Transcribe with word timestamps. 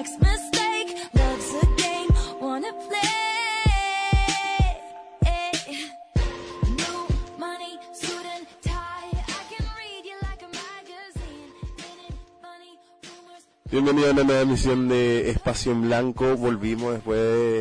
next 0.00 0.18
mistake. 0.22 0.88
Love's 1.14 1.50
a 1.62 1.66
game, 1.82 2.10
wanna 2.40 2.72
play. 2.86 3.20
New 6.80 6.98
money, 7.38 7.72
suit 7.92 8.26
and 8.34 8.46
tie. 8.62 9.10
I 9.12 9.42
can 9.52 9.64
read 9.80 10.04
you 10.10 10.16
like 10.28 10.42
a 10.42 10.50
magazine. 10.64 11.52
Bienvenido 13.70 14.08
a 14.08 14.12
una 14.12 14.24
nueva 14.24 14.40
emisión 14.40 14.88
de 14.88 15.28
Espacio 15.30 15.72
en 15.72 15.82
Blanco. 15.82 16.34
Volvimos 16.36 16.94
después 16.94 17.18
de 17.20 17.59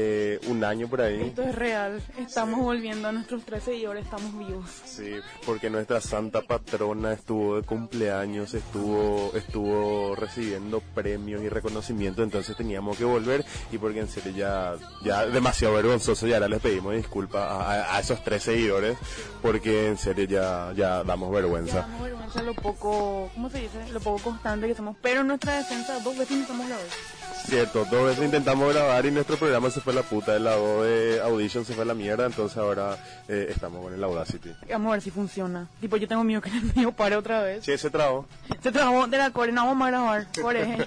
un 0.59 0.66
año 0.66 0.88
por 0.88 1.02
ahí. 1.02 1.22
Esto 1.22 1.41
es 1.44 1.55
real. 1.55 2.02
Estamos 2.18 2.59
volviendo 2.59 3.08
a 3.08 3.12
nuestros 3.12 3.44
tres 3.45 3.63
seguidores, 3.63 4.04
estamos 4.04 4.38
vivos. 4.38 4.66
Sí, 4.86 5.12
porque 5.45 5.70
nuestra 5.70 6.02
santa 6.02 6.41
patrona 6.41 7.13
estuvo 7.13 7.55
de 7.55 7.63
cumpleaños, 7.63 8.54
estuvo 8.54 9.31
estuvo 9.36 10.16
recibiendo 10.16 10.81
premios 10.94 11.41
y 11.41 11.50
reconocimiento, 11.50 12.23
entonces 12.23 12.55
teníamos 12.58 12.98
que 12.98 13.05
volver 13.05 13.45
y 13.72 13.77
porque 13.77 14.02
en 14.02 14.08
serio 14.09 14.31
ya 14.34 14.76
ya 15.03 15.26
demasiado 15.26 15.73
vergonzoso 15.76 16.27
y 16.27 16.34
ahora 16.34 16.48
les 16.50 16.59
pedimos 16.62 16.94
disculpas 16.94 17.41
a, 17.50 17.95
a- 17.95 18.00
esos 18.00 18.23
tres 18.23 18.44
seguidores 18.44 18.98
porque 19.41 19.88
en 19.88 19.98
serio 19.98 20.26
ya 20.26 20.73
ya 20.76 21.03
damos 21.03 21.30
Ya 21.30 21.36
vergüenza. 21.36 21.76
damos 21.81 22.02
vergüenza 22.03 22.41
lo 22.44 22.53
poco, 22.53 23.30
¿cómo 23.34 23.50
se 23.50 23.62
dice? 23.62 23.88
Lo 23.94 24.00
poco 24.00 24.20
constante 24.23 24.67
que 24.67 24.76
somos. 24.76 24.95
Pero 25.02 25.22
en 25.22 25.28
nuestra 25.28 25.58
defensa 25.58 26.00
dos 26.00 26.17
veces 26.17 26.31
intentamos 26.31 26.67
grabar. 26.67 26.86
Cierto, 27.46 27.86
dos 27.90 28.06
veces 28.06 28.26
intentamos 28.26 28.72
grabar 28.73 29.06
y 29.06 29.12
nuestro 29.12 29.36
programa 29.38 29.70
se 29.72 29.82
fue 29.82 29.94
la 29.94 30.04
puta, 30.04 30.36
el 30.36 30.44
lado 30.44 30.84
de 30.84 31.20
Audition 31.22 31.66
se 31.66 31.73
fue 31.73 31.84
la 31.86 31.94
mierda, 31.96 32.26
entonces 32.28 32.58
ahora 32.58 32.98
eh, 33.28 33.48
estamos 33.50 33.81
con 33.81 33.94
el 33.94 34.04
Audacity. 34.04 34.52
Vamos 34.70 34.90
a 34.90 34.92
ver 34.94 35.02
si 35.02 35.09
funciona. 35.09 35.68
Tipo, 35.81 35.98
yo 35.98 36.08
tengo 36.08 36.23
miedo 36.23 36.42
que 36.42 36.50
el 36.56 36.72
mío 36.76 36.92
pare 36.92 37.16
otra 37.16 37.42
vez. 37.42 37.66
Sí, 37.66 37.72
ese 37.72 37.90
trago. 37.90 38.26
Se 38.62 38.72
trabó 38.72 39.08
de 39.08 39.18
la 39.18 39.31
core, 39.31 39.52
no 39.52 39.66
vamos 39.66 39.88
a 39.88 39.92
grabar. 39.92 40.28
Por 40.40 40.56
ejemplo. 40.58 40.86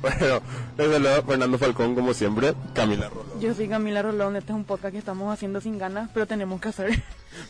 Bueno, 0.00 0.40
desde 0.76 0.98
luego 0.98 1.22
Fernando 1.26 1.58
Falcón 1.58 1.94
como 1.94 2.14
siempre, 2.14 2.54
Camila 2.74 3.08
Rolón. 3.08 3.40
Yo 3.40 3.52
soy 3.54 3.68
Camila 3.68 4.00
Rolón, 4.00 4.36
este 4.36 4.52
es 4.52 4.56
un 4.56 4.64
podcast 4.64 4.92
que 4.92 4.98
estamos 4.98 5.32
haciendo 5.32 5.60
sin 5.60 5.76
ganas, 5.78 6.08
pero 6.14 6.26
tenemos 6.26 6.60
que 6.60 6.68
hacer. 6.68 7.02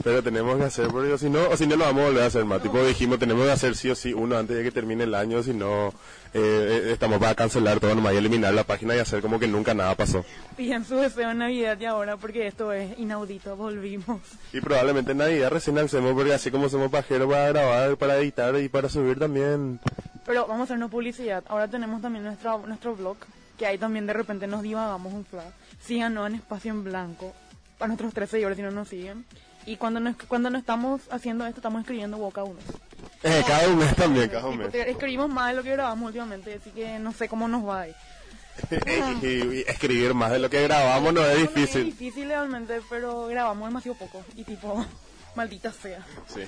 Pero 0.02 0.22
tenemos 0.22 0.56
que 0.56 0.64
hacer, 0.64 0.88
porque 0.88 1.18
si 1.18 1.28
no, 1.30 1.48
o 1.48 1.56
si 1.56 1.66
no 1.66 1.76
lo 1.76 1.84
vamos 1.84 2.02
a 2.02 2.06
volver 2.06 2.22
a 2.22 2.26
hacer 2.26 2.44
más. 2.44 2.62
Tipo 2.62 2.84
dijimos, 2.84 3.18
tenemos 3.18 3.44
que 3.44 3.52
hacer 3.52 3.76
sí 3.76 3.90
o 3.90 3.94
sí 3.94 4.12
uno 4.12 4.36
antes 4.36 4.56
de 4.56 4.62
que 4.62 4.70
termine 4.70 5.04
el 5.04 5.14
año, 5.14 5.42
si 5.42 5.54
no, 5.54 5.88
eh, 6.34 6.82
eh, 6.84 6.90
estamos 6.92 7.18
para 7.18 7.34
cancelar 7.34 7.80
todo 7.80 7.94
nomás 7.94 8.14
y 8.14 8.18
eliminar 8.18 8.52
la 8.52 8.64
página 8.64 8.94
y 8.94 8.98
hacer 8.98 9.22
como 9.22 9.38
que 9.38 9.48
nunca 9.48 9.74
nada 9.74 9.94
pasó. 9.94 10.24
Piden 10.56 10.84
su 10.84 10.96
deseo 10.96 11.30
en 11.30 11.38
Navidad 11.38 11.78
y 11.80 11.86
ahora, 11.86 12.16
porque 12.16 12.46
esto 12.46 12.72
es 12.72 12.98
inaudito, 12.98 13.56
volvimos. 13.56 14.20
Y 14.52 14.60
probablemente 14.60 15.12
en 15.12 15.18
Navidad 15.18 15.50
recién 15.50 15.78
hacemos, 15.78 16.12
porque 16.14 16.34
así 16.34 16.50
como 16.50 16.68
somos 16.68 16.90
pajeros 16.90 17.30
para 17.30 17.48
grabar, 17.48 17.96
para 17.96 18.16
editar 18.18 18.56
y 18.58 18.68
para 18.68 18.88
subir 18.88 19.18
también. 19.18 19.80
Pero 20.26 20.42
vamos 20.42 20.60
a 20.60 20.64
hacernos 20.64 20.90
publicidad. 20.90 21.42
Ahora 21.48 21.68
tenemos 21.68 22.02
también 22.02 22.24
nuestro, 22.24 22.66
nuestro 22.66 22.94
blog, 22.94 23.16
que 23.56 23.66
ahí 23.66 23.78
también 23.78 24.06
de 24.06 24.12
repente 24.12 24.46
nos 24.46 24.62
divagamos 24.62 25.12
un 25.12 25.24
flag. 25.24 25.52
Síganos 25.80 26.26
en 26.26 26.34
Espacio 26.34 26.70
en 26.72 26.84
Blanco, 26.84 27.32
para 27.78 27.88
nuestros 27.88 28.12
tres 28.12 28.28
seguidores 28.28 28.56
si 28.56 28.62
no 28.62 28.70
nos 28.70 28.88
siguen. 28.88 29.24
Y 29.68 29.76
cuando 29.76 30.00
no, 30.00 30.14
cuando 30.28 30.48
no 30.50 30.58
estamos 30.58 31.02
haciendo 31.10 31.44
esto, 31.46 31.58
estamos 31.60 31.80
escribiendo 31.82 32.16
boca 32.16 32.42
uno. 32.42 32.58
Eh, 33.22 33.42
cada 33.46 33.68
un 33.68 33.78
mes 33.78 33.94
también, 33.96 34.28
cada 34.28 34.50
mes. 34.50 34.74
escribimos 34.74 35.28
más 35.28 35.48
de 35.50 35.56
lo 35.56 35.62
que 35.62 35.72
grabamos 35.72 36.06
últimamente, 36.06 36.54
así 36.54 36.70
que 36.70 36.98
no 36.98 37.12
sé 37.12 37.28
cómo 37.28 37.48
nos 37.48 37.66
va 37.66 37.80
ahí. 37.82 37.94
y, 39.22 39.60
escribir 39.70 40.14
más 40.14 40.32
de 40.32 40.38
lo 40.38 40.50
que 40.50 40.62
grabamos 40.62 41.12
no 41.12 41.24
es 41.24 41.36
Es 41.38 41.54
difícil. 41.54 41.84
difícil 41.84 42.28
realmente, 42.28 42.80
pero 42.88 43.26
grabamos 43.26 43.68
demasiado 43.68 43.98
poco. 43.98 44.24
Y 44.36 44.44
tipo, 44.44 44.84
maldita 45.36 45.70
sea. 45.70 46.04
Sí. 46.32 46.40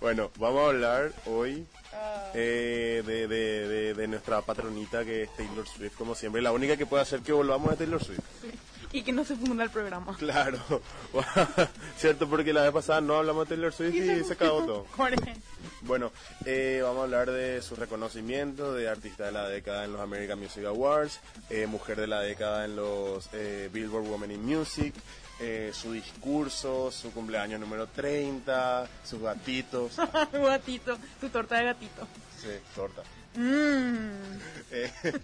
Bueno, 0.00 0.30
vamos 0.38 0.62
a 0.62 0.66
hablar 0.68 1.12
hoy 1.26 1.66
Ah. 1.94 2.30
eh, 2.32 3.02
de, 3.06 3.28
de, 3.28 3.68
de, 3.68 3.94
de 3.94 4.08
nuestra 4.08 4.40
patronita 4.40 5.04
que 5.04 5.24
es 5.24 5.36
Taylor 5.36 5.68
Swift, 5.68 5.92
como 5.94 6.14
siempre. 6.14 6.40
La 6.40 6.50
única 6.52 6.74
que 6.78 6.86
puede 6.86 7.02
hacer 7.02 7.20
que 7.20 7.32
volvamos 7.32 7.70
a 7.70 7.76
Taylor 7.76 8.02
Swift. 8.02 8.20
Y 8.92 9.02
que 9.02 9.12
no 9.12 9.24
se 9.24 9.36
funda 9.36 9.64
el 9.64 9.70
programa. 9.70 10.16
Claro. 10.16 10.58
Cierto, 11.96 12.28
porque 12.28 12.52
la 12.52 12.62
vez 12.62 12.72
pasada 12.72 13.00
no 13.00 13.16
hablamos 13.16 13.48
de 13.48 13.54
Taylor 13.54 13.72
Swift 13.72 13.94
y 13.94 14.24
se 14.24 14.32
acabó 14.32 14.64
todo. 14.64 14.86
Bueno, 15.82 16.12
eh, 16.44 16.80
vamos 16.82 17.00
a 17.00 17.02
hablar 17.04 17.30
de 17.30 17.60
su 17.60 17.74
reconocimiento 17.74 18.72
de 18.72 18.88
artista 18.88 19.24
de 19.24 19.32
la 19.32 19.48
década 19.48 19.84
en 19.84 19.92
los 19.92 20.00
American 20.00 20.38
Music 20.38 20.64
Awards, 20.64 21.18
eh, 21.50 21.66
mujer 21.66 22.00
de 22.00 22.06
la 22.06 22.20
década 22.20 22.64
en 22.64 22.76
los 22.76 23.28
eh, 23.32 23.68
Billboard 23.72 24.06
Women 24.06 24.30
in 24.30 24.44
Music, 24.44 24.94
eh, 25.40 25.72
su 25.74 25.92
discurso, 25.92 26.92
su 26.92 27.12
cumpleaños 27.12 27.58
número 27.58 27.88
30, 27.88 28.88
sus 29.04 29.20
gatitos. 29.22 29.96
gatito, 30.32 30.96
tu 31.20 31.28
torta 31.30 31.56
de 31.56 31.64
gatito. 31.64 32.06
Sí, 32.40 32.50
torta. 32.76 33.02
Mmm. 33.34 34.40
Eh, 34.74 34.90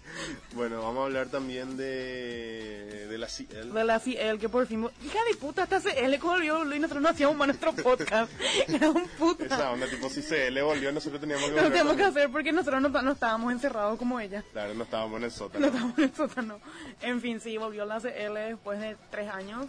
bueno, 0.55 0.83
vamos 0.83 0.99
a 1.01 1.05
hablar 1.05 1.29
también 1.29 1.77
de, 1.79 3.07
de 3.09 3.17
la 3.19 3.27
CL. 3.29 3.73
de 3.73 3.85
la 3.85 3.99
CL 3.99 4.39
que 4.39 4.49
por 4.51 4.67
fin 4.67 4.87
hija 5.03 5.19
de 5.31 5.37
puta 5.37 5.63
hasta 5.63 5.81
CL 5.81 6.19
volvió 6.19 6.75
y 6.75 6.79
nosotros 6.79 7.03
no 7.03 7.09
hacíamos 7.09 7.35
más 7.37 7.49
nuestro 7.49 7.73
podcast 7.73 8.31
era 8.69 8.91
un 8.91 9.09
puta 9.19 9.47
Esa 9.47 9.71
onda, 9.71 9.87
tipo, 9.89 10.11
si 10.11 10.21
le 10.51 10.61
volvió, 10.61 10.93
nosotros 10.93 11.19
teníamos 11.21 11.47
que 11.47 11.53
volver 11.55 11.73
tenemos 11.73 11.97
que 11.97 12.03
también. 12.03 12.11
hacer 12.27 12.31
porque 12.31 12.53
nosotros 12.53 12.83
no, 12.83 12.89
no 12.91 13.13
estábamos 13.13 13.53
encerrados 13.53 13.99
como 13.99 14.21
ella 14.21 14.45
Claro, 14.53 14.75
no 14.75 14.85
estábamos 14.85 15.17
en 15.17 15.25
el 15.25 15.31
no 15.31 15.37
sótano. 15.37 15.67
estábamos 15.67 15.99
en 15.99 16.05
el 16.05 16.15
sótano 16.15 16.61
en 17.01 17.21
fin 17.23 17.41
sí 17.41 17.57
volvió 17.57 17.87
la 17.87 18.01
CL 18.01 18.35
después 18.35 18.81
de 18.81 18.97
tres 19.11 19.31
años 19.31 19.67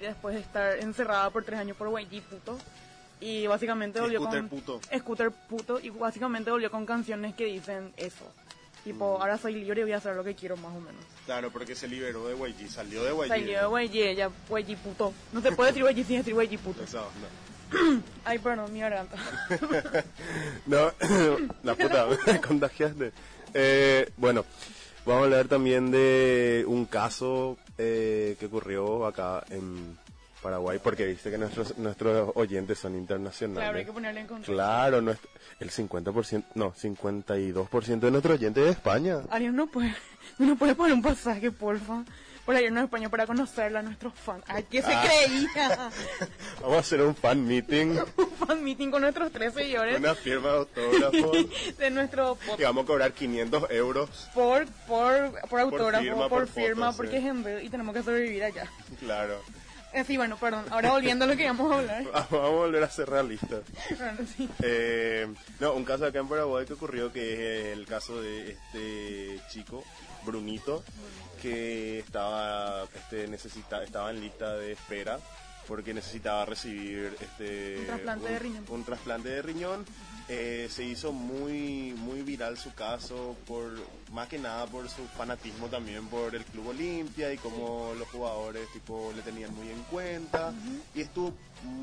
después 0.00 0.34
de 0.34 0.42
estar 0.42 0.78
encerrada 0.80 1.30
por 1.30 1.44
tres 1.44 1.60
años 1.60 1.78
por 1.78 1.88
YG 1.98 2.20
puto 2.24 2.58
y 3.20 3.46
básicamente 3.46 4.00
volvió 4.00 4.20
Scooter 4.20 4.40
con 4.40 4.48
puto. 4.48 4.80
Scooter 4.98 5.30
puto 5.30 5.80
y 5.80 5.90
básicamente 5.90 6.50
volvió 6.50 6.70
con 6.70 6.84
canciones 6.86 7.34
que 7.34 7.44
dicen 7.46 7.92
eso 7.96 8.24
Mm. 8.84 8.86
tipo 8.90 9.18
ahora 9.18 9.38
soy 9.38 9.54
libre 9.54 9.80
y 9.80 9.84
voy 9.84 9.92
a 9.92 9.96
hacer 9.96 10.14
lo 10.14 10.22
que 10.22 10.34
quiero 10.34 10.58
más 10.58 10.76
o 10.76 10.80
menos 10.80 11.02
Claro, 11.24 11.50
porque 11.50 11.74
se 11.74 11.88
liberó 11.88 12.28
de 12.28 12.34
YG, 12.36 12.68
salió 12.68 13.02
de 13.02 13.12
YG. 13.14 13.28
Salió 13.28 13.70
de 13.70 13.84
YG, 13.86 13.94
ella 13.96 14.30
YG 14.50 14.76
puto. 14.76 15.14
No 15.32 15.40
se 15.40 15.52
puede 15.56 15.72
decir 15.72 15.84
YG 15.90 16.06
sin 16.06 16.16
decir 16.18 16.34
YG 16.34 16.58
puto. 16.58 16.82
Esa 16.82 17.00
onda. 17.06 18.02
Ay, 18.26 18.38
perdón, 18.40 18.70
mi 18.74 18.80
garganta. 18.80 19.16
No, 20.66 20.92
la 21.62 21.74
puta, 21.74 22.06
me 22.26 22.40
contagiaste. 22.46 23.12
Eh, 23.54 24.10
bueno, 24.18 24.44
vamos 25.06 25.22
a 25.22 25.24
hablar 25.24 25.48
también 25.48 25.90
de 25.90 26.64
un 26.68 26.84
caso 26.84 27.56
eh, 27.78 28.36
que 28.38 28.46
ocurrió 28.46 29.06
acá 29.06 29.44
en 29.48 29.96
Paraguay, 30.44 30.78
porque 30.82 31.06
viste 31.06 31.30
que 31.30 31.38
nuestros 31.38 31.76
nuestros 31.78 32.30
oyentes 32.36 32.78
son 32.78 32.94
internacionales. 32.94 33.64
Claro, 33.64 33.78
hay 33.78 33.84
que 33.86 33.92
ponerle 33.92 34.20
en 34.20 34.26
contexto. 34.26 34.52
Claro, 34.52 35.00
nuestro- 35.00 35.30
el 35.58 35.70
50%, 35.70 36.44
no, 36.54 36.72
52% 36.74 38.00
de 38.06 38.10
nuestros 38.10 38.38
oyentes 38.38 38.60
es 38.60 38.66
de 38.66 38.72
España. 38.72 39.20
Ariel 39.30 39.56
no 39.56 39.66
puede, 39.66 39.94
no 40.38 40.54
puede 40.56 40.74
poner 40.74 40.92
un 40.92 41.02
pasaje, 41.02 41.50
porfa. 41.50 42.04
Para 42.44 42.60
irnos 42.60 42.82
a 42.82 42.84
España 42.84 43.08
para 43.08 43.26
conocerla 43.26 43.78
a 43.78 43.82
nuestros 43.82 44.12
fans. 44.12 44.44
Ay, 44.46 44.66
¿qué 44.70 44.82
se 44.82 44.92
Ah. 44.92 45.02
creía? 45.02 45.90
Vamos 46.60 46.76
a 46.76 46.80
hacer 46.80 47.00
un 47.00 47.14
fan 47.14 47.42
meeting, 47.42 47.96
un 48.18 48.30
fan 48.46 48.62
meeting 48.62 48.90
con 48.90 49.00
nuestros 49.00 49.32
tres 49.32 49.54
seguidores 49.54 49.98
una 49.98 50.14
firma 50.14 50.50
de 50.50 50.56
autógrafos 50.58 51.38
de 51.78 51.90
nuestro 51.90 52.36
y 52.42 52.46
podcast. 52.46 52.60
vamos 52.64 52.84
a 52.84 52.86
cobrar 52.86 53.12
500 53.12 53.70
euros. 53.70 54.28
Por, 54.34 54.66
por, 54.86 55.32
por 55.48 55.58
autógrafo, 55.60 56.04
firma, 56.04 56.28
por, 56.28 56.40
por 56.40 56.48
firma, 56.48 56.86
fotos, 56.92 56.96
porque 56.98 57.12
sí. 57.12 57.24
es 57.24 57.30
en 57.30 57.42
vez 57.44 57.64
y 57.64 57.70
tenemos 57.70 57.94
que 57.94 58.02
sobrevivir 58.02 58.44
allá. 58.44 58.70
Claro. 59.00 59.40
Eh, 59.94 60.04
sí, 60.04 60.16
bueno, 60.16 60.36
perdón. 60.36 60.64
Ahora 60.70 60.90
volviendo 60.90 61.24
a 61.24 61.28
lo 61.28 61.36
que 61.36 61.44
íbamos 61.44 61.70
a 61.72 61.78
hablar. 61.78 62.04
Vamos 62.12 62.32
a 62.32 62.48
volver 62.48 62.82
a 62.82 62.90
ser 62.90 63.08
realistas. 63.08 63.62
Bueno, 63.96 64.18
sí. 64.36 64.48
Eh, 64.62 65.32
no, 65.60 65.72
un 65.74 65.84
caso 65.84 66.04
acá 66.06 66.18
en 66.18 66.28
Paraguay 66.28 66.66
que 66.66 66.72
ocurrió 66.72 67.12
que 67.12 67.70
es 67.70 67.78
el 67.78 67.86
caso 67.86 68.20
de 68.20 68.50
este 68.52 69.40
chico, 69.50 69.84
Brunito, 70.24 70.82
que 71.40 72.00
estaba, 72.00 72.84
este, 72.94 73.28
necesita, 73.28 73.84
estaba 73.84 74.10
en 74.10 74.20
lista 74.20 74.54
de 74.56 74.72
espera 74.72 75.18
porque 75.68 75.94
necesitaba 75.94 76.44
recibir 76.44 77.16
este 77.20 77.78
Un 77.80 77.86
trasplante 77.86 78.28
de 78.28 78.38
riñón. 78.38 78.64
un 78.68 78.84
trasplante 78.84 79.28
de 79.28 79.42
riñón. 79.42 79.86
Eh, 80.28 80.68
se 80.70 80.82
hizo 80.84 81.12
muy 81.12 81.92
muy 81.98 82.22
viral 82.22 82.56
su 82.56 82.72
caso 82.72 83.36
por 83.46 83.72
más 84.10 84.26
que 84.26 84.38
nada 84.38 84.64
por 84.66 84.88
su 84.88 85.04
fanatismo 85.18 85.66
también 85.68 86.06
por 86.06 86.34
el 86.34 86.42
club 86.46 86.68
Olimpia 86.68 87.30
y 87.30 87.36
como 87.36 87.92
los 87.98 88.08
jugadores 88.08 88.66
tipo 88.72 89.12
le 89.14 89.20
tenían 89.20 89.54
muy 89.54 89.68
en 89.68 89.82
cuenta. 89.90 90.54
Y 90.94 91.02
estuvo 91.02 91.34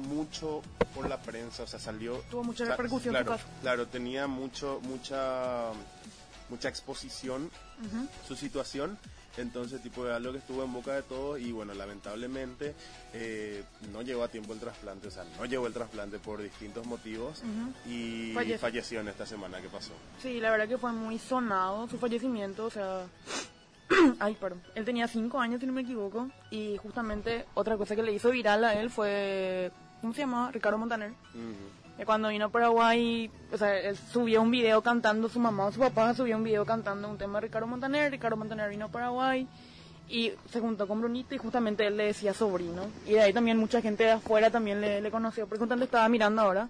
mucho 0.07 0.63
por 0.95 1.07
la 1.07 1.21
prensa 1.21 1.63
o 1.63 1.67
sea 1.67 1.79
salió 1.79 2.17
Tuvo 2.31 2.43
mucha 2.43 2.65
repercusión 2.65 3.13
claro, 3.13 3.31
caso. 3.31 3.45
claro 3.61 3.87
tenía 3.87 4.25
mucho 4.25 4.79
mucha 4.83 5.69
mucha 6.49 6.67
exposición 6.67 7.51
su 8.27 8.35
situación 8.35 8.97
entonces 9.37 9.81
tipo 9.81 10.05
era 10.05 10.17
algo 10.17 10.31
que 10.31 10.39
estuvo 10.39 10.63
en 10.63 10.73
boca 10.73 10.93
de 10.93 11.03
todos 11.03 11.39
y 11.39 11.51
bueno 11.51 11.73
lamentablemente 11.73 12.73
eh, 13.13 13.63
no 13.91 14.01
llegó 14.01 14.23
a 14.23 14.27
tiempo 14.27 14.53
el 14.53 14.59
trasplante 14.59 15.07
o 15.07 15.11
sea 15.11 15.23
no 15.37 15.45
llegó 15.45 15.67
el 15.67 15.73
trasplante 15.73 16.19
por 16.19 16.41
distintos 16.41 16.85
motivos 16.85 17.41
y 17.87 18.31
Falleció. 18.33 18.59
falleció 18.59 18.99
en 19.01 19.07
esta 19.07 19.25
semana 19.25 19.61
que 19.61 19.69
pasó 19.69 19.91
Sí, 20.21 20.39
la 20.39 20.51
verdad 20.51 20.67
que 20.67 20.77
fue 20.77 20.91
muy 20.91 21.17
sonado 21.19 21.87
su 21.87 21.97
fallecimiento, 21.97 22.65
o 22.65 22.69
sea... 22.69 23.05
Ay, 24.19 24.35
perdón. 24.39 24.61
Él 24.75 24.85
tenía 24.85 25.07
cinco 25.07 25.39
años, 25.39 25.59
si 25.59 25.65
no 25.65 25.73
me 25.73 25.81
equivoco, 25.81 26.29
y 26.49 26.77
justamente 26.77 27.45
otra 27.55 27.75
cosa 27.77 27.95
que 27.95 28.03
le 28.03 28.13
hizo 28.13 28.29
viral 28.29 28.63
a 28.63 28.73
él 28.79 28.89
fue... 28.89 29.71
¿Cómo 29.99 30.13
se 30.13 30.21
llamaba? 30.21 30.51
Ricardo 30.51 30.77
Montaner. 30.77 31.11
Ujú. 31.33 31.80
Cuando 32.05 32.29
vino 32.29 32.45
a 32.45 32.49
Paraguay, 32.49 33.29
o 33.53 33.57
sea, 33.57 33.79
él 33.79 33.95
subió 33.95 34.41
un 34.41 34.49
video 34.49 34.81
cantando, 34.81 35.29
su 35.29 35.39
mamá 35.39 35.67
o 35.67 35.71
su 35.71 35.79
papá 35.79 36.13
subió 36.15 36.35
un 36.35 36.43
video 36.43 36.65
cantando 36.65 37.07
un 37.07 37.17
tema 37.17 37.39
de 37.39 37.47
Ricardo 37.47 37.67
Montaner. 37.67 38.11
Ricardo 38.11 38.37
Montaner 38.37 38.69
vino 38.69 38.85
a 38.85 38.87
Paraguay 38.89 39.47
y 40.09 40.33
se 40.49 40.59
juntó 40.59 40.87
con 40.87 40.99
Brunito 40.99 41.35
y 41.35 41.37
justamente 41.37 41.85
él 41.85 41.97
le 41.97 42.05
decía 42.05 42.33
sobrino. 42.33 42.87
Y 43.05 43.13
de 43.13 43.21
ahí 43.21 43.33
también 43.33 43.57
mucha 43.57 43.81
gente 43.81 44.03
de 44.03 44.11
afuera 44.11 44.49
también 44.49 44.81
le, 44.81 44.99
le 44.99 45.11
conoció, 45.11 45.45
porque 45.45 45.59
justamente 45.59 45.85
estaba 45.85 46.09
mirando 46.09 46.41
ahora. 46.41 46.69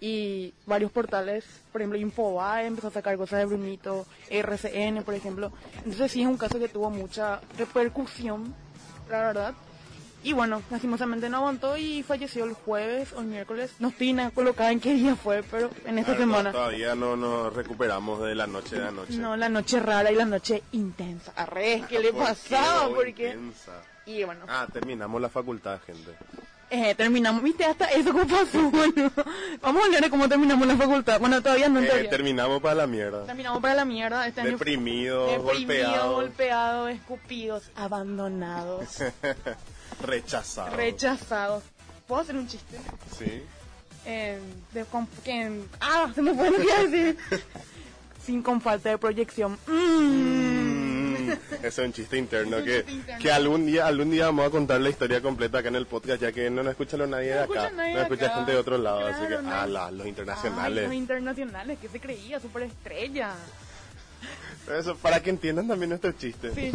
Y 0.00 0.54
varios 0.64 0.92
portales, 0.92 1.44
por 1.72 1.80
ejemplo, 1.80 1.98
Infobae 1.98 2.66
empezó 2.66 2.86
a 2.86 2.92
sacar 2.92 3.16
cosas 3.16 3.40
de 3.40 3.46
Brunito, 3.46 4.06
RCN, 4.30 5.02
por 5.02 5.14
ejemplo. 5.14 5.52
Entonces 5.78 6.12
sí 6.12 6.22
es 6.22 6.28
un 6.28 6.38
caso 6.38 6.58
que 6.58 6.68
tuvo 6.68 6.88
mucha 6.88 7.40
repercusión, 7.58 8.54
la 9.10 9.18
verdad. 9.18 9.54
Y 10.24 10.32
bueno, 10.32 10.62
lastimosamente 10.70 11.28
no 11.28 11.38
aguantó 11.38 11.76
y 11.76 12.02
falleció 12.02 12.44
el 12.44 12.52
jueves 12.52 13.12
o 13.12 13.20
el 13.20 13.26
miércoles. 13.26 13.70
No 13.78 13.88
estoy 13.88 14.12
nada 14.12 14.30
colocada 14.30 14.72
en 14.72 14.80
qué 14.80 14.92
día 14.94 15.14
fue, 15.14 15.42
pero 15.44 15.70
en 15.86 15.98
esta 15.98 16.12
Claro, 16.16 16.26
no, 16.26 16.32
semana. 16.36 16.52
todavía 16.52 16.94
no 16.96 17.16
nos 17.16 17.52
recuperamos 17.54 18.20
de 18.22 18.34
la 18.34 18.46
noche 18.48 18.76
de 18.80 18.88
anoche. 18.88 19.14
No, 19.16 19.36
la 19.36 19.48
noche 19.48 19.78
rara 19.80 20.10
y 20.10 20.16
la 20.16 20.24
noche 20.24 20.62
intensa. 20.72 21.32
Arre, 21.36 21.84
¿qué 21.88 22.00
le 22.00 22.12
¿Por 22.12 22.20
qué, 22.22 22.26
pasaba? 22.28 22.88
oh, 22.88 22.94
Porque... 22.94 23.28
intensa? 23.28 23.72
Y 24.06 24.24
bueno, 24.24 24.44
Ah, 24.48 24.66
terminamos 24.72 25.20
la 25.22 25.28
facultad, 25.28 25.78
gente. 25.86 26.12
eh, 26.70 26.94
terminamos, 26.96 27.42
viste, 27.42 27.64
hasta 27.64 27.86
eso 27.86 28.10
cómo 28.12 28.26
pasó, 28.26 28.60
bueno. 28.70 29.10
Vamos 29.62 29.82
a 29.82 29.86
hablar 29.86 30.02
de 30.02 30.10
cómo 30.10 30.28
terminamos 30.28 30.66
la 30.66 30.76
facultad. 30.76 31.20
Bueno, 31.20 31.40
todavía 31.40 31.68
no 31.68 31.78
Eh, 31.80 32.08
terminamos 32.10 32.60
para 32.60 32.74
la 32.74 32.86
mierda. 32.86 33.24
Terminamos 33.24 33.62
para 33.62 33.74
la 33.76 33.84
mierda. 33.84 34.26
Este 34.26 34.40
año 34.40 34.50
Deprimidos, 34.50 35.30
Deprimidos, 35.30 35.44
golpeados, 35.54 36.14
golpeados, 36.14 36.90
escupidos, 36.90 37.70
abandonados, 37.76 38.98
rechazados. 40.02 40.74
rechazados. 40.74 41.62
¿Puedo 42.06 42.22
hacer 42.22 42.36
un 42.36 42.46
chiste? 42.48 42.78
Sí. 43.18 43.42
Eh, 44.06 44.38
de, 44.72 44.84
con, 44.86 45.06
que, 45.24 45.60
ah, 45.80 46.10
se 46.14 46.22
me 46.22 46.34
fue 46.34 46.50
lo 46.50 46.56
que. 46.58 47.16
Sin 48.24 48.42
con 48.42 48.60
falta 48.60 48.90
de 48.90 48.98
proyección. 48.98 49.58
Mm. 49.66 51.28
Mm, 51.28 51.32
ese 51.62 51.66
es 51.66 51.78
un 51.78 51.92
chiste 51.92 52.16
interno 52.18 52.58
un 52.58 52.64
que, 52.64 52.76
chiste 52.78 52.92
interno. 52.92 53.22
que 53.22 53.32
algún 53.32 53.66
día 53.66 53.86
algún 53.86 54.10
día 54.10 54.26
vamos 54.26 54.46
a 54.46 54.50
contar 54.50 54.80
la 54.80 54.88
historia 54.90 55.20
completa 55.20 55.58
acá 55.58 55.68
en 55.68 55.76
el 55.76 55.86
podcast 55.86 56.22
ya 56.22 56.32
que 56.32 56.48
no 56.48 56.62
nos 56.62 56.70
escucha 56.72 56.96
nadie 56.98 57.28
de 57.34 57.38
acá 57.40 57.70
nadie 57.70 57.94
no 57.94 58.00
escucha 58.02 58.30
gente 58.30 58.52
de 58.52 58.58
otro 58.58 58.78
lado 58.78 59.06
así 59.06 59.22
que 59.26 59.42
no. 59.42 59.52
ah, 59.52 59.66
la- 59.66 59.90
los 59.90 60.02
Ay, 60.04 60.08
internacionales 60.10 60.84
los 60.84 60.94
internacionales, 60.94 61.78
que 61.80 61.88
se 61.88 62.00
creía? 62.00 62.40
Superestrella. 62.40 63.32
eso 64.78 64.96
para 64.96 65.20
que 65.22 65.30
entiendan 65.30 65.68
también 65.68 65.90
nuestros 65.90 66.16
chistes 66.18 66.54
Sí. 66.54 66.72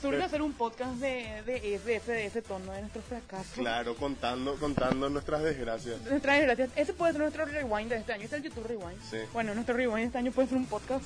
Surge 0.00 0.22
hacer 0.22 0.42
un 0.42 0.52
podcast 0.52 0.94
de, 0.96 1.42
de, 1.46 1.74
ese, 1.74 2.12
de 2.12 2.26
ese, 2.26 2.42
tono, 2.42 2.72
de 2.72 2.80
nuestros 2.82 3.04
fracasos. 3.04 3.52
claro 3.54 3.94
contando 3.96 4.54
contando 4.56 5.08
nuestras 5.08 5.42
desgracias 5.42 6.00
Nuestra 6.02 6.34
desgracia. 6.34 6.68
Ese 6.76 6.92
puede 6.92 7.12
ser 7.12 7.22
nuestro 7.22 7.44
rewind 7.46 7.90
de 7.90 7.96
este 7.96 8.12
año. 8.12 8.24
Este 8.24 8.36
es 8.36 8.44
el 8.44 8.50
YouTube 8.50 8.66
Rewind. 8.66 9.00
Sí. 9.10 9.18
Bueno, 9.32 9.54
nuestro 9.54 9.76
rewind 9.76 9.98
de 9.98 10.04
este 10.04 10.18
año 10.18 10.32
puede 10.32 10.48
ser 10.48 10.58
un 10.58 10.66
podcast 10.66 11.04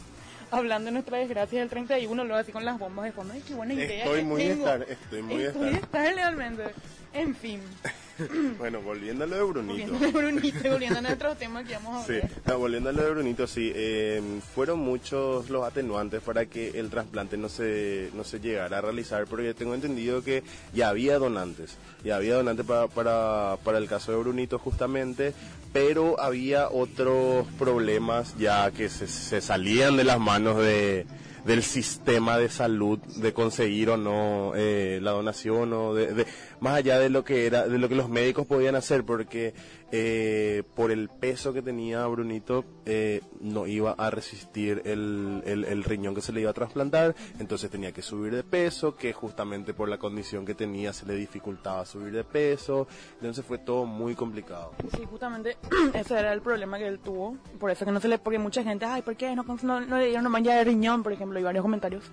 hablando 0.50 0.86
de 0.86 0.92
nuestra 0.92 1.18
desgracia 1.18 1.60
del 1.60 1.68
31, 1.68 2.24
luego 2.24 2.40
así 2.40 2.52
con 2.52 2.64
las 2.64 2.78
bombas 2.78 3.04
de 3.04 3.12
fondo. 3.12 3.34
Ay, 3.34 3.42
qué 3.46 3.54
buena 3.54 3.74
idea. 3.74 4.04
estoy 4.04 4.24
muy 4.24 4.42
tengo. 4.42 4.66
estar 4.66 4.82
estoy 4.82 5.22
muy 5.22 5.42
Estoy 5.44 5.70
de 5.70 5.76
estar 5.76 6.06
estar 6.06 6.14
realmente. 6.14 6.64
En 7.12 7.34
fin. 7.34 7.60
bueno 8.58 8.80
volviendo 8.82 9.24
a 9.24 9.26
lo 9.26 9.36
de 9.36 9.42
Brunito 9.42 9.92
Volviendo 9.92 10.06
a 10.18 10.22
Brunito, 10.22 10.70
volviendo 10.70 10.98
a 10.98 11.02
nuestro 11.02 11.34
tema 11.36 11.64
que 11.64 11.74
vamos 11.74 12.02
a 12.02 12.06
Sí, 12.06 12.14
hablar. 12.14 12.30
no, 12.46 12.58
volviendo 12.58 12.90
a 12.90 12.92
lo 12.92 13.02
de 13.04 13.10
Brunito, 13.10 13.46
sí, 13.46 13.72
eh, 13.74 14.22
fueron 14.54 14.78
muchos 14.80 15.50
los 15.50 15.64
atenuantes 15.64 16.20
para 16.22 16.46
que 16.46 16.78
el 16.78 16.90
trasplante 16.90 17.36
no 17.36 17.48
se, 17.48 18.10
no 18.14 18.24
se 18.24 18.40
llegara 18.40 18.78
a 18.78 18.80
realizar, 18.80 19.26
porque 19.26 19.54
tengo 19.54 19.74
entendido 19.74 20.22
que 20.22 20.42
ya 20.72 20.88
había 20.88 21.18
donantes, 21.18 21.76
ya 22.04 22.16
había 22.16 22.34
donantes 22.34 22.66
para, 22.66 22.88
para, 22.88 23.56
para 23.64 23.78
el 23.78 23.88
caso 23.88 24.12
de 24.12 24.18
Brunito 24.18 24.58
justamente, 24.58 25.32
pero 25.72 26.20
había 26.20 26.68
otros 26.68 27.46
problemas 27.58 28.36
ya 28.38 28.70
que 28.72 28.88
se, 28.88 29.06
se 29.06 29.40
salían 29.40 29.96
de 29.96 30.04
las 30.04 30.18
manos 30.18 30.58
de 30.58 31.06
del 31.44 31.62
sistema 31.62 32.36
de 32.36 32.50
salud 32.50 32.98
de 33.16 33.32
conseguir 33.32 33.88
o 33.88 33.96
no 33.96 34.52
eh, 34.54 34.98
la 35.00 35.12
donación 35.12 35.72
o 35.72 35.94
de, 35.94 36.12
de- 36.12 36.26
más 36.60 36.76
allá 36.76 36.98
de 36.98 37.10
lo 37.10 37.24
que 37.24 37.46
era 37.46 37.66
de 37.66 37.78
lo 37.78 37.88
que 37.88 37.94
los 37.94 38.08
médicos 38.08 38.46
podían 38.46 38.74
hacer 38.74 39.04
porque 39.04 39.54
eh, 39.92 40.62
por 40.74 40.90
el 40.90 41.08
peso 41.08 41.52
que 41.52 41.62
tenía 41.62 42.06
Brunito 42.06 42.64
eh, 42.86 43.22
no 43.40 43.66
iba 43.66 43.92
a 43.92 44.10
resistir 44.10 44.82
el, 44.84 45.42
el, 45.44 45.64
el 45.64 45.84
riñón 45.84 46.14
que 46.14 46.20
se 46.20 46.32
le 46.32 46.42
iba 46.42 46.50
a 46.50 46.54
trasplantar 46.54 47.14
entonces 47.38 47.70
tenía 47.70 47.92
que 47.92 48.02
subir 48.02 48.34
de 48.34 48.44
peso 48.44 48.96
que 48.96 49.12
justamente 49.12 49.74
por 49.74 49.88
la 49.88 49.98
condición 49.98 50.46
que 50.46 50.54
tenía 50.54 50.92
se 50.92 51.06
le 51.06 51.14
dificultaba 51.14 51.84
subir 51.84 52.12
de 52.12 52.24
peso 52.24 52.86
entonces 53.14 53.44
fue 53.44 53.58
todo 53.58 53.86
muy 53.86 54.14
complicado 54.14 54.72
Sí, 54.96 55.04
justamente 55.08 55.56
ese 55.94 56.18
era 56.18 56.32
el 56.32 56.40
problema 56.40 56.78
que 56.78 56.86
él 56.86 56.98
tuvo. 56.98 57.36
Por 57.58 57.70
eso 57.70 57.84
que 57.84 57.92
no 57.92 58.00
se 58.00 58.08
le, 58.08 58.18
porque 58.18 58.38
mucha 58.38 58.62
gente, 58.62 58.84
ay, 58.84 59.02
¿por 59.02 59.16
qué 59.16 59.34
no, 59.34 59.44
no, 59.62 59.80
no 59.80 59.98
le 59.98 60.06
dieron 60.06 60.22
una 60.22 60.30
mancha 60.30 60.54
de 60.54 60.64
riñón, 60.64 61.02
por 61.02 61.12
ejemplo, 61.12 61.38
y 61.38 61.42
varios 61.42 61.62
comentarios. 61.62 62.04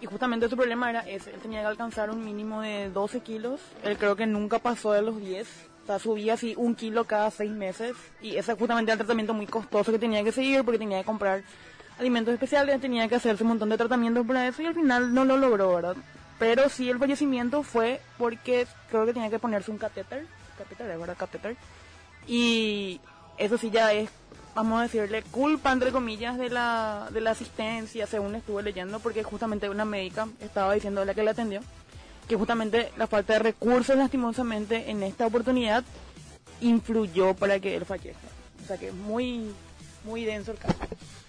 Y 0.00 0.06
justamente 0.06 0.48
su 0.48 0.56
problema 0.56 0.88
era 0.90 1.00
ese, 1.00 1.30
él 1.30 1.40
tenía 1.40 1.60
que 1.60 1.66
alcanzar 1.66 2.10
un 2.10 2.24
mínimo 2.24 2.62
de 2.62 2.90
12 2.90 3.20
kilos, 3.20 3.60
él 3.84 3.98
creo 3.98 4.16
que 4.16 4.26
nunca 4.26 4.58
pasó 4.58 4.92
de 4.92 5.02
los 5.02 5.20
10, 5.20 5.46
o 5.82 5.86
sea, 5.86 5.98
subía 5.98 6.34
así 6.34 6.54
un 6.56 6.74
kilo 6.74 7.04
cada 7.04 7.30
seis 7.30 7.50
meses, 7.50 7.94
y 8.22 8.36
ese 8.36 8.54
justamente 8.54 8.90
era 8.90 8.94
el 8.94 9.06
tratamiento 9.06 9.34
muy 9.34 9.46
costoso 9.46 9.92
que 9.92 9.98
tenía 9.98 10.24
que 10.24 10.32
seguir, 10.32 10.64
porque 10.64 10.78
tenía 10.78 11.00
que 11.00 11.04
comprar 11.04 11.42
alimentos 11.98 12.32
especiales, 12.32 12.80
tenía 12.80 13.08
que 13.08 13.16
hacerse 13.16 13.42
un 13.42 13.50
montón 13.50 13.68
de 13.68 13.76
tratamientos 13.76 14.26
para 14.26 14.48
eso, 14.48 14.62
y 14.62 14.66
al 14.66 14.74
final 14.74 15.12
no 15.12 15.26
lo 15.26 15.36
logró, 15.36 15.74
¿verdad? 15.74 15.96
Pero 16.38 16.70
sí 16.70 16.88
el 16.88 16.98
fallecimiento 16.98 17.62
fue 17.62 18.00
porque 18.16 18.66
creo 18.88 19.04
que 19.04 19.12
tenía 19.12 19.28
que 19.28 19.38
ponerse 19.38 19.70
un 19.70 19.76
catéter, 19.76 20.26
catéter, 20.56 20.98
¿verdad? 20.98 21.16
Catéter. 21.18 21.54
Y 22.26 22.98
eso 23.36 23.58
sí 23.58 23.70
ya 23.70 23.92
es, 23.92 24.08
vamos 24.54 24.80
a 24.80 24.82
decirle, 24.82 25.22
culpa, 25.22 25.72
entre 25.72 25.92
comillas, 25.92 26.38
de 26.38 26.50
la, 26.50 27.08
de 27.12 27.20
la 27.20 27.32
asistencia, 27.32 28.06
según 28.06 28.34
estuve 28.34 28.62
leyendo, 28.62 29.00
porque 29.00 29.22
justamente 29.22 29.68
una 29.68 29.84
médica 29.84 30.28
estaba 30.40 30.74
diciendo 30.74 31.04
la 31.04 31.14
que 31.14 31.22
la 31.22 31.32
atendió, 31.32 31.60
que 32.28 32.36
justamente 32.36 32.90
la 32.96 33.06
falta 33.06 33.34
de 33.34 33.38
recursos, 33.40 33.96
lastimosamente, 33.96 34.90
en 34.90 35.02
esta 35.02 35.26
oportunidad, 35.26 35.84
influyó 36.60 37.34
para 37.34 37.58
que 37.60 37.76
él 37.76 37.84
fallezca. 37.84 38.28
O 38.62 38.66
sea 38.66 38.78
que 38.78 38.88
es 38.88 38.94
muy, 38.94 39.52
muy 40.04 40.24
denso 40.24 40.52
el 40.52 40.58
caso. 40.58 40.76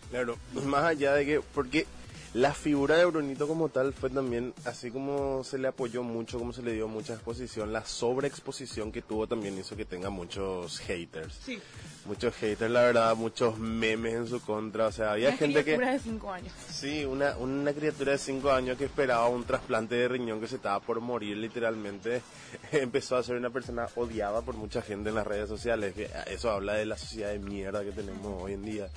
Claro, 0.09 0.37
más 0.65 0.83
allá 0.83 1.13
de 1.13 1.25
que, 1.25 1.41
porque 1.41 1.87
la 2.33 2.53
figura 2.53 2.95
de 2.95 3.05
Brunito 3.05 3.47
como 3.47 3.69
tal 3.69 3.93
fue 3.93 4.09
también, 4.09 4.53
así 4.65 4.89
como 4.89 5.43
se 5.43 5.57
le 5.57 5.67
apoyó 5.67 6.03
mucho, 6.03 6.37
como 6.39 6.53
se 6.53 6.61
le 6.61 6.73
dio 6.73 6.87
mucha 6.87 7.13
exposición, 7.13 7.73
la 7.73 7.85
sobreexposición 7.85 8.91
que 8.91 9.01
tuvo 9.01 9.27
también 9.27 9.57
hizo 9.57 9.75
que 9.75 9.85
tenga 9.85 10.09
muchos 10.09 10.79
haters. 10.79 11.39
Sí. 11.43 11.59
Muchos 12.05 12.33
haters, 12.35 12.71
la 12.71 12.81
verdad, 12.81 13.15
muchos 13.15 13.59
memes 13.59 14.13
en 14.15 14.27
su 14.27 14.41
contra, 14.41 14.87
o 14.87 14.91
sea, 14.91 15.11
había 15.11 15.29
Una 15.29 15.37
gente 15.37 15.59
que... 15.59 15.75
criatura 15.75 15.91
de 15.93 15.99
5 15.99 16.31
años. 16.31 16.53
Sí, 16.71 17.05
una, 17.05 17.37
una 17.37 17.73
criatura 17.73 18.13
de 18.13 18.17
5 18.17 18.51
años 18.51 18.75
que 18.77 18.85
esperaba 18.85 19.27
un 19.29 19.43
trasplante 19.43 19.93
de 19.95 20.07
riñón 20.07 20.41
que 20.41 20.47
se 20.47 20.55
estaba 20.55 20.79
por 20.79 20.99
morir 20.99 21.37
literalmente, 21.37 22.23
empezó 22.71 23.17
a 23.17 23.23
ser 23.23 23.35
una 23.35 23.51
persona 23.51 23.87
odiada 23.95 24.41
por 24.41 24.55
mucha 24.55 24.81
gente 24.81 25.09
en 25.09 25.15
las 25.15 25.27
redes 25.27 25.47
sociales. 25.47 25.93
Eso 26.25 26.49
habla 26.49 26.73
de 26.73 26.87
la 26.87 26.97
sociedad 26.97 27.29
de 27.29 27.39
mierda 27.39 27.83
que 27.83 27.91
tenemos 27.91 28.41
hoy 28.41 28.53
en 28.53 28.63
día. 28.65 28.89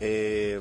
Eh, 0.00 0.60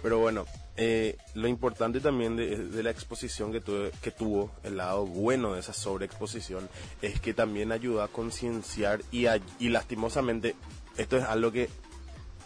pero 0.00 0.20
bueno, 0.20 0.44
eh, 0.76 1.16
lo 1.34 1.48
importante 1.48 1.98
también 1.98 2.36
de, 2.36 2.56
de 2.56 2.82
la 2.84 2.90
exposición 2.90 3.50
que, 3.50 3.60
tuve- 3.60 3.90
que 4.00 4.12
tuvo, 4.12 4.52
el 4.62 4.76
lado 4.76 5.04
bueno 5.06 5.54
de 5.54 5.60
esa 5.60 5.72
sobreexposición, 5.72 6.68
es 7.02 7.18
que 7.20 7.34
también 7.34 7.72
ayuda 7.72 8.04
a 8.04 8.08
concienciar 8.08 9.00
y, 9.10 9.26
a- 9.26 9.40
y 9.58 9.70
lastimosamente, 9.70 10.54
esto 10.98 11.16
es 11.16 11.24
algo 11.24 11.50
que 11.52 11.70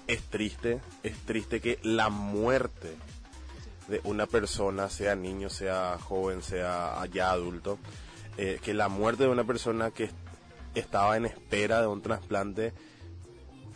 es 0.06 0.22
triste, 0.22 0.80
es 1.02 1.16
triste 1.24 1.60
que 1.60 1.78
la 1.82 2.08
muerte 2.08 2.94
de 3.88 4.00
una 4.04 4.26
persona, 4.26 4.88
sea 4.88 5.16
niño, 5.16 5.50
sea 5.50 5.98
joven, 6.00 6.42
sea 6.42 7.04
ya 7.12 7.30
adulto, 7.32 7.78
eh, 8.36 8.58
que 8.62 8.72
la 8.74 8.88
muerte 8.88 9.24
de 9.24 9.28
una 9.30 9.44
persona 9.44 9.90
que 9.90 10.04
est- 10.04 10.14
estaba 10.74 11.16
en 11.16 11.26
espera 11.26 11.80
de 11.80 11.86
un 11.88 12.00
trasplante 12.00 12.72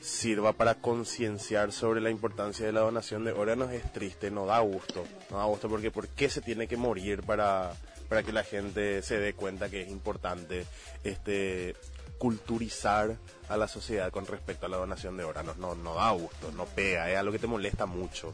sirva 0.00 0.52
para 0.52 0.76
concienciar 0.76 1.73
sobre 1.73 2.00
la 2.00 2.11
importancia 2.11 2.64
de 2.66 2.73
la 2.73 2.80
donación 2.80 3.25
de 3.25 3.33
órganos 3.33 3.73
es 3.73 3.92
triste, 3.92 4.30
no 4.30 4.47
da 4.47 4.61
gusto, 4.61 5.04
no 5.30 5.38
da 5.38 5.45
gusto 5.47 5.68
porque 5.68 5.90
¿por 5.90 6.09
qué 6.09 6.28
se 6.30 6.40
tiene 6.40 6.68
que 6.68 6.76
morir 6.76 7.23
para, 7.23 7.73
para 8.09 8.23
que 8.23 8.33
la 8.33 8.45
gente 8.45 9.02
se 9.02 9.18
dé 9.18 9.33
cuenta 9.35 9.68
que 9.68 9.83
es 9.83 9.88
importante 9.90 10.66
este 11.02 11.75
culturizar 12.18 13.16
a 13.49 13.56
la 13.56 13.68
sociedad 13.68 14.11
con 14.11 14.26
respecto 14.26 14.66
a 14.66 14.68
la 14.68 14.76
donación 14.76 15.16
de 15.16 15.25
órganos? 15.25 15.56
No, 15.58 15.75
no 15.75 15.94
da 15.94 16.11
gusto, 16.12 16.52
no 16.52 16.64
pega, 16.64 17.11
es 17.11 17.18
algo 17.18 17.32
que 17.32 17.38
te 17.38 17.46
molesta 17.46 17.87
mucho, 17.87 18.32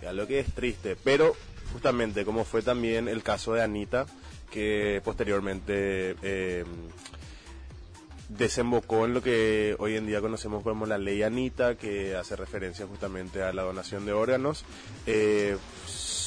es 0.00 0.08
algo 0.08 0.26
que 0.26 0.40
es 0.40 0.52
triste, 0.54 0.96
pero 0.96 1.34
justamente 1.72 2.24
como 2.24 2.44
fue 2.44 2.62
también 2.62 3.08
el 3.08 3.22
caso 3.22 3.54
de 3.54 3.62
Anita, 3.62 4.06
que 4.50 5.00
posteriormente 5.04 6.16
eh, 6.22 6.64
desembocó 8.28 9.06
en 9.06 9.14
lo 9.14 9.22
que 9.22 9.74
hoy 9.78 9.96
en 9.96 10.06
día 10.06 10.20
conocemos 10.20 10.62
como 10.62 10.86
la 10.86 10.98
ley 10.98 11.22
Anita, 11.22 11.76
que 11.76 12.14
hace 12.14 12.36
referencia 12.36 12.86
justamente 12.86 13.42
a 13.42 13.52
la 13.52 13.62
donación 13.62 14.06
de 14.06 14.12
órganos. 14.12 14.64
Eh, 15.06 15.56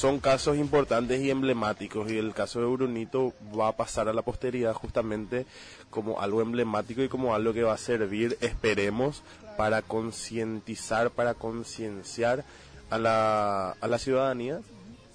son 0.02 0.18
casos 0.18 0.56
importantes 0.56 1.20
y 1.20 1.30
emblemáticos 1.30 2.10
y 2.10 2.18
el 2.18 2.34
caso 2.34 2.58
de 2.58 2.66
Brunito 2.66 3.34
va 3.56 3.68
a 3.68 3.76
pasar 3.76 4.08
a 4.08 4.12
la 4.12 4.22
posteridad 4.22 4.74
justamente 4.74 5.46
como 5.90 6.20
algo 6.20 6.42
emblemático 6.42 7.02
y 7.02 7.08
como 7.08 7.36
algo 7.36 7.52
que 7.52 7.62
va 7.62 7.74
a 7.74 7.78
servir, 7.78 8.36
esperemos, 8.40 9.22
para 9.56 9.80
concientizar, 9.80 11.12
para 11.12 11.34
concienciar 11.34 12.44
a 12.90 12.98
la, 12.98 13.76
a 13.80 13.86
la 13.86 13.98
ciudadanía 13.98 14.60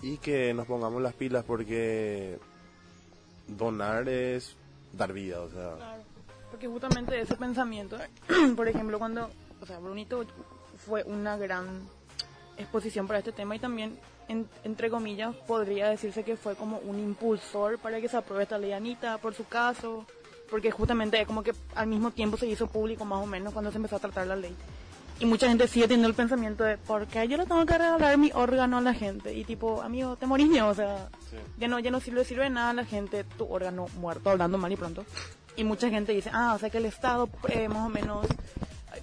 y 0.01 0.19
que 0.19 0.53
nos 0.53 0.67
pongamos 0.67 1.01
las 1.01 1.13
pilas 1.15 1.43
porque 1.43 2.39
donar 3.45 4.07
es 4.07 4.55
dar 4.93 5.11
vida, 5.11 5.41
o 5.41 5.49
sea, 5.49 5.75
Claro, 5.75 6.03
porque 6.49 6.69
justamente 6.69 7.19
ese 7.19 7.35
pensamiento, 7.35 7.97
por 8.55 8.69
ejemplo, 8.69 8.99
cuando, 8.99 9.29
o 9.61 9.65
sea, 9.65 9.79
Brunito 9.79 10.23
fue 10.85 11.03
una 11.03 11.35
gran 11.35 11.81
exposición 12.55 13.05
para 13.05 13.19
este 13.19 13.33
tema 13.33 13.53
y 13.53 13.59
también, 13.59 13.99
en- 14.27 14.47
entre 14.63 14.89
comillas, 14.89 15.35
podría 15.47 15.89
decirse 15.89 16.23
que 16.23 16.35
fue 16.37 16.55
como 16.55 16.77
un 16.79 16.99
impulsor 16.99 17.77
para 17.79 17.99
que 18.01 18.09
se 18.09 18.17
apruebe 18.17 18.43
esta 18.43 18.57
ley 18.57 18.71
Anita 18.73 19.17
por 19.19 19.33
su 19.33 19.45
caso, 19.45 20.05
porque 20.49 20.71
justamente 20.71 21.25
como 21.25 21.43
que 21.43 21.53
al 21.75 21.87
mismo 21.87 22.11
tiempo 22.11 22.37
se 22.37 22.47
hizo 22.47 22.67
público 22.67 23.05
más 23.05 23.21
o 23.23 23.25
menos 23.25 23.53
cuando 23.53 23.71
se 23.71 23.77
empezó 23.77 23.97
a 23.97 23.99
tratar 23.99 24.27
la 24.27 24.35
ley. 24.35 24.55
Y 25.19 25.25
mucha 25.25 25.47
gente 25.49 25.67
sigue 25.67 25.87
teniendo 25.87 26.07
el 26.07 26.13
pensamiento 26.13 26.63
de, 26.63 26.77
¿por 26.77 27.07
qué 27.07 27.27
yo 27.27 27.37
le 27.37 27.45
tengo 27.47 27.65
que 27.65 27.75
regalar 27.77 28.17
mi 28.19 28.29
órgano 28.35 28.77
a 28.77 28.81
la 28.81 28.93
gente? 28.93 29.33
Y 29.33 29.43
tipo, 29.45 29.81
amigo, 29.81 30.15
te 30.15 30.27
morís, 30.27 30.61
o 30.61 30.73
sea, 30.75 31.09
ya 31.57 31.67
no, 31.67 31.79
ya 31.79 31.89
no 31.89 31.99
sirve, 31.99 32.23
sirve 32.23 32.49
nada 32.51 32.69
a 32.69 32.73
la 32.73 32.85
gente 32.85 33.23
tu 33.23 33.51
órgano 33.51 33.87
muerto, 33.99 34.29
hablando 34.29 34.59
mal 34.59 34.71
y 34.71 34.75
pronto. 34.75 35.03
Y 35.55 35.63
mucha 35.63 35.89
gente 35.89 36.11
dice, 36.11 36.29
ah, 36.31 36.53
o 36.55 36.59
sea 36.59 36.69
que 36.69 36.77
el 36.77 36.85
Estado, 36.85 37.27
eh, 37.49 37.67
más 37.67 37.87
o 37.87 37.89
menos, 37.89 38.27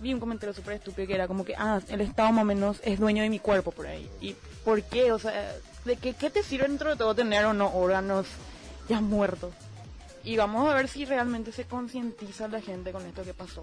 vi 0.00 0.14
un 0.14 0.20
comentario 0.20 0.54
súper 0.54 0.74
estúpido 0.74 1.06
que 1.08 1.14
era 1.14 1.28
como 1.28 1.44
que, 1.44 1.54
ah, 1.56 1.80
el 1.88 2.00
Estado 2.00 2.32
más 2.32 2.42
o 2.42 2.46
menos 2.46 2.80
es 2.84 2.98
dueño 2.98 3.22
de 3.22 3.30
mi 3.30 3.38
cuerpo 3.38 3.70
por 3.70 3.86
ahí. 3.86 4.08
¿Y 4.20 4.34
por 4.64 4.82
qué? 4.82 5.12
O 5.12 5.18
sea, 5.18 5.54
¿de 5.84 5.96
qué, 5.96 6.14
qué 6.14 6.30
te 6.30 6.42
sirve 6.42 6.68
dentro 6.68 6.90
de 6.90 6.96
todo 6.96 7.14
tener 7.14 7.44
o 7.44 7.52
no 7.52 7.74
órganos 7.74 8.26
ya 8.88 9.00
muertos? 9.00 9.52
Y 10.24 10.36
vamos 10.36 10.68
a 10.70 10.74
ver 10.74 10.88
si 10.88 11.04
realmente 11.04 11.52
se 11.52 11.64
concientiza 11.64 12.48
la 12.48 12.60
gente 12.60 12.92
con 12.92 13.04
esto 13.04 13.22
que 13.24 13.34
pasó. 13.34 13.62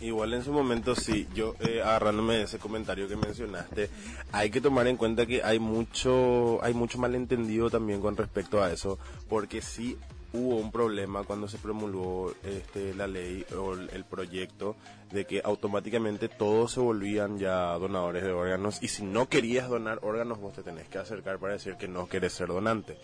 Igual 0.00 0.32
en 0.34 0.44
su 0.44 0.52
momento 0.52 0.94
sí, 0.94 1.26
yo 1.34 1.56
eh, 1.58 1.82
agarrándome 1.82 2.36
de 2.36 2.42
ese 2.44 2.58
comentario 2.58 3.08
que 3.08 3.16
mencionaste, 3.16 3.90
hay 4.30 4.50
que 4.50 4.60
tomar 4.60 4.86
en 4.86 4.96
cuenta 4.96 5.26
que 5.26 5.42
hay 5.42 5.58
mucho, 5.58 6.62
hay 6.62 6.72
mucho 6.72 6.98
malentendido 6.98 7.68
también 7.68 8.00
con 8.00 8.16
respecto 8.16 8.62
a 8.62 8.72
eso, 8.72 9.00
porque 9.28 9.60
sí 9.60 9.96
hubo 10.32 10.56
un 10.56 10.70
problema 10.70 11.24
cuando 11.24 11.48
se 11.48 11.58
promulgó 11.58 12.32
este, 12.44 12.94
la 12.94 13.08
ley 13.08 13.44
o 13.56 13.72
el, 13.72 14.04
proyecto 14.04 14.76
de 15.10 15.24
que 15.24 15.40
automáticamente 15.44 16.28
todos 16.28 16.72
se 16.72 16.80
volvían 16.80 17.38
ya 17.38 17.72
donadores 17.78 18.24
de 18.24 18.32
órganos 18.32 18.82
y 18.82 18.88
si 18.88 19.04
no 19.04 19.28
querías 19.28 19.68
donar 19.68 20.00
órganos 20.02 20.38
vos 20.38 20.54
te 20.54 20.62
tenés 20.62 20.88
que 20.88 20.98
acercar 20.98 21.38
para 21.38 21.54
decir 21.54 21.76
que 21.76 21.88
no 21.88 22.08
querés 22.08 22.34
ser 22.34 22.48
donante 22.48 22.98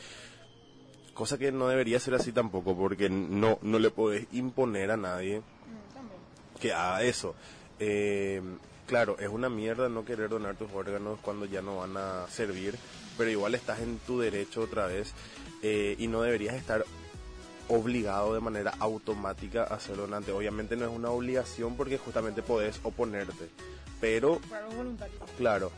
cosa 1.14 1.38
que 1.38 1.52
no 1.52 1.68
debería 1.68 1.99
ser 2.00 2.14
así 2.14 2.32
tampoco 2.32 2.76
porque 2.76 3.08
no 3.08 3.58
no 3.62 3.78
le 3.78 3.90
podés 3.90 4.26
imponer 4.32 4.90
a 4.90 4.96
nadie 4.96 5.42
que 6.61 6.73
haga 6.73 7.02
eso. 7.02 7.34
Eh, 7.78 8.42
claro, 8.87 9.18
es 9.18 9.28
una 9.28 9.49
mierda 9.49 9.88
no 9.88 10.04
querer 10.04 10.28
donar 10.28 10.56
tus 10.56 10.73
órganos 10.73 11.18
cuando 11.20 11.46
ya 11.46 11.62
no 11.62 11.78
van 11.78 11.96
a 11.96 12.26
servir, 12.28 12.76
pero 13.16 13.30
igual 13.30 13.54
estás 13.54 13.80
en 13.80 13.99
tu 13.99 14.20
derecho 14.20 14.62
otra 14.62 14.87
vez 14.87 15.12
eh, 15.62 15.96
y 15.99 16.06
no 16.08 16.23
deberías 16.23 16.54
estar 16.54 16.84
obligado 17.68 18.35
de 18.35 18.40
manera 18.40 18.75
automática 18.78 19.64
a 19.64 19.80
ser 19.80 19.97
donante. 19.97 20.33
Obviamente 20.33 20.76
no 20.76 20.85
es 20.85 20.90
una 20.90 21.11
obligación 21.11 21.76
porque 21.76 21.99
justamente 21.99 22.42
podés 22.42 22.80
oponerte, 22.83 23.49
pero 24.00 24.40
Para 24.50 24.66
los 24.66 24.76
voluntarios. 24.76 25.21
Claro, 25.38 25.73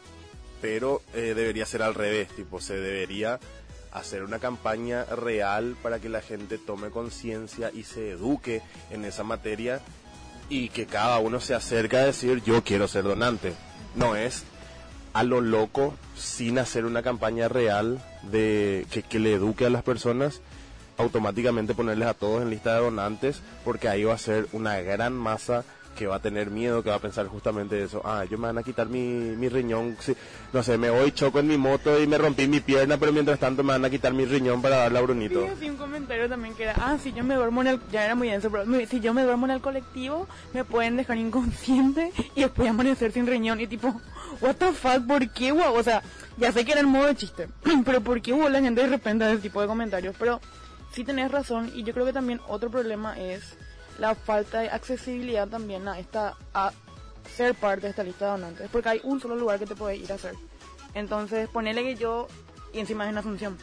pero 0.60 1.02
eh, 1.14 1.34
debería 1.34 1.66
ser 1.66 1.82
al 1.82 1.94
revés, 1.94 2.28
tipo, 2.30 2.60
se 2.60 2.76
debería 2.78 3.38
hacer 3.92 4.22
una 4.22 4.38
campaña 4.38 5.04
real 5.04 5.76
para 5.82 5.98
que 5.98 6.08
la 6.08 6.20
gente 6.20 6.58
tome 6.58 6.90
conciencia 6.90 7.70
y 7.72 7.84
se 7.84 8.10
eduque 8.10 8.62
en 8.90 9.04
esa 9.04 9.24
materia 9.24 9.80
y 10.48 10.68
que 10.68 10.86
cada 10.86 11.18
uno 11.18 11.40
se 11.40 11.54
acerque 11.54 11.96
a 11.96 12.04
decir 12.04 12.42
yo 12.44 12.62
quiero 12.62 12.88
ser 12.88 13.04
donante. 13.04 13.54
No 13.94 14.14
es 14.16 14.44
a 15.14 15.22
lo 15.22 15.40
loco 15.40 15.94
sin 16.14 16.58
hacer 16.58 16.84
una 16.84 17.02
campaña 17.02 17.48
real 17.48 18.02
de 18.22 18.86
que, 18.90 19.02
que 19.02 19.18
le 19.18 19.32
eduque 19.32 19.64
a 19.64 19.70
las 19.70 19.82
personas 19.82 20.42
automáticamente 20.98 21.74
ponerles 21.74 22.08
a 22.08 22.14
todos 22.14 22.42
en 22.42 22.50
lista 22.50 22.74
de 22.74 22.80
donantes 22.80 23.40
porque 23.64 23.88
ahí 23.88 24.04
va 24.04 24.14
a 24.14 24.18
ser 24.18 24.46
una 24.52 24.80
gran 24.80 25.12
masa 25.12 25.64
que 25.96 26.06
va 26.06 26.16
a 26.16 26.20
tener 26.20 26.50
miedo, 26.50 26.82
que 26.82 26.90
va 26.90 26.96
a 26.96 27.00
pensar 27.00 27.26
justamente 27.26 27.82
eso, 27.82 28.02
ah, 28.04 28.22
yo 28.30 28.36
me 28.36 28.48
van 28.48 28.58
a 28.58 28.62
quitar 28.62 28.86
mi, 28.86 29.00
mi 29.00 29.48
riñón, 29.48 29.96
si- 29.98 30.14
no 30.52 30.62
sé, 30.62 30.76
me 30.76 30.90
voy, 30.90 31.10
choco 31.12 31.38
en 31.38 31.46
mi 31.46 31.56
moto 31.56 31.98
y 31.98 32.06
me 32.06 32.18
rompí 32.18 32.46
mi 32.46 32.60
pierna, 32.60 32.98
pero 32.98 33.14
mientras 33.14 33.38
tanto 33.38 33.62
me 33.64 33.72
van 33.72 33.82
a 33.86 33.88
quitar 33.88 34.12
mi 34.12 34.26
riñón 34.26 34.60
para 34.60 34.76
darle 34.76 34.98
a 34.98 35.00
Brunito. 35.02 35.48
Sí, 35.58 35.70
un 35.70 35.76
comentario 35.78 36.28
también 36.28 36.54
que 36.54 36.64
era, 36.64 36.74
ah, 36.76 36.98
si 37.02 37.14
yo 37.14 37.24
me 37.24 37.34
duermo 37.34 37.62
en 37.62 37.68
el, 37.68 37.80
ya 37.90 38.04
era 38.04 38.14
muy 38.14 38.28
denso, 38.28 38.50
pero 38.50 38.66
si 38.86 39.00
yo 39.00 39.14
me 39.14 39.22
duermo 39.22 39.46
en 39.46 39.52
el 39.52 39.62
colectivo, 39.62 40.28
me 40.52 40.64
pueden 40.66 40.98
dejar 40.98 41.16
inconsciente 41.16 42.12
y 42.34 42.42
después 42.42 42.68
amanecer 42.68 43.12
sin 43.12 43.26
riñón 43.26 43.58
y 43.62 43.66
tipo, 43.66 43.98
what 44.42 44.56
the 44.56 44.72
fuck, 44.72 45.06
¿por 45.06 45.26
qué, 45.30 45.50
guau? 45.52 45.74
O 45.76 45.82
sea, 45.82 46.02
ya 46.36 46.52
sé 46.52 46.66
que 46.66 46.72
era 46.72 46.82
el 46.82 46.88
modo 46.88 47.06
de 47.06 47.16
chiste, 47.16 47.48
pero 47.86 48.02
¿por 48.02 48.20
qué 48.20 48.34
hubo 48.34 48.50
la 48.50 48.60
gente 48.60 48.82
de 48.82 48.88
repente 48.88 49.24
ese 49.32 49.38
tipo 49.40 49.62
de 49.62 49.66
comentarios? 49.66 50.14
Pero 50.18 50.42
sí 50.96 51.04
tenés 51.04 51.30
razón 51.30 51.70
y 51.74 51.82
yo 51.82 51.92
creo 51.92 52.06
que 52.06 52.14
también 52.14 52.40
otro 52.48 52.70
problema 52.70 53.20
es 53.20 53.42
la 53.98 54.14
falta 54.14 54.60
de 54.60 54.70
accesibilidad 54.70 55.46
también 55.46 55.86
a 55.88 55.98
esta, 55.98 56.36
a 56.54 56.72
ser 57.36 57.54
parte 57.54 57.82
de 57.82 57.90
esta 57.90 58.02
lista 58.02 58.24
de 58.24 58.30
donantes, 58.30 58.70
porque 58.72 58.88
hay 58.88 59.00
un 59.04 59.20
solo 59.20 59.36
lugar 59.36 59.58
que 59.58 59.66
te 59.66 59.76
puedes 59.76 60.00
ir 60.00 60.10
a 60.10 60.14
hacer. 60.14 60.34
Entonces, 60.94 61.50
ponele 61.50 61.82
que 61.82 61.96
yo, 61.96 62.28
y 62.72 62.78
encima 62.78 63.04
es 63.04 63.10
en 63.10 63.18
Asunción, 63.18 63.58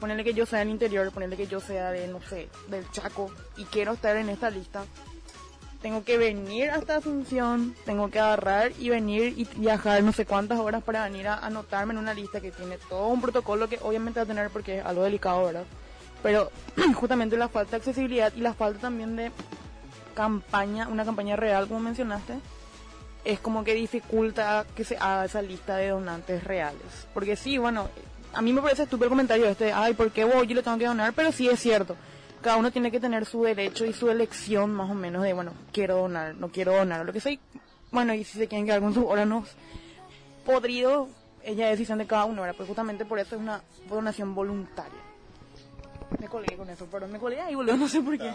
ponerle 0.00 0.24
que 0.24 0.32
yo 0.32 0.46
sea 0.46 0.60
del 0.60 0.70
interior, 0.70 1.12
ponerle 1.12 1.36
que 1.36 1.46
yo 1.46 1.60
sea 1.60 1.90
de, 1.90 2.08
no 2.08 2.22
sé, 2.22 2.48
del 2.68 2.90
Chaco 2.90 3.30
y 3.58 3.64
quiero 3.64 3.92
estar 3.92 4.16
en 4.16 4.30
esta 4.30 4.48
lista, 4.48 4.86
tengo 5.82 6.04
que 6.04 6.16
venir 6.16 6.70
hasta 6.70 6.96
Asunción, 6.96 7.76
tengo 7.84 8.10
que 8.10 8.18
agarrar 8.18 8.72
y 8.78 8.88
venir 8.88 9.34
y 9.36 9.44
viajar 9.56 10.02
no 10.02 10.14
sé 10.14 10.24
cuántas 10.24 10.58
horas 10.58 10.82
para 10.82 11.04
venir 11.04 11.28
a 11.28 11.36
anotarme 11.36 11.92
en 11.92 11.98
una 11.98 12.14
lista 12.14 12.40
que 12.40 12.50
tiene 12.50 12.78
todo 12.88 13.08
un 13.08 13.20
protocolo 13.20 13.68
que 13.68 13.78
obviamente 13.82 14.20
va 14.20 14.24
a 14.24 14.26
tener 14.26 14.48
porque 14.48 14.78
es 14.78 14.86
algo 14.86 15.02
delicado, 15.02 15.44
¿verdad? 15.44 15.64
Pero 16.22 16.50
justamente 16.94 17.36
la 17.36 17.48
falta 17.48 17.72
de 17.72 17.76
accesibilidad 17.78 18.32
y 18.36 18.40
la 18.40 18.54
falta 18.54 18.80
también 18.80 19.16
de 19.16 19.32
campaña, 20.14 20.88
una 20.88 21.04
campaña 21.04 21.36
real 21.36 21.68
como 21.68 21.80
mencionaste, 21.80 22.34
es 23.24 23.40
como 23.40 23.64
que 23.64 23.74
dificulta 23.74 24.66
que 24.74 24.84
se 24.84 24.96
haga 24.96 25.24
esa 25.24 25.42
lista 25.42 25.76
de 25.76 25.88
donantes 25.88 26.44
reales. 26.44 27.06
Porque 27.14 27.36
sí, 27.36 27.58
bueno, 27.58 27.88
a 28.32 28.42
mí 28.42 28.52
me 28.52 28.62
parece 28.62 28.84
estúpido 28.84 29.06
el 29.06 29.10
comentario 29.10 29.48
este, 29.48 29.72
ay, 29.72 29.94
¿por 29.94 30.10
qué 30.10 30.24
vos 30.24 30.46
yo 30.46 30.54
le 30.54 30.62
tengo 30.62 30.78
que 30.78 30.86
donar? 30.86 31.12
Pero 31.12 31.32
sí 31.32 31.48
es 31.48 31.60
cierto. 31.60 31.96
Cada 32.40 32.56
uno 32.56 32.72
tiene 32.72 32.90
que 32.90 32.98
tener 32.98 33.24
su 33.24 33.44
derecho 33.44 33.84
y 33.84 33.92
su 33.92 34.10
elección 34.10 34.72
más 34.74 34.90
o 34.90 34.94
menos 34.94 35.22
de, 35.22 35.32
bueno, 35.32 35.52
quiero 35.72 35.98
donar, 35.98 36.34
no 36.34 36.48
quiero 36.48 36.72
donar, 36.72 37.06
lo 37.06 37.12
que 37.12 37.20
sea. 37.20 37.38
Bueno, 37.92 38.14
y 38.14 38.24
si 38.24 38.38
se 38.38 38.48
quieren 38.48 38.66
quedar 38.66 38.80
con 38.80 38.94
sus 38.94 39.04
órganos 39.04 39.48
podridos, 40.44 41.08
es 41.44 41.56
ya 41.56 41.68
decisión 41.68 41.98
de 41.98 42.06
cada 42.06 42.24
uno, 42.24 42.42
¿verdad? 42.42 42.56
Pues 42.56 42.68
justamente 42.68 43.04
por 43.04 43.20
eso 43.20 43.36
es 43.36 43.40
una 43.40 43.62
donación 43.88 44.34
voluntaria. 44.34 45.01
Me 46.18 46.28
colgué 46.28 46.56
con 46.56 46.68
eso, 46.70 46.86
perdón, 46.86 47.12
me 47.12 47.18
colgué 47.18 47.40
ahí, 47.40 47.54
boludo, 47.54 47.76
no 47.76 47.88
sé 47.88 48.00
por 48.00 48.16
qué. 48.18 48.30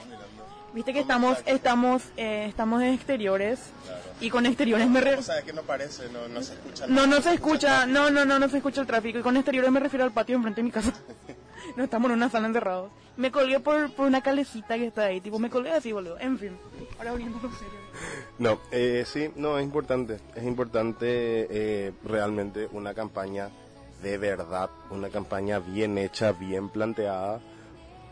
Viste 0.73 0.93
que 0.93 0.99
estamos, 0.99 1.37
estamos, 1.45 2.03
eh, 2.17 2.45
estamos 2.47 2.81
en 2.81 2.93
exteriores 2.93 3.59
y 4.19 4.29
con 4.29 4.45
exteriores 4.45 4.87
me 4.89 5.01
re- 5.01 5.15
O 5.15 5.21
sea, 5.21 5.39
es 5.39 5.45
que 5.45 5.53
no 5.53 5.61
parece, 5.63 6.09
no, 6.09 6.27
no 6.27 6.41
se 6.43 6.53
escucha 6.53 6.87
no, 6.87 7.07
no 7.07 7.21
se 7.21 7.33
escucha, 7.33 7.85
no, 7.85 8.09
no, 8.09 8.25
no, 8.25 8.37
no 8.37 8.49
se 8.49 8.57
escucha 8.57 8.81
el 8.81 8.87
tráfico. 8.87 9.19
Y 9.19 9.21
con 9.21 9.37
exteriores 9.37 9.71
me 9.71 9.79
refiero 9.79 10.03
al 10.05 10.11
patio 10.11 10.35
enfrente 10.35 10.59
de 10.61 10.65
mi 10.65 10.71
casa. 10.71 10.93
No 11.75 11.83
estamos 11.83 12.09
en 12.09 12.17
una 12.17 12.29
sala 12.29 12.47
encerrados. 12.47 12.91
Me 13.17 13.29
colgué 13.29 13.59
por, 13.59 13.91
por 13.93 14.07
una 14.07 14.21
calecita 14.21 14.77
que 14.77 14.85
está 14.87 15.03
ahí, 15.05 15.19
tipo, 15.19 15.37
me 15.37 15.49
colgué 15.49 15.71
así, 15.73 15.91
boludo. 15.91 16.17
En 16.19 16.39
fin, 16.39 16.57
ahora 16.97 17.11
volviendo 17.11 17.37
en 17.43 17.51
serio. 17.53 17.73
No, 18.39 18.59
eh, 18.71 19.03
sí, 19.05 19.29
no, 19.35 19.57
es 19.59 19.65
importante. 19.65 20.19
Es 20.35 20.43
importante 20.43 21.47
eh, 21.49 21.91
realmente 22.05 22.69
una 22.71 22.93
campaña 22.93 23.49
de 24.01 24.17
verdad, 24.17 24.69
una 24.91 25.09
campaña 25.09 25.59
bien 25.59 25.97
hecha, 25.97 26.31
bien 26.31 26.69
planteada, 26.69 27.41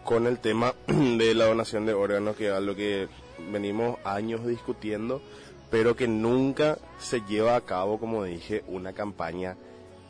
con 0.05 0.27
el 0.27 0.39
tema 0.39 0.74
de 0.88 1.33
la 1.35 1.45
donación 1.45 1.85
de 1.85 1.93
órganos, 1.93 2.38
que 2.38 2.47
es 2.47 2.53
algo 2.53 2.75
que 2.75 3.09
venimos 3.51 3.97
años 4.05 4.45
discutiendo, 4.45 5.21
pero 5.69 5.95
que 5.95 6.07
nunca 6.07 6.77
se 7.00 7.21
lleva 7.21 7.57
a 7.57 7.62
cabo, 7.62 8.00
como 8.00 8.24
dije, 8.24 8.63
una 8.67 8.93
campaña 8.93 9.57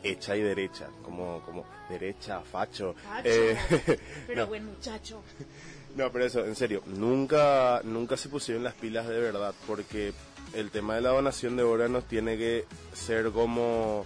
hecha 0.04 0.36
y 0.36 0.42
derecha, 0.42 0.88
como, 1.02 1.40
como 1.40 1.64
derecha, 1.88 2.40
facho. 2.40 2.94
Eh, 3.24 3.56
Pero 4.26 4.42
no. 4.42 4.46
buen 4.46 4.66
muchacho. 4.66 5.22
No, 5.96 6.12
pero 6.12 6.26
eso, 6.26 6.44
en 6.44 6.54
serio, 6.54 6.82
nunca, 6.84 7.80
nunca 7.82 8.18
se 8.18 8.28
pusieron 8.28 8.62
las 8.62 8.74
pilas 8.74 9.08
de 9.08 9.18
verdad, 9.18 9.54
porque 9.66 10.12
el 10.52 10.70
tema 10.70 10.94
de 10.94 11.00
la 11.00 11.08
donación 11.08 11.56
de 11.56 11.62
órganos 11.62 12.04
tiene 12.04 12.36
que 12.36 12.66
ser 12.92 13.30
como, 13.30 14.04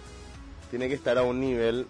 tiene 0.69 0.87
que 0.87 0.93
estar 0.95 1.17
a 1.17 1.23
un 1.23 1.41
nivel 1.41 1.87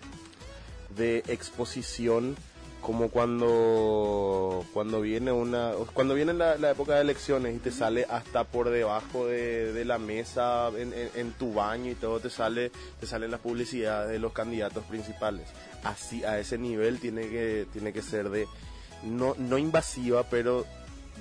de 0.97 1.19
exposición 1.27 2.35
como 2.81 3.09
cuando 3.09 4.65
cuando 4.73 5.01
viene 5.01 5.31
una 5.31 5.71
cuando 5.93 6.13
viene 6.15 6.33
la, 6.33 6.55
época 6.71 6.95
de 6.95 7.01
elecciones 7.01 7.55
y 7.55 7.59
te 7.59 7.71
sale 7.71 8.05
hasta 8.09 8.43
por 8.43 8.69
debajo 8.69 9.27
de, 9.27 9.71
de 9.71 9.85
la 9.85 9.97
mesa 9.99 10.69
en, 10.75 10.91
en- 10.93 11.31
tu 11.33 11.53
baño 11.53 11.91
y 11.91 11.95
todo 11.95 12.19
te 12.19 12.29
sale 12.29 12.71
te 12.99 13.05
salen 13.05 13.31
las 13.31 13.39
publicidades 13.39 14.09
de 14.11 14.19
los 14.19 14.33
candidatos 14.33 14.83
principales. 14.85 15.47
Así 15.83 16.23
a 16.23 16.39
ese 16.39 16.57
nivel 16.57 16.99
tiene 16.99 17.29
que 17.29 17.67
tiene 17.71 17.93
que 17.93 18.01
ser 18.01 18.29
de 18.29 18.47
no 19.03 19.35
no 19.37 19.57
invasiva 19.57 20.23
pero 20.23 20.65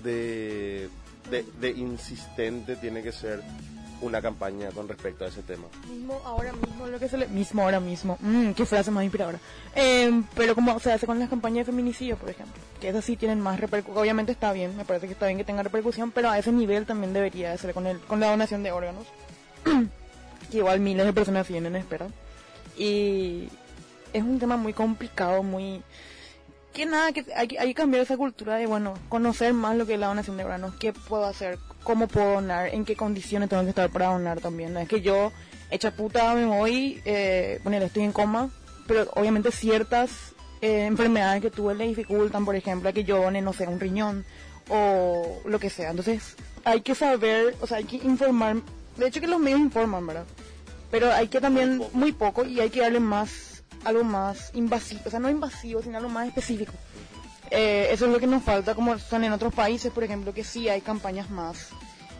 de, 0.02 0.88
de 1.30 1.70
insistente 1.70 2.76
tiene 2.76 3.02
que 3.02 3.12
ser 3.12 3.42
una 4.00 4.22
campaña 4.22 4.70
con 4.70 4.88
respecto 4.88 5.24
a 5.24 5.28
ese 5.28 5.42
tema 5.42 5.64
Mismo 5.88 6.20
ahora 6.24 6.52
mismo 6.52 6.86
lo 6.86 6.98
que 6.98 7.08
se 7.08 7.18
le... 7.18 7.28
Mismo 7.28 7.62
ahora 7.62 7.80
mismo. 7.80 8.16
Mm, 8.20 8.52
qué 8.52 8.64
frase 8.64 8.90
más 8.90 9.04
inspiradora. 9.04 9.38
Eh, 9.74 10.22
pero 10.34 10.54
como 10.54 10.78
se 10.80 10.92
hace 10.92 11.06
con 11.06 11.18
las 11.18 11.28
campañas 11.28 11.66
de 11.66 11.72
feminicidio, 11.72 12.16
por 12.16 12.30
ejemplo. 12.30 12.60
Que 12.80 12.88
esas 12.88 13.04
sí 13.04 13.16
tienen 13.16 13.40
más 13.40 13.60
repercusión. 13.60 13.98
Obviamente 13.98 14.32
está 14.32 14.52
bien, 14.52 14.76
me 14.76 14.84
parece 14.84 15.06
que 15.06 15.12
está 15.12 15.26
bien 15.26 15.38
que 15.38 15.44
tenga 15.44 15.62
repercusión, 15.62 16.10
pero 16.10 16.30
a 16.30 16.38
ese 16.38 16.52
nivel 16.52 16.86
también 16.86 17.12
debería 17.12 17.50
de 17.50 17.58
ser 17.58 17.74
con, 17.74 17.86
el, 17.86 17.98
con 18.00 18.20
la 18.20 18.30
donación 18.30 18.62
de 18.62 18.72
órganos. 18.72 19.06
que 20.50 20.58
igual 20.58 20.80
miles 20.80 21.06
de 21.06 21.12
personas 21.12 21.46
vienen 21.48 21.76
en 21.76 21.82
espera. 21.82 22.08
Y 22.76 23.48
es 24.12 24.22
un 24.22 24.38
tema 24.38 24.56
muy 24.56 24.72
complicado, 24.72 25.42
muy... 25.42 25.82
Que 26.72 26.86
nada, 26.86 27.12
que 27.12 27.24
hay, 27.34 27.48
que- 27.48 27.58
hay 27.58 27.68
que 27.68 27.74
cambiar 27.74 28.02
esa 28.04 28.16
cultura 28.16 28.56
de, 28.56 28.66
bueno, 28.66 28.94
conocer 29.08 29.52
más 29.52 29.76
lo 29.76 29.86
que 29.86 29.94
es 29.94 30.00
la 30.00 30.06
donación 30.06 30.36
de 30.36 30.44
órganos, 30.44 30.74
qué 30.78 30.92
puedo 30.92 31.24
hacer, 31.24 31.58
cómo 31.82 32.06
puedo 32.06 32.34
donar, 32.34 32.68
en 32.72 32.84
qué 32.84 32.94
condiciones 32.94 33.48
tengo 33.48 33.62
que 33.64 33.70
estar 33.70 33.90
para 33.90 34.06
donar 34.06 34.40
también. 34.40 34.72
No 34.74 34.80
es 34.80 34.88
que 34.88 35.00
yo, 35.00 35.32
hecha 35.70 35.90
puta, 35.90 36.32
me 36.34 36.44
voy, 36.46 37.02
eh, 37.04 37.58
ponele, 37.64 37.86
estoy 37.86 38.04
en 38.04 38.12
coma, 38.12 38.50
pero 38.86 39.08
obviamente 39.16 39.50
ciertas 39.50 40.10
eh, 40.62 40.84
enfermedades 40.86 41.42
que 41.42 41.50
tuve 41.50 41.74
le 41.74 41.86
dificultan, 41.88 42.44
por 42.44 42.54
ejemplo, 42.54 42.88
a 42.88 42.92
que 42.92 43.02
yo 43.04 43.20
done, 43.20 43.40
no 43.42 43.52
sé, 43.52 43.66
un 43.66 43.80
riñón 43.80 44.24
o 44.68 45.40
lo 45.44 45.58
que 45.58 45.70
sea. 45.70 45.90
Entonces, 45.90 46.36
hay 46.64 46.82
que 46.82 46.94
saber, 46.94 47.56
o 47.60 47.66
sea, 47.66 47.78
hay 47.78 47.84
que 47.84 47.96
informar. 47.96 48.56
De 48.96 49.06
hecho, 49.08 49.20
que 49.20 49.26
los 49.26 49.40
medios 49.40 49.58
informan, 49.60 50.06
¿verdad? 50.06 50.24
Pero 50.90 51.10
hay 51.12 51.28
que 51.28 51.40
también, 51.40 51.78
Muy 51.78 51.86
poco. 51.86 51.98
muy 51.98 52.12
poco, 52.12 52.44
y 52.44 52.60
hay 52.60 52.70
que 52.70 52.80
darle 52.80 53.00
más, 53.00 53.49
algo 53.84 54.04
más 54.04 54.50
invasivo, 54.54 55.00
o 55.06 55.10
sea, 55.10 55.20
no 55.20 55.30
invasivo, 55.30 55.82
sino 55.82 55.98
algo 55.98 56.10
más 56.10 56.28
específico. 56.28 56.72
Eh, 57.50 57.88
eso 57.90 58.06
es 58.06 58.12
lo 58.12 58.20
que 58.20 58.26
nos 58.26 58.42
falta, 58.42 58.74
como 58.74 58.98
son 58.98 59.24
en 59.24 59.32
otros 59.32 59.52
países, 59.52 59.92
por 59.92 60.04
ejemplo, 60.04 60.32
que 60.32 60.44
sí 60.44 60.68
hay 60.68 60.80
campañas 60.80 61.30
más 61.30 61.68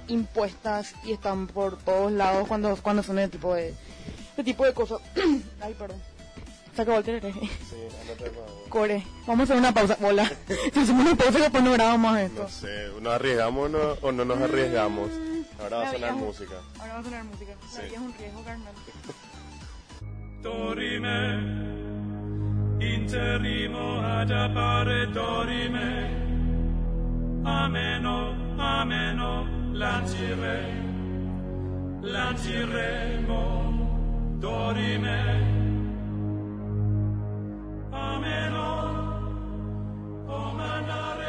impuestas 0.08 0.94
y 1.04 1.12
están 1.12 1.46
por 1.46 1.78
todos 1.78 2.10
lados 2.12 2.48
cuando, 2.48 2.76
cuando 2.76 3.02
son 3.02 3.18
ese 3.18 3.28
tipo 3.28 3.54
de, 3.54 3.74
ese 4.32 4.44
tipo 4.44 4.64
de 4.64 4.74
cosas. 4.74 5.00
Ay, 5.60 5.74
perdón. 5.74 6.00
Se 6.74 6.82
acabó 6.82 6.98
el 6.98 7.04
tereré. 7.04 7.34
Core, 8.68 9.04
vamos 9.26 9.40
a 9.40 9.42
hacer 9.44 9.56
una 9.56 9.74
pausa. 9.74 9.96
Hola. 10.02 10.30
Si 10.72 10.80
hacemos 10.80 11.06
una 11.06 11.16
pausa, 11.16 11.38
después 11.38 11.62
no 11.62 11.72
grabamos 11.72 12.18
esto. 12.18 12.42
No 12.42 12.48
sé, 12.48 12.88
¿nos 13.00 13.12
arriesgamos 13.12 13.66
o 13.66 13.68
no, 13.68 13.78
o 14.00 14.12
no 14.12 14.24
nos 14.24 14.40
arriesgamos? 14.40 15.10
Ahora 15.60 15.76
va 15.78 15.88
a 15.88 15.92
sonar 15.92 16.14
música. 16.14 16.54
Ahora 16.78 16.94
va 16.94 17.00
a 17.00 17.04
sonar 17.04 17.24
música. 17.24 17.52
Sí. 17.70 17.80
es 17.92 17.98
un 17.98 18.14
riesgo, 18.14 18.42
carnal. 18.44 18.74
dorime, 20.40 21.56
interimo 22.78 24.00
ad 24.00 24.30
appare 24.30 25.10
dorime, 25.10 26.08
ameno, 27.42 28.34
ameno, 28.56 29.46
lancire, 29.72 30.72
lanciremo, 32.00 33.42
dorime, 34.38 35.20
ameno, 37.90 38.68
o 40.26 40.52
mandare 40.54 41.19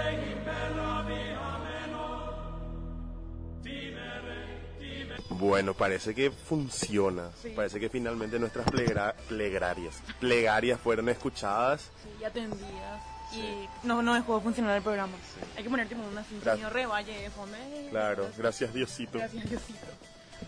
Bueno, 5.30 5.74
parece 5.74 6.14
que 6.16 6.32
funciona. 6.32 7.30
Sí. 7.42 7.50
Parece 7.56 7.80
que 7.80 7.90
finalmente 7.90 8.40
nuestras 8.40 8.66
plegra- 8.68 9.14
plegarias, 9.28 9.96
plegarias 10.20 10.80
fueron 10.80 11.10
escuchadas. 11.10 11.90
Sí, 12.04 12.24
atendidas. 12.24 13.02
Y 13.34 13.68
no, 13.88 14.02
no 14.02 14.14
dejó 14.14 14.38
de 14.38 14.44
funcionar 14.44 14.76
el 14.76 14.84
programa. 14.84 15.14
Hay 15.56 15.64
que 15.64 15.70
poner 15.70 15.88
tipo 15.88 16.02
una 16.02 16.24
sintonía 16.26 16.70
revalle 16.70 17.14
de 17.22 17.30
fondo. 17.30 17.56
Claro, 17.90 18.28
gracias 18.38 18.74
Diosito. 18.74 19.18
Gracias, 19.20 19.50
Diosito. 19.50 19.80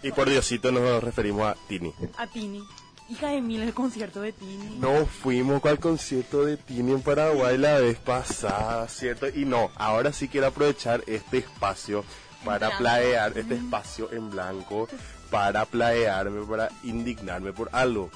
Y 0.02 0.12
por 0.12 0.30
Diosito 0.30 0.72
nos 0.72 1.02
referimos 1.02 1.48
a 1.48 1.56
Tini. 1.68 1.94
A 2.18 2.28
Tini. 2.28 2.62
Hija 3.10 3.28
de 3.28 3.42
mil, 3.42 3.62
el 3.62 3.74
concierto 3.74 4.22
de 4.22 4.32
Tini. 4.34 4.78
No 4.80 5.06
fuimos 5.06 5.64
al 5.66 5.80
concierto 5.80 6.46
de 6.46 6.58
Tini 6.58 6.94
en 6.94 7.02
Paraguay 7.02 7.58
la 7.58 7.78
vez 7.80 8.00
pasada, 8.00 8.88
¿cierto? 8.88 9.28
Y 9.30 9.46
no, 9.46 9.72
ahora 9.76 10.12
sí 10.12 10.28
quiero 10.28 10.48
aprovechar 10.48 11.04
este 11.08 11.38
espacio 11.40 12.04
para 12.44 12.78
planear, 12.78 13.38
este 13.38 13.56
espacio 13.56 14.12
en 14.12 14.30
blanco, 14.30 14.88
para 15.30 15.66
planearme, 15.66 16.46
para 16.46 16.70
indignarme 16.84 17.54
por 17.54 17.70
algo. 17.72 18.10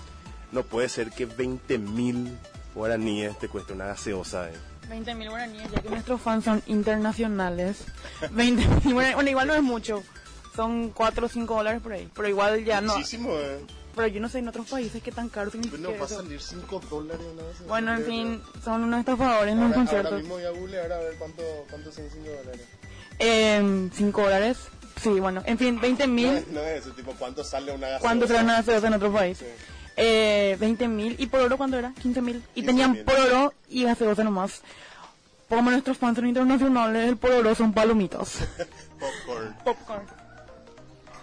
No 0.52 0.64
puede 0.64 0.90
ser 0.90 1.12
que 1.12 1.26
20 1.26 1.78
mil 1.78 2.38
guaraníes 2.76 3.38
te 3.40 3.50
cueste 3.50 3.74
una 3.74 3.86
gaseosa, 3.88 4.50
eh. 4.50 4.54
20 4.90 5.16
mil 5.16 5.30
guaraníes, 5.30 5.70
ya 5.72 5.82
que 5.82 5.90
nuestros 5.90 6.22
fans 6.22 6.46
son 6.46 6.64
internacionales. 6.68 7.84
20 8.32 8.68
mil 8.86 8.94
guaraníes. 8.94 9.16
Bueno, 9.16 9.30
igual 9.30 9.48
no 9.48 9.54
es 9.56 9.64
mucho. 9.64 10.04
Son 10.56 10.90
4 10.90 11.26
o 11.26 11.30
5 11.30 11.56
dólares 11.56 11.82
por 11.82 11.92
ahí. 11.92 12.10
Pero 12.16 12.28
igual 12.28 12.64
ya 12.64 12.82
no. 12.82 12.94
Muchísimo, 12.94 13.32
eh. 13.34 13.60
Pero 13.96 14.08
yo 14.08 14.22
no 14.22 14.30
sé 14.30 14.40
en 14.40 14.48
otros 14.48 14.68
países 14.68 15.02
qué 15.02 15.12
tan 15.12 15.28
caro 15.28 15.50
significa 15.50 15.82
No 15.82 15.98
va 15.98 16.06
a 16.06 16.08
salir 16.08 16.40
5 16.40 16.82
dólares 16.90 17.26
una 17.34 17.44
gaseosa. 17.44 17.68
Bueno, 17.68 17.94
en 17.96 18.06
fin, 18.06 18.42
son 18.64 18.84
unos 18.84 19.00
estafadores 19.00 19.54
en 19.54 19.60
los 19.60 19.66
Ahora, 19.66 19.76
ahora 19.76 19.86
conciertos. 19.90 20.20
mismo 20.20 20.36
voy 20.36 20.46
a 20.46 20.50
googlear 20.52 20.92
a 20.92 20.98
ver 21.00 21.16
cuánto, 21.18 21.44
cuánto 21.70 21.92
son 21.92 22.06
5 22.12 22.26
dólares. 22.30 22.62
Eh, 23.20 23.90
5 23.94 24.22
dólares. 24.22 24.58
Sí, 25.02 25.10
bueno, 25.20 25.44
en 25.46 25.58
fin, 25.58 25.80
20 25.80 26.08
No, 26.08 26.14
mil. 26.14 26.26
es- 26.28 26.48
no 26.48 26.60
es 26.62 26.82
eso, 26.82 26.92
tipo, 26.96 27.14
¿cuánto 27.20 27.44
sale 27.44 27.72
una 27.72 27.82
gaseosa? 27.88 28.02
¿Cuánto 28.02 28.28
será 28.28 28.42
una 28.42 28.54
gaseosa 28.58 28.88
en 28.88 28.94
otro 28.94 29.12
país? 29.14 29.38
Sí. 29.38 29.46
Eh, 29.96 30.58
20 30.60 30.88
mil. 30.88 31.16
¿Y 31.20 31.28
por 31.28 31.42
oro 31.42 31.58
cuánto 31.58 31.78
era? 31.78 31.94
15 32.02 32.22
mil. 32.22 32.44
Y 32.56 32.62
15.000. 32.62 32.66
tenían 32.66 32.98
por 33.06 33.16
oro 33.20 33.54
y 33.70 33.84
gaseosa 33.84 34.24
nomás. 34.24 34.62
Como 35.50 35.70
nuestros 35.72 35.98
fans 35.98 36.18
son 36.18 36.28
internacionales, 36.28 37.08
el 37.10 37.18
por 37.18 37.32
oro 37.32 37.56
son 37.56 37.74
palomitas. 37.74 38.40
Popcorn. 39.00 39.56
Popcorn. 39.64 40.02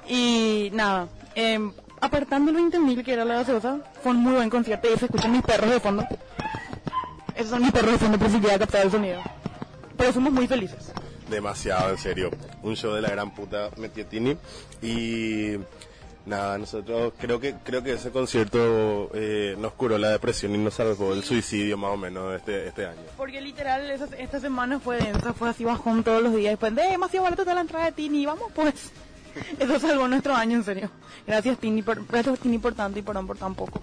Y 0.09 0.70
nada, 0.72 1.09
eh, 1.35 1.59
apartando 2.00 2.50
el 2.50 2.57
20 2.57 2.78
mil 2.78 3.02
que 3.04 3.12
era 3.12 3.24
la 3.24 3.35
gaseosa, 3.37 3.78
fue 4.02 4.12
un 4.12 4.18
muy 4.18 4.35
buen 4.35 4.50
concierto 4.50 4.88
y 4.92 4.98
se 4.98 5.07
escuchan 5.07 5.33
mis 5.33 5.42
perros 5.42 5.70
de 5.70 5.80
fondo. 5.80 6.07
Esos 7.35 7.50
son 7.50 7.62
mis 7.62 7.72
perros 7.72 7.92
de 7.92 7.98
fondo 7.98 8.18
por 8.18 8.30
si 8.30 8.38
quería 8.40 8.59
captar 8.59 8.83
el 8.87 8.90
sonido. 8.90 9.20
Pero 9.96 10.12
somos 10.12 10.33
muy 10.33 10.46
felices. 10.46 10.92
Demasiado, 11.28 11.90
en 11.90 11.98
serio. 11.98 12.30
Un 12.62 12.76
show 12.76 12.92
de 12.94 13.00
la 13.02 13.10
gran 13.10 13.34
puta 13.34 13.70
metió 13.78 14.04
Tini. 14.06 14.37
Y 14.82 15.56
nada, 16.26 16.58
nosotros 16.58 17.12
creo 17.18 17.40
que 17.40 17.54
creo 17.64 17.82
que 17.82 17.92
ese 17.94 18.10
concierto 18.10 19.10
eh, 19.14 19.56
nos 19.58 19.72
curó 19.72 19.96
la 19.98 20.10
depresión 20.10 20.54
y 20.54 20.58
nos 20.58 20.74
salvó 20.74 21.12
el 21.14 21.22
suicidio 21.24 21.76
más 21.78 21.90
o 21.92 21.96
menos 21.96 22.34
este, 22.37 22.68
este 22.68 22.87
año. 22.87 23.00
Porque 23.16 23.40
literal, 23.40 23.90
esa- 23.90 24.14
esta 24.18 24.40
semana 24.40 24.78
fue 24.80 24.98
densa, 24.98 25.32
fue 25.32 25.48
así 25.48 25.64
bajón 25.64 26.04
todos 26.04 26.22
los 26.22 26.34
días. 26.34 26.52
Después, 26.52 26.74
de 26.74 26.82
demasiado 26.82 27.24
barato 27.24 27.42
está 27.42 27.54
la 27.54 27.60
entrada 27.62 27.87
de 27.87 27.92
Tini, 27.92 28.26
vamos 28.26 28.52
pues. 28.54 28.74
Eso 29.58 29.80
salvó 29.80 30.06
nuestro 30.06 30.34
año, 30.34 30.56
en 30.58 30.64
serio. 30.64 30.90
Gracias 31.26 31.58
Tini 31.58 31.82
por, 31.82 32.06
gracias 32.06 32.38
Tini 32.38 32.58
por 32.58 32.74
tanto 32.74 32.98
y 32.98 33.02
por 33.02 33.26
por 33.26 33.37
tan 33.37 33.54
poco. 33.54 33.80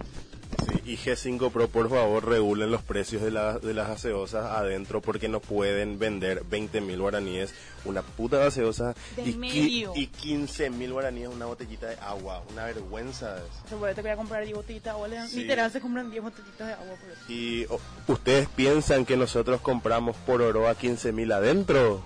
Y 0.84 0.96
G5 0.96 1.52
Pro, 1.52 1.68
por 1.68 1.88
favor, 1.88 2.28
regulen 2.28 2.72
los 2.72 2.82
precios 2.82 3.22
de, 3.22 3.30
la- 3.30 3.58
de 3.58 3.72
las 3.72 3.86
gaseosas 3.86 4.46
adentro 4.50 5.00
porque 5.00 5.28
no 5.28 5.38
pueden 5.38 5.98
vender 6.00 6.42
20 6.50 6.80
mil 6.80 7.00
guaraníes 7.00 7.54
una 7.84 8.02
puta 8.02 8.38
gaseosa 8.38 8.94
De 9.16 9.22
y, 9.30 9.34
medio. 9.36 9.92
y 9.94 10.08
15 10.08 10.70
mil 10.70 10.92
guaraníes 10.92 11.28
una 11.28 11.46
botellita 11.46 11.86
de 11.86 11.96
agua. 11.96 12.42
Una 12.52 12.64
vergüenza. 12.64 13.36
es. 13.36 13.68
Seguro 13.70 13.94
te 13.94 14.02
voy 14.02 14.10
a 14.10 14.16
comprar 14.16 14.42
10 14.44 14.56
botellitas 14.56 14.84
de 14.84 14.90
agua. 14.90 15.08
le- 15.08 15.28
Sí. 15.28 15.40
Literal 15.42 15.70
se 15.70 15.80
compran 15.80 16.10
10 16.10 16.22
botellitas 16.24 16.66
de 16.66 16.72
agua 16.74 16.94
por 17.00 17.10
eso. 17.10 17.20
Y 17.32 17.64
oh, 17.70 17.80
ustedes 18.08 18.48
piensan 18.48 19.04
que 19.04 19.16
nosotros 19.16 19.60
compramos 19.60 20.16
por 20.26 20.42
oro 20.42 20.68
a 20.68 20.74
15 20.74 21.12
mil 21.12 21.30
adentro. 21.30 22.02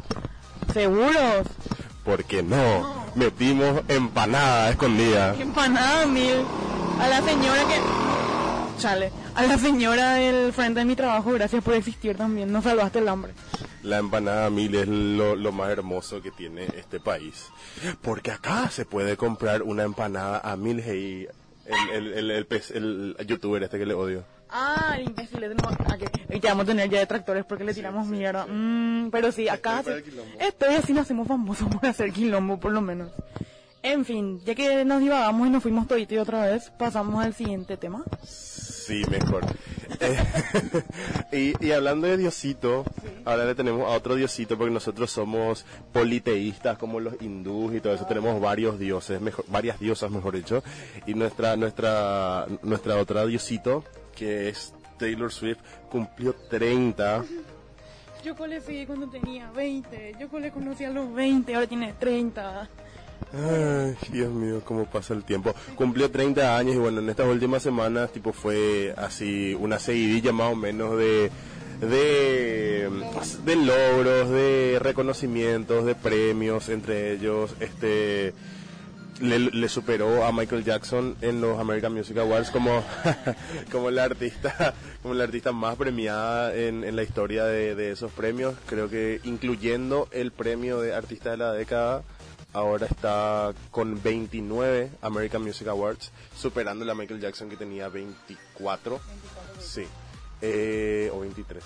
¿Seguros? 0.74 1.46
Porque 2.04 2.42
no, 2.42 3.06
metimos 3.14 3.82
empanada 3.88 4.68
escondida. 4.70 5.34
Empanada 5.34 6.06
mil. 6.06 6.44
A 7.00 7.08
la 7.08 7.22
señora 7.22 7.62
que... 7.68 8.15
Chale. 8.78 9.10
A 9.34 9.42
la 9.44 9.58
señora 9.58 10.14
del 10.14 10.52
frente 10.52 10.80
de 10.80 10.84
mi 10.86 10.94
trabajo, 10.96 11.32
gracias 11.32 11.62
por 11.64 11.74
existir 11.74 12.16
también. 12.16 12.52
Nos 12.52 12.64
salvaste 12.64 12.98
el 12.98 13.08
hambre. 13.08 13.32
La 13.82 13.98
empanada 13.98 14.50
mil 14.50 14.74
es 14.74 14.86
lo, 14.88 15.34
lo 15.36 15.52
más 15.52 15.70
hermoso 15.70 16.20
que 16.20 16.30
tiene 16.30 16.66
este 16.76 17.00
país. 17.00 17.46
Porque 18.02 18.30
acá 18.32 18.68
se 18.70 18.84
puede 18.84 19.16
comprar 19.16 19.62
una 19.62 19.84
empanada 19.84 20.40
a 20.40 20.56
mil 20.56 20.82
hey, 20.84 21.26
el, 21.66 21.90
el, 21.94 22.12
el, 22.14 22.30
el, 22.30 22.48
pez- 22.48 22.70
el 22.74 23.16
youtuber 23.26 23.62
este 23.62 23.78
que 23.78 23.86
le 23.86 23.94
odio. 23.94 24.24
Ah, 24.50 24.94
el 24.98 25.06
imbécil. 25.08 25.40
no- 25.40 25.96
que- 25.98 26.36
y 26.36 26.40
vamos 26.40 26.64
a 26.64 26.66
tener 26.66 26.88
ya 26.90 26.98
detractores 26.98 27.44
porque 27.44 27.64
le 27.64 27.74
tiramos 27.74 28.06
mierda. 28.06 28.46
Mm, 28.46 29.10
pero 29.10 29.32
sí, 29.32 29.48
acá... 29.48 29.80
Estoy 29.80 30.02
se-. 30.02 30.46
Estoy 30.46 30.74
así 30.74 30.92
nos 30.92 31.02
hacemos 31.02 31.26
famosos 31.26 31.68
por 31.72 31.86
hacer 31.86 32.12
quilombo, 32.12 32.58
por 32.60 32.72
lo 32.72 32.80
menos. 32.82 33.10
En 33.82 34.04
fin, 34.04 34.40
ya 34.44 34.54
que 34.56 34.84
nos 34.84 35.00
divagamos 35.00 35.46
y 35.46 35.50
nos 35.50 35.62
fuimos 35.62 35.86
todito 35.86 36.14
y 36.14 36.18
otra 36.18 36.46
vez, 36.46 36.72
pasamos 36.76 37.24
al 37.24 37.34
siguiente 37.34 37.76
tema. 37.76 38.02
Sí, 38.86 39.02
mejor. 39.10 39.44
Eh, 39.98 40.16
y, 41.60 41.66
y 41.66 41.72
hablando 41.72 42.06
de 42.06 42.16
Diosito, 42.16 42.84
ahora 43.24 43.44
le 43.44 43.56
tenemos 43.56 43.82
a 43.82 43.96
otro 43.96 44.14
Diosito 44.14 44.56
porque 44.56 44.72
nosotros 44.72 45.10
somos 45.10 45.66
politeístas 45.92 46.78
como 46.78 47.00
los 47.00 47.20
hindús 47.20 47.74
y 47.74 47.80
todo 47.80 47.94
eso. 47.94 48.06
Tenemos 48.06 48.40
varios 48.40 48.78
dioses, 48.78 49.20
varias 49.48 49.80
diosas, 49.80 50.08
mejor 50.12 50.36
dicho. 50.36 50.62
Y 51.04 51.14
nuestra, 51.14 51.56
nuestra, 51.56 52.46
nuestra 52.62 52.96
otra 52.98 53.26
Diosito, 53.26 53.82
que 54.14 54.50
es 54.50 54.72
Taylor 55.00 55.32
Swift, 55.32 55.58
cumplió 55.90 56.32
30. 56.48 57.24
Yo 58.22 58.46
le 58.46 58.60
seguí 58.60 58.86
cuando 58.86 59.08
tenía 59.08 59.50
20. 59.50 60.14
Yo 60.20 60.38
le 60.38 60.52
conocí 60.52 60.84
a 60.84 60.90
los 60.90 61.12
20, 61.12 61.56
ahora 61.56 61.66
tiene 61.66 61.92
30. 61.92 62.68
Ay, 63.32 63.96
Dios 64.12 64.32
mío, 64.32 64.62
cómo 64.64 64.86
pasa 64.86 65.14
el 65.14 65.24
tiempo. 65.24 65.54
Cumplió 65.74 66.10
30 66.10 66.56
años 66.56 66.76
y 66.76 66.78
bueno, 66.78 67.00
en 67.00 67.10
estas 67.10 67.26
últimas 67.26 67.62
semanas 67.62 68.12
tipo 68.12 68.32
fue 68.32 68.94
así 68.96 69.54
una 69.58 69.78
seguidilla 69.78 70.32
más 70.32 70.52
o 70.52 70.56
menos 70.56 70.96
de 70.96 71.30
de, 71.80 72.88
de 73.44 73.56
logros, 73.56 74.30
de 74.30 74.78
reconocimientos, 74.80 75.84
de 75.84 75.94
premios, 75.94 76.68
entre 76.68 77.12
ellos 77.12 77.54
este 77.60 78.32
le, 79.20 79.68
superó 79.68 80.24
a 80.24 80.32
Michael 80.32 80.64
Jackson 80.64 81.16
en 81.22 81.40
los 81.40 81.58
American 81.58 81.94
Music 81.94 82.18
Awards 82.18 82.50
como, 82.50 82.84
como 83.72 83.90
la 83.90 84.04
artista 84.04 84.74
como 85.02 85.14
la 85.14 85.24
artista 85.24 85.52
más 85.52 85.76
premiada 85.76 86.54
en, 86.54 86.84
en 86.84 86.96
la 86.96 87.02
historia 87.02 87.44
de, 87.44 87.74
de 87.74 87.92
esos 87.92 88.12
premios 88.12 88.54
creo 88.66 88.90
que 88.90 89.20
incluyendo 89.24 90.08
el 90.12 90.32
premio 90.32 90.80
de 90.80 90.94
artista 90.94 91.30
de 91.30 91.38
la 91.38 91.52
década 91.52 92.02
ahora 92.56 92.86
está 92.86 93.52
con 93.70 94.02
29 94.02 94.90
American 95.02 95.42
Music 95.42 95.68
Awards, 95.68 96.10
superando 96.34 96.90
a 96.90 96.94
Michael 96.94 97.20
Jackson 97.20 97.50
que 97.50 97.56
tenía 97.56 97.88
24. 97.88 98.98
Sí, 99.60 99.84
eh, 100.40 101.10
o 101.12 101.20
23. 101.20 101.62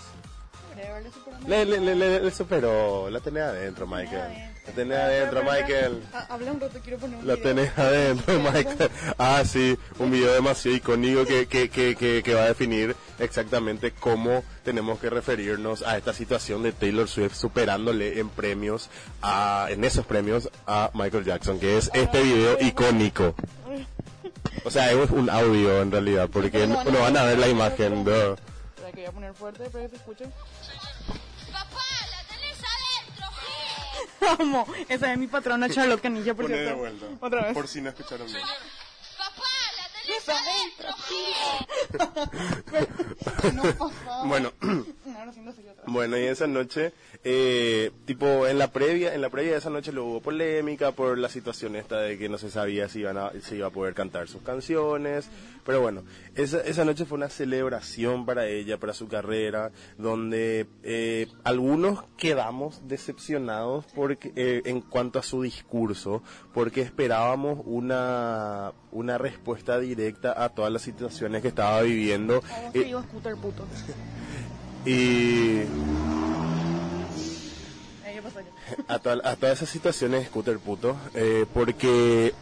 Le, 1.47 1.65
le, 1.65 1.95
le, 1.95 2.21
le- 2.21 2.31
superó, 2.31 3.09
la 3.11 3.21
tenés 3.21 3.43
adentro, 3.45 3.87
Michael. 3.87 4.50
La 4.71 4.77
tenés 4.77 4.99
adentro, 4.99 5.43
Michael. 5.43 6.03
Ah, 6.13 6.27
Habla 6.31 6.53
un 6.53 6.61
rato, 6.61 6.79
quiero 6.83 6.99
poner 6.99 7.19
un 7.19 7.27
La 7.27 7.35
video. 7.35 7.49
tenés 7.49 7.79
adentro, 7.79 8.39
Michael. 8.53 8.91
Ah, 9.19 9.43
sí, 9.45 9.77
un 9.99 10.11
video 10.11 10.33
demasiado 10.33 10.77
icónico 10.77 11.25
que, 11.25 11.47
que, 11.47 11.69
que, 11.69 11.97
que, 11.97 12.23
que 12.23 12.35
va 12.35 12.43
a 12.43 12.47
definir 12.47 12.95
exactamente 13.19 13.91
cómo 13.93 14.45
tenemos 14.65 14.99
que 15.01 15.11
referirnos 15.11 15.83
a 15.83 15.97
esta 15.99 16.13
situación 16.13 16.63
de 16.63 16.73
Taylor 16.73 17.09
Swift 17.09 17.35
superándole 17.35 18.21
en 18.21 18.29
premios, 18.29 18.89
a, 19.23 19.67
en 19.71 19.85
esos 19.85 20.07
premios, 20.07 20.49
a 20.67 20.91
Michael 20.95 21.25
Jackson, 21.25 21.59
que 21.59 21.77
es 21.77 21.91
este 21.93 22.23
video 22.23 22.57
icónico. 22.61 23.35
O 24.65 24.71
sea, 24.71 24.91
es 24.93 25.11
un 25.11 25.31
audio 25.31 25.81
en 25.83 25.91
realidad, 25.91 26.29
porque 26.33 26.67
no, 26.67 26.83
no 26.85 27.01
van 27.01 27.17
a 27.17 27.25
ver 27.25 27.39
la 27.39 27.49
imagen. 27.49 28.05
voy 28.05 29.05
a 29.07 29.13
poner 29.13 29.33
fuerte 29.35 29.65
para 29.71 29.85
que 29.85 29.91
se 29.91 29.97
escuche. 29.97 30.25
Vamos, 34.39 34.69
esa 34.89 35.13
es 35.13 35.19
mi 35.19 35.27
patrona 35.27 35.69
Charlotte 35.69 36.01
Canilla, 36.01 36.35
por 36.35 36.45
Poné 36.47 36.57
de 36.57 36.63
cierto. 36.65 36.79
vuelta, 36.81 37.07
Otra 37.21 37.43
vez. 37.45 37.55
por 37.55 37.67
si 37.69 37.81
no 37.81 37.89
escucharon 37.91 38.27
bien. 38.27 38.39
Tenés 40.11 40.29
adentro. 40.29 40.89
No. 43.55 43.63
Bueno. 44.27 44.53
Bueno, 45.87 46.19
y 46.19 46.23
esa 46.23 46.47
noche, 46.47 46.93
eh, 47.25 47.91
tipo, 48.05 48.47
en 48.47 48.59
la 48.59 48.71
previa, 48.71 49.15
en 49.15 49.21
la 49.21 49.31
previa 49.31 49.53
de 49.53 49.59
esa 49.59 49.71
noche 49.71 49.93
lo 49.93 50.05
hubo 50.05 50.21
polémica 50.21 50.93
por 50.93 51.19
la 51.19 51.29
situación 51.29 51.75
esta 51.75 52.01
de 52.01 52.19
que 52.19 52.29
no 52.29 52.39
se 52.39 52.51
sabía 52.51 52.89
si 52.89 53.01
iban 53.01 53.17
a, 53.17 53.33
si 53.43 53.57
iba 53.57 53.69
a 53.69 53.71
poder 53.71 53.95
cantar 53.95 54.29
sus 54.29 54.43
canciones, 54.43 55.29
pero 55.65 55.81
bueno, 55.81 56.05
esa, 56.35 56.61
esa 56.61 56.85
noche 56.85 57.07
fue 57.07 57.17
una 57.17 57.29
celebración 57.29 58.27
para 58.27 58.47
ella, 58.47 58.79
para 58.79 58.93
su 58.93 59.09
carrera, 59.09 59.73
donde 59.99 60.67
eh, 60.83 61.27
algunos 61.45 62.05
quedamos 62.17 62.87
decepcionados 62.87 63.87
porque, 63.95 64.33
eh, 64.37 64.63
en 64.67 64.83
cuanto 64.83 65.19
a 65.19 65.23
su 65.23 65.43
discurso, 65.43 66.23
porque 66.55 66.81
esperábamos 66.83 67.61
una, 67.65 68.73
una 68.93 69.19
respuesta 69.19 69.79
directa 69.79 70.43
a 70.43 70.49
todas 70.49 70.73
las 70.73 70.83
situaciones 70.83 71.43
que 71.43 71.49
estaba 71.49 71.81
viviendo. 71.83 72.43
A 72.53 72.77
eh, 72.77 72.85
digo 72.85 73.03
scooter 73.03 73.37
puto. 73.37 73.65
y 74.87 75.61
a, 78.89 78.99
toda- 78.99 79.21
a 79.31 79.37
todas 79.37 79.59
esas 79.59 79.69
situaciones, 79.69 80.27
Scooter 80.29 80.59
puto, 80.59 80.97
eh, 81.15 81.47
porque 81.53 82.33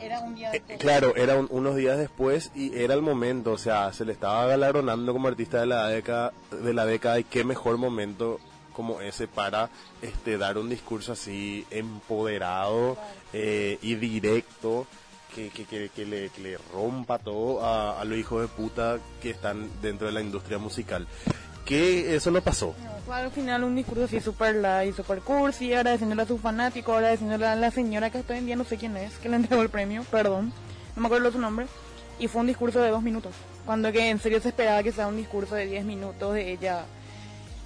Era 0.00 0.20
un 0.20 0.34
día 0.34 0.50
Eh, 0.50 0.52
después. 0.54 0.78
claro, 0.78 1.16
era 1.16 1.36
un- 1.38 1.48
unos 1.50 1.74
días 1.76 1.96
después 1.98 2.50
y 2.54 2.76
era 2.76 2.92
el 2.94 3.00
momento, 3.02 3.52
o 3.52 3.58
sea, 3.58 3.92
se 3.92 4.04
le 4.04 4.12
estaba 4.12 4.46
galardonando 4.46 5.12
como 5.12 5.26
artista 5.28 5.60
de 5.60 5.66
la 5.66 5.88
década, 5.88 6.32
de 6.50 6.74
la 6.74 6.84
década 6.84 7.18
y 7.18 7.24
qué 7.24 7.44
mejor 7.44 7.78
momento 7.78 8.38
como 8.76 9.00
ese 9.00 9.26
para 9.26 9.70
este 10.02 10.36
dar 10.36 10.58
un 10.58 10.68
discurso 10.68 11.12
así 11.12 11.66
empoderado 11.70 12.98
eh, 13.32 13.78
y 13.80 13.94
directo 13.94 14.86
que, 15.34 15.48
que, 15.48 15.64
que, 15.64 15.88
que 15.88 16.04
le, 16.04 16.28
que 16.28 16.42
le 16.42 16.58
rompa 16.74 17.18
todo 17.18 17.64
a, 17.64 17.98
a 17.98 18.04
los 18.04 18.18
hijos 18.18 18.42
de 18.42 18.48
puta 18.48 18.98
que 19.22 19.30
están 19.30 19.70
dentro 19.80 20.06
de 20.06 20.12
la 20.12 20.20
industria 20.20 20.58
musical. 20.58 21.06
Que 21.64 22.14
eso 22.14 22.30
no 22.30 22.42
pasó. 22.42 22.74
No, 23.06 23.12
al 23.12 23.30
final 23.30 23.64
un 23.64 23.74
discurso 23.74 24.04
así 24.04 24.20
super 24.20 24.54
light, 24.54 24.94
super 24.94 25.20
cursi, 25.20 25.72
agradeciéndole 25.72 26.22
a 26.22 26.26
sus 26.26 26.40
fanáticos, 26.40 26.94
agradeciéndole 26.96 27.46
a 27.46 27.56
la 27.56 27.70
señora 27.70 28.10
que 28.10 28.18
está 28.18 28.36
en 28.36 28.44
día, 28.44 28.56
no 28.56 28.64
sé 28.64 28.76
quién 28.76 28.96
es, 28.98 29.14
que 29.14 29.30
le 29.30 29.36
entregó 29.36 29.62
el 29.62 29.70
premio, 29.70 30.04
perdón, 30.10 30.52
no 30.94 31.02
me 31.02 31.06
acuerdo 31.06 31.32
su 31.32 31.38
nombre, 31.38 31.66
y 32.18 32.28
fue 32.28 32.42
un 32.42 32.46
discurso 32.46 32.80
de 32.80 32.90
dos 32.90 33.02
minutos, 33.02 33.32
cuando 33.64 33.90
que 33.90 34.10
en 34.10 34.20
serio 34.20 34.40
se 34.40 34.50
esperaba 34.50 34.82
que 34.82 34.92
sea 34.92 35.08
un 35.08 35.16
discurso 35.16 35.54
de 35.54 35.66
diez 35.66 35.84
minutos 35.84 36.34
de 36.34 36.52
ella 36.52 36.84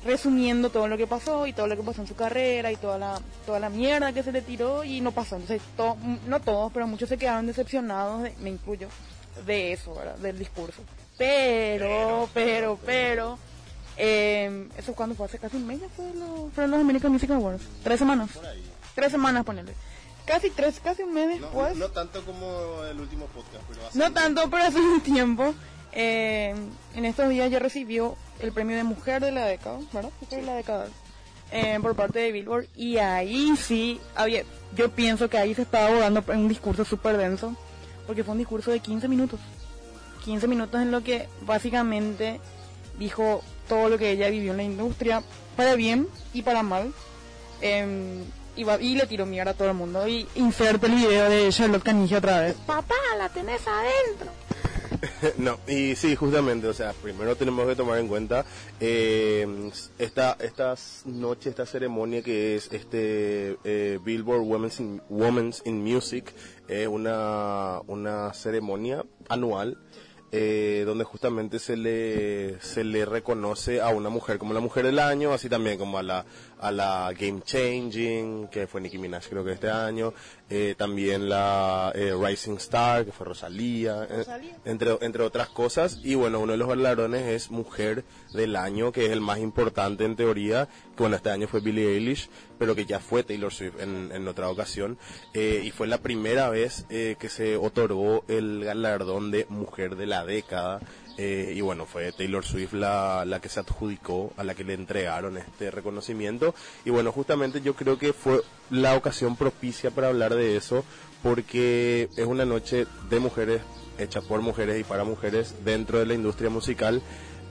resumiendo 0.04 0.70
todo 0.70 0.88
lo 0.88 0.96
que 0.96 1.06
pasó 1.06 1.46
y 1.46 1.52
todo 1.52 1.66
lo 1.66 1.76
que 1.76 1.82
pasó 1.82 2.00
en 2.00 2.06
su 2.08 2.14
carrera 2.14 2.72
y 2.72 2.76
toda 2.76 2.98
la 2.98 3.20
toda 3.46 3.60
la 3.60 3.68
mierda 3.68 4.12
que 4.12 4.22
se 4.22 4.32
le 4.32 4.42
tiró 4.42 4.82
y 4.84 5.00
no 5.00 5.12
pasó. 5.12 5.36
Entonces, 5.36 5.62
to- 5.76 5.96
no 6.26 6.40
todos, 6.40 6.72
pero 6.72 6.86
muchos 6.86 7.08
se 7.08 7.18
quedaron 7.18 7.46
decepcionados, 7.46 8.22
de- 8.22 8.34
me 8.40 8.50
incluyo, 8.50 8.88
de 9.46 9.72
eso, 9.72 9.94
¿verdad? 9.94 10.16
Del 10.16 10.38
discurso. 10.38 10.82
Pero, 11.18 12.28
pero, 12.32 12.78
pero, 12.86 13.38
eh, 13.98 14.68
eso 14.78 14.94
cuando 14.94 15.14
fue 15.14 15.26
hace 15.26 15.38
casi 15.38 15.56
un 15.58 15.66
mes 15.66 15.80
ya 15.80 15.88
fue 15.90 16.06
lo- 16.14 16.50
fueron 16.54 16.70
los 16.70 16.80
American 16.80 17.12
Music 17.12 17.30
Awards. 17.30 17.62
Tres 17.84 17.98
semanas. 17.98 18.30
Tres 18.94 19.12
semanas, 19.12 19.44
ponele. 19.44 19.72
Casi 20.26 20.50
tres, 20.50 20.80
casi 20.82 21.02
un 21.02 21.12
mes 21.12 21.28
después. 21.40 21.76
tanto 21.92 22.24
como 22.24 22.84
el 22.84 23.00
último 23.00 23.26
podcast, 23.26 23.64
pero 23.68 23.80
No 23.94 24.12
tanto, 24.12 24.48
pero 24.48 24.64
hace 24.64 24.78
un 24.78 25.00
tiempo. 25.00 25.54
Eh, 25.92 26.54
en 26.94 27.04
estos 27.04 27.28
días 27.28 27.50
ya 27.50 27.58
recibió 27.58 28.16
el 28.40 28.52
premio 28.52 28.76
de 28.76 28.84
Mujer 28.84 29.22
de 29.22 29.32
la 29.32 29.44
Década, 29.46 29.78
¿verdad? 29.92 30.10
De 30.30 30.42
la 30.42 30.54
Década. 30.54 30.88
eh, 31.52 31.78
por 31.82 31.96
parte 31.96 32.18
de 32.20 32.30
Billboard. 32.32 32.66
Y 32.76 32.98
ahí 32.98 33.54
sí, 33.56 34.00
había, 34.14 34.44
yo 34.76 34.90
pienso 34.90 35.28
que 35.28 35.36
ahí 35.38 35.54
se 35.54 35.62
estaba 35.62 35.88
abogando 35.88 36.22
por 36.22 36.36
un 36.36 36.48
discurso 36.48 36.84
súper 36.84 37.16
denso. 37.16 37.54
Porque 38.06 38.24
fue 38.24 38.32
un 38.32 38.38
discurso 38.38 38.70
de 38.70 38.80
15 38.80 39.08
minutos. 39.08 39.38
15 40.24 40.46
minutos 40.48 40.80
en 40.80 40.90
lo 40.90 41.02
que 41.02 41.28
básicamente 41.42 42.40
dijo 42.98 43.42
todo 43.68 43.88
lo 43.88 43.98
que 43.98 44.10
ella 44.10 44.28
vivió 44.30 44.50
en 44.52 44.56
la 44.58 44.62
industria, 44.64 45.22
para 45.56 45.74
bien 45.74 46.08
y 46.32 46.42
para 46.42 46.62
mal. 46.62 46.92
Eh, 47.62 48.22
y, 48.56 48.64
va- 48.64 48.78
le 48.78 49.06
tiró 49.06 49.26
mierda 49.26 49.52
a 49.52 49.54
todo 49.54 49.68
el 49.68 49.74
mundo. 49.74 50.06
Y 50.08 50.26
inserte 50.34 50.86
el 50.86 50.94
video 50.94 51.28
de 51.30 51.48
Charlotte 51.52 51.82
Caniggia 51.84 52.18
otra 52.18 52.40
vez. 52.40 52.54
Papá, 52.66 52.94
la 53.18 53.28
tenés 53.28 53.62
adentro. 53.66 54.30
No, 55.38 55.58
y 55.66 55.94
sí, 55.96 56.16
justamente, 56.16 56.66
o 56.66 56.72
sea, 56.72 56.92
primero 56.92 57.36
tenemos 57.36 57.66
que 57.66 57.76
tomar 57.76 57.98
en 57.98 58.08
cuenta 58.08 58.44
eh, 58.80 59.46
esta, 59.98 60.36
esta 60.40 60.74
noche, 61.06 61.50
esta 61.50 61.66
ceremonia 61.66 62.22
que 62.22 62.56
es 62.56 62.72
este 62.72 63.56
eh, 63.64 63.98
Billboard 64.02 64.42
Women's 64.42 64.80
in, 64.80 65.02
Women's 65.08 65.62
in 65.64 65.82
Music, 65.82 66.32
es 66.68 66.88
una, 66.88 67.80
una 67.86 68.32
ceremonia 68.34 69.04
anual 69.28 69.78
eh, 70.32 70.84
donde 70.86 71.02
justamente 71.02 71.58
se 71.58 71.76
le, 71.76 72.60
se 72.60 72.84
le 72.84 73.04
reconoce 73.04 73.80
a 73.80 73.88
una 73.88 74.10
mujer 74.10 74.38
como 74.38 74.54
la 74.54 74.60
mujer 74.60 74.84
del 74.86 75.00
año, 75.00 75.32
así 75.32 75.48
también 75.48 75.76
como 75.76 75.98
a 75.98 76.04
la, 76.04 76.24
a 76.60 76.70
la 76.70 77.12
Game 77.18 77.40
Changing, 77.42 78.48
que 78.48 78.66
fue 78.66 78.80
Nicki 78.80 78.98
Minaj 78.98 79.28
creo 79.28 79.44
que 79.44 79.52
este 79.52 79.70
año, 79.70 80.12
eh, 80.48 80.74
también 80.76 81.28
la 81.28 81.92
eh, 81.94 82.14
Rising 82.18 82.56
Star, 82.56 83.04
que 83.04 83.12
fue 83.12 83.26
Rosalía, 83.26 84.06
eh, 84.10 84.24
entre, 84.64 84.98
entre 85.00 85.22
otras 85.22 85.48
cosas. 85.48 85.98
Y 86.02 86.14
bueno, 86.14 86.40
uno 86.40 86.52
de 86.52 86.58
los 86.58 86.68
galardones 86.68 87.26
es 87.26 87.50
Mujer 87.50 88.04
del 88.32 88.56
Año, 88.56 88.92
que 88.92 89.06
es 89.06 89.12
el 89.12 89.20
más 89.20 89.38
importante 89.38 90.04
en 90.04 90.16
teoría, 90.16 90.66
que 90.66 91.02
bueno, 91.02 91.16
este 91.16 91.30
año 91.30 91.48
fue 91.48 91.60
Billie 91.60 91.94
Eilish, 91.94 92.28
pero 92.58 92.74
que 92.74 92.84
ya 92.84 93.00
fue 93.00 93.22
Taylor 93.22 93.52
Swift 93.52 93.80
en, 93.80 94.10
en 94.12 94.28
otra 94.28 94.48
ocasión. 94.50 94.98
eh, 95.34 95.62
y 95.64 95.70
fue 95.70 95.86
la 95.86 95.98
primera 95.98 96.50
vez 96.50 96.86
eh, 96.90 97.16
que 97.18 97.28
se 97.28 97.56
otorgó 97.56 98.24
el 98.28 98.64
galardón 98.64 99.30
de 99.30 99.46
Mujer 99.48 99.96
de 99.96 100.06
la 100.06 100.24
Década. 100.24 100.80
Eh, 101.22 101.52
y 101.54 101.60
bueno, 101.60 101.84
fue 101.84 102.12
Taylor 102.12 102.42
Swift 102.46 102.72
la, 102.72 103.26
la 103.26 103.40
que 103.40 103.50
se 103.50 103.60
adjudicó, 103.60 104.32
a 104.38 104.42
la 104.42 104.54
que 104.54 104.64
le 104.64 104.72
entregaron 104.72 105.36
este 105.36 105.70
reconocimiento. 105.70 106.54
Y 106.86 106.88
bueno, 106.88 107.12
justamente 107.12 107.60
yo 107.60 107.74
creo 107.74 107.98
que 107.98 108.14
fue 108.14 108.40
la 108.70 108.94
ocasión 108.96 109.36
propicia 109.36 109.90
para 109.90 110.08
hablar 110.08 110.34
de 110.34 110.56
eso, 110.56 110.82
porque 111.22 112.08
es 112.16 112.24
una 112.24 112.46
noche 112.46 112.86
de 113.10 113.20
mujeres 113.20 113.60
hecha 113.98 114.22
por 114.22 114.40
mujeres 114.40 114.80
y 114.80 114.84
para 114.84 115.04
mujeres 115.04 115.56
dentro 115.62 115.98
de 115.98 116.06
la 116.06 116.14
industria 116.14 116.48
musical 116.48 117.02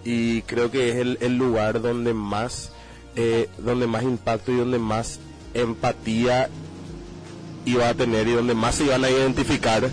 y 0.03 0.41
creo 0.43 0.71
que 0.71 0.89
es 0.89 0.95
el, 0.95 1.19
el 1.21 1.37
lugar 1.37 1.79
donde 1.79 2.15
más 2.15 2.71
eh, 3.15 3.49
donde 3.59 3.85
más 3.85 4.01
impacto 4.01 4.51
y 4.51 4.55
donde 4.55 4.79
más 4.79 5.19
empatía 5.53 6.49
iba 7.65 7.87
a 7.87 7.93
tener 7.93 8.27
y 8.27 8.31
donde 8.31 8.55
más 8.55 8.75
se 8.75 8.85
iban 8.85 9.03
a 9.05 9.11
identificar 9.11 9.87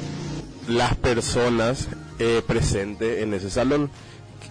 las 0.67 0.97
personas 0.97 1.89
eh, 2.19 2.43
presentes 2.47 3.23
en 3.23 3.35
ese 3.35 3.51
salón. 3.51 3.91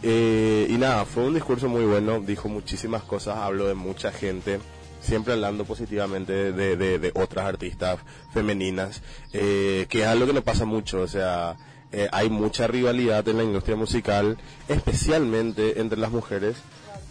Eh, 0.04 0.67
y 0.69 0.73
nada, 0.78 1.06
fue 1.06 1.23
un 1.23 1.34
discurso 1.34 1.67
muy 1.69 1.84
bueno, 1.86 2.19
dijo 2.19 2.49
muchísimas 2.49 3.04
cosas, 3.04 3.38
habló 3.38 3.67
de 3.67 3.73
mucha 3.75 4.12
gente, 4.12 4.60
siempre 5.01 5.34
hablando 5.34 5.65
positivamente 5.65 6.51
de, 6.51 6.75
de- 6.75 6.99
de 6.99 7.12
otras 7.15 7.45
artistas 7.45 7.99
femeninas, 8.34 9.01
eh, 9.34 9.86
que 9.89 10.01
es 10.01 10.08
algo 10.08 10.28
que 10.28 10.34
no 10.34 10.43
pasa 10.43 10.65
mucho, 10.65 11.01
o 11.01 11.08
sea, 11.08 11.56
eh, 11.91 12.08
hay 12.12 12.30
mucha 12.30 12.67
rivalidad 12.67 13.28
en 13.30 13.38
la 13.38 13.43
industria 13.43 13.78
musical, 13.78 14.38
especialmente 14.67 15.80
entre 15.80 15.97
las 15.99 16.12
mujeres, 16.12 16.58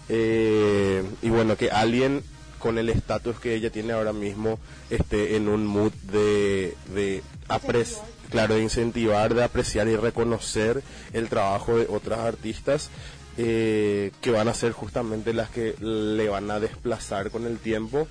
y 0.08 1.28
bueno, 1.30 1.56
que 1.56 1.70
alguien 1.70 2.22
con 2.58 2.78
el 2.78 2.88
estatus 2.90 3.38
que 3.40 3.54
ella 3.54 3.70
tiene 3.70 3.92
ahora 3.92 4.12
mismo 4.12 4.58
esté 4.90 5.36
en 5.36 5.48
un 5.48 5.66
mood 5.66 5.92
de, 6.12 6.76
de 6.94 7.22
apres- 7.48 7.98
claro, 8.30 8.54
de 8.54 8.62
incentivar, 8.62 9.34
de 9.34 9.44
apreciar 9.44 9.88
y 9.88 9.96
reconocer 9.96 10.82
el 11.12 11.28
trabajo 11.28 11.76
de 11.76 11.86
otras 11.88 12.20
artistas 12.20 12.90
eh, 13.36 14.12
que 14.20 14.30
van 14.30 14.48
a 14.48 14.54
ser 14.54 14.72
justamente 14.72 15.32
las 15.32 15.50
que 15.50 15.74
le 15.80 16.28
van 16.28 16.50
a 16.50 16.60
desplazar 16.60 17.30
con 17.30 17.46
el 17.46 17.58
tiempo. 17.58 18.06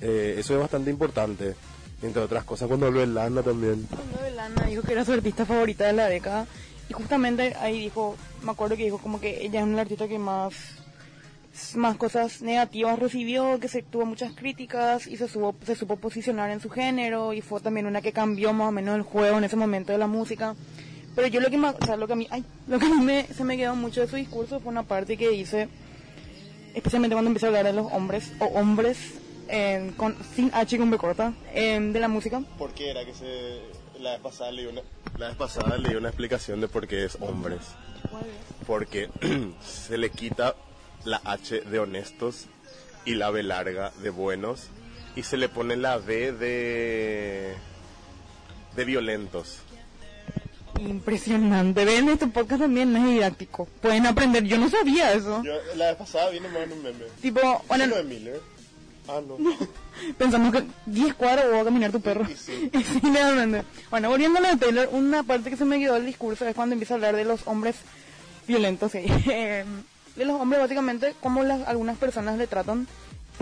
Eh, 0.00 0.36
eso 0.38 0.54
es 0.54 0.60
bastante 0.60 0.90
importante. 0.90 1.54
Entre 2.02 2.20
otras 2.20 2.44
cosas, 2.44 2.68
cuando 2.68 2.86
habló 2.86 3.06
Lana 3.06 3.42
también. 3.42 3.86
Cuando 3.88 4.36
Lana 4.36 4.66
dijo 4.66 4.82
que 4.82 4.92
era 4.92 5.04
su 5.04 5.12
artista 5.12 5.46
favorita 5.46 5.86
de 5.86 5.92
la 5.92 6.08
década 6.08 6.46
y 6.88 6.92
justamente 6.92 7.54
ahí 7.60 7.80
dijo, 7.80 8.16
me 8.42 8.50
acuerdo 8.50 8.76
que 8.76 8.84
dijo 8.84 8.98
como 8.98 9.20
que 9.20 9.44
ella 9.44 9.60
es 9.60 9.66
una 9.66 9.82
artista 9.82 10.08
que 10.08 10.18
más 10.18 10.54
más 11.76 11.96
cosas 11.96 12.42
negativas 12.42 12.98
recibió, 12.98 13.60
que 13.60 13.68
se 13.68 13.82
tuvo 13.82 14.06
muchas 14.06 14.32
críticas 14.32 15.06
y 15.06 15.16
se, 15.16 15.28
supo, 15.28 15.54
se 15.64 15.76
supo 15.76 15.96
posicionar 15.96 16.50
en 16.50 16.60
su 16.60 16.68
género 16.68 17.32
y 17.32 17.40
fue 17.40 17.60
también 17.60 17.86
una 17.86 18.02
que 18.02 18.12
cambió 18.12 18.52
más 18.52 18.68
o 18.68 18.72
menos 18.72 18.96
el 18.96 19.02
juego 19.02 19.38
en 19.38 19.44
ese 19.44 19.56
momento 19.56 19.92
de 19.92 19.98
la 19.98 20.06
música. 20.06 20.54
Pero 21.14 21.28
yo 21.28 21.40
lo 21.40 21.50
que, 21.50 21.56
más, 21.56 21.76
o 21.80 21.86
sea, 21.86 21.96
lo 21.96 22.06
que 22.06 22.14
a 22.14 22.16
mí, 22.16 22.26
ay, 22.30 22.44
lo 22.66 22.78
que 22.78 22.86
a 22.86 22.88
mí 22.88 23.04
me, 23.04 23.24
se 23.26 23.44
me 23.44 23.56
quedó 23.56 23.76
mucho 23.76 24.00
de 24.00 24.08
su 24.08 24.16
discurso 24.16 24.58
fue 24.58 24.72
una 24.72 24.82
parte 24.82 25.16
que 25.16 25.28
dice, 25.28 25.68
especialmente 26.74 27.14
cuando 27.14 27.28
empieza 27.28 27.46
a 27.46 27.50
hablar 27.50 27.66
de 27.66 27.72
los 27.72 27.92
hombres 27.92 28.32
o 28.40 28.46
hombres 28.46 28.98
eh, 29.48 29.92
con, 29.96 30.16
sin 30.34 30.50
H 30.52 30.74
y 30.74 30.78
con 30.78 30.90
B 30.90 30.98
corta 30.98 31.34
eh, 31.52 31.78
de 31.80 32.00
la 32.00 32.08
música. 32.08 32.42
¿Por 32.58 32.72
qué 32.72 32.90
era 32.90 33.04
que 33.04 33.14
se... 33.14 33.60
La 34.00 34.12
vez 34.12 34.20
pasada 34.20 34.50
leí 34.50 34.66
una, 34.66 34.82
la 35.18 35.28
vez 35.28 35.36
pasada 35.36 35.78
leí 35.78 35.94
una 35.94 36.08
explicación 36.08 36.60
de 36.60 36.66
por 36.66 36.88
qué 36.88 37.04
es 37.04 37.16
hombres. 37.20 37.60
Porque 38.66 39.08
se 39.64 39.96
le 39.96 40.10
quita 40.10 40.56
la 41.04 41.20
H 41.24 41.60
de 41.60 41.78
honestos 41.78 42.46
y 43.04 43.14
la 43.14 43.30
B 43.30 43.42
larga 43.42 43.92
de 44.02 44.10
buenos 44.10 44.68
y 45.16 45.22
se 45.22 45.36
le 45.36 45.48
pone 45.48 45.76
la 45.76 45.98
B 45.98 46.32
de 46.32 47.54
de 48.76 48.84
violentos. 48.84 49.58
Impresionante. 50.80 51.84
Ven, 51.84 52.08
este 52.08 52.26
podcast 52.26 52.62
también 52.62 52.96
es 52.96 53.04
didáctico. 53.04 53.66
Pueden 53.80 54.06
aprender. 54.06 54.44
Yo 54.44 54.58
no 54.58 54.68
sabía 54.68 55.12
eso. 55.12 55.42
la 55.76 55.86
vez 55.86 55.96
pasada 55.96 56.30
vine 56.30 56.48
más 56.48 56.62
en 56.62 56.72
un 56.72 56.82
meme. 56.82 57.04
Tipo, 57.22 57.64
bueno, 57.68 57.86
de 57.94 58.02
Miller? 58.02 58.40
Ah, 59.06 59.20
no. 59.26 59.36
pensamos 60.18 60.52
que 60.52 60.64
10 60.86 61.14
cuadras 61.14 61.46
va 61.52 61.60
a 61.60 61.64
caminar 61.64 61.92
tu 61.92 62.00
perro. 62.00 62.26
Y 62.28 62.34
sí. 62.34 62.70
Sí. 62.72 63.00
Bueno, 63.90 64.08
volviendo 64.08 64.40
a 64.40 64.56
Taylor, 64.56 64.88
una 64.92 65.22
parte 65.22 65.50
que 65.50 65.56
se 65.56 65.64
me 65.64 65.78
quedó 65.78 65.94
del 65.94 66.06
discurso 66.06 66.46
es 66.46 66.54
cuando 66.54 66.72
empieza 66.72 66.94
a 66.94 66.96
hablar 66.96 67.14
de 67.14 67.24
los 67.24 67.46
hombres 67.46 67.76
violentos. 68.46 68.92
Eh, 68.94 69.64
de 70.16 70.24
los 70.24 70.40
hombres, 70.40 70.60
básicamente, 70.60 71.14
cómo 71.20 71.42
las, 71.42 71.66
algunas 71.66 71.96
personas 71.98 72.38
le 72.38 72.46
tratan. 72.46 72.86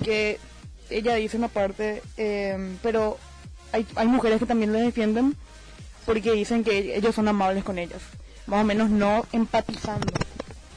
Que 0.03 0.39
ella 0.91 1.15
dice 1.15 1.37
una 1.37 1.49
parte, 1.49 2.03
eh, 2.17 2.77
pero 2.83 3.19
hay, 3.73 3.87
hay 3.97 4.07
mujeres 4.07 4.39
que 4.39 4.47
también 4.47 4.73
le 4.73 4.81
defienden 4.81 5.37
porque 6.05 6.33
dicen 6.33 6.65
que 6.65 6.97
ellos 6.97 7.15
son 7.15 7.29
amables 7.29 7.65
con 7.65 7.79
ellas. 7.79 8.03
Más 8.47 8.63
o 8.63 8.65
menos 8.65 8.91
no 8.91 9.25
empatizando. 9.33 10.13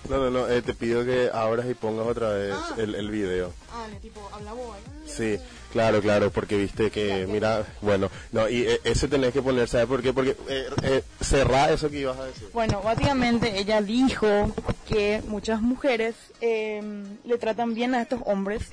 No, 0.10 0.18
no, 0.18 0.30
no, 0.30 0.48
eh, 0.48 0.62
te 0.62 0.74
pido 0.74 1.04
que 1.04 1.30
abras 1.34 1.65
y 1.70 1.74
pongas 1.74 2.06
otra 2.08 2.30
vez 2.30 2.56
el, 2.78 2.96
el 2.96 3.10
video. 3.10 3.52
Ah, 3.72 3.88
tipo, 4.02 4.22
habla 4.34 4.54
vos. 4.54 4.76
Sí, 5.06 5.38
claro, 5.72 6.02
claro, 6.02 6.32
porque 6.32 6.58
viste 6.58 6.91
que, 6.91 7.28
mira, 7.28 7.65
bueno, 7.82 8.10
no, 8.32 8.48
y 8.48 8.62
eh, 8.63 8.82
ese 8.84 9.08
tenés 9.08 9.34
que 9.34 9.41
poner, 9.41 9.68
¿sabes 9.68 9.88
por 9.88 10.02
qué? 10.02 10.13
Porque 10.13 10.36
eh, 10.48 10.70
eh, 10.84 11.04
cerrá 11.22 11.72
eso 11.72 11.89
que 11.89 12.00
ibas 12.00 12.18
a 12.18 12.26
decir. 12.26 12.50
Bueno, 12.54 12.82
básicamente 12.84 13.58
ella 13.60 13.82
dijo 13.82 14.54
que 14.88 15.22
muchas 15.28 15.62
mujeres 15.62 16.15
eh, 16.41 16.82
le 17.24 17.38
tratan 17.38 17.74
bien 17.74 17.96
a 17.96 18.02
estos 18.02 18.22
hombres 18.26 18.63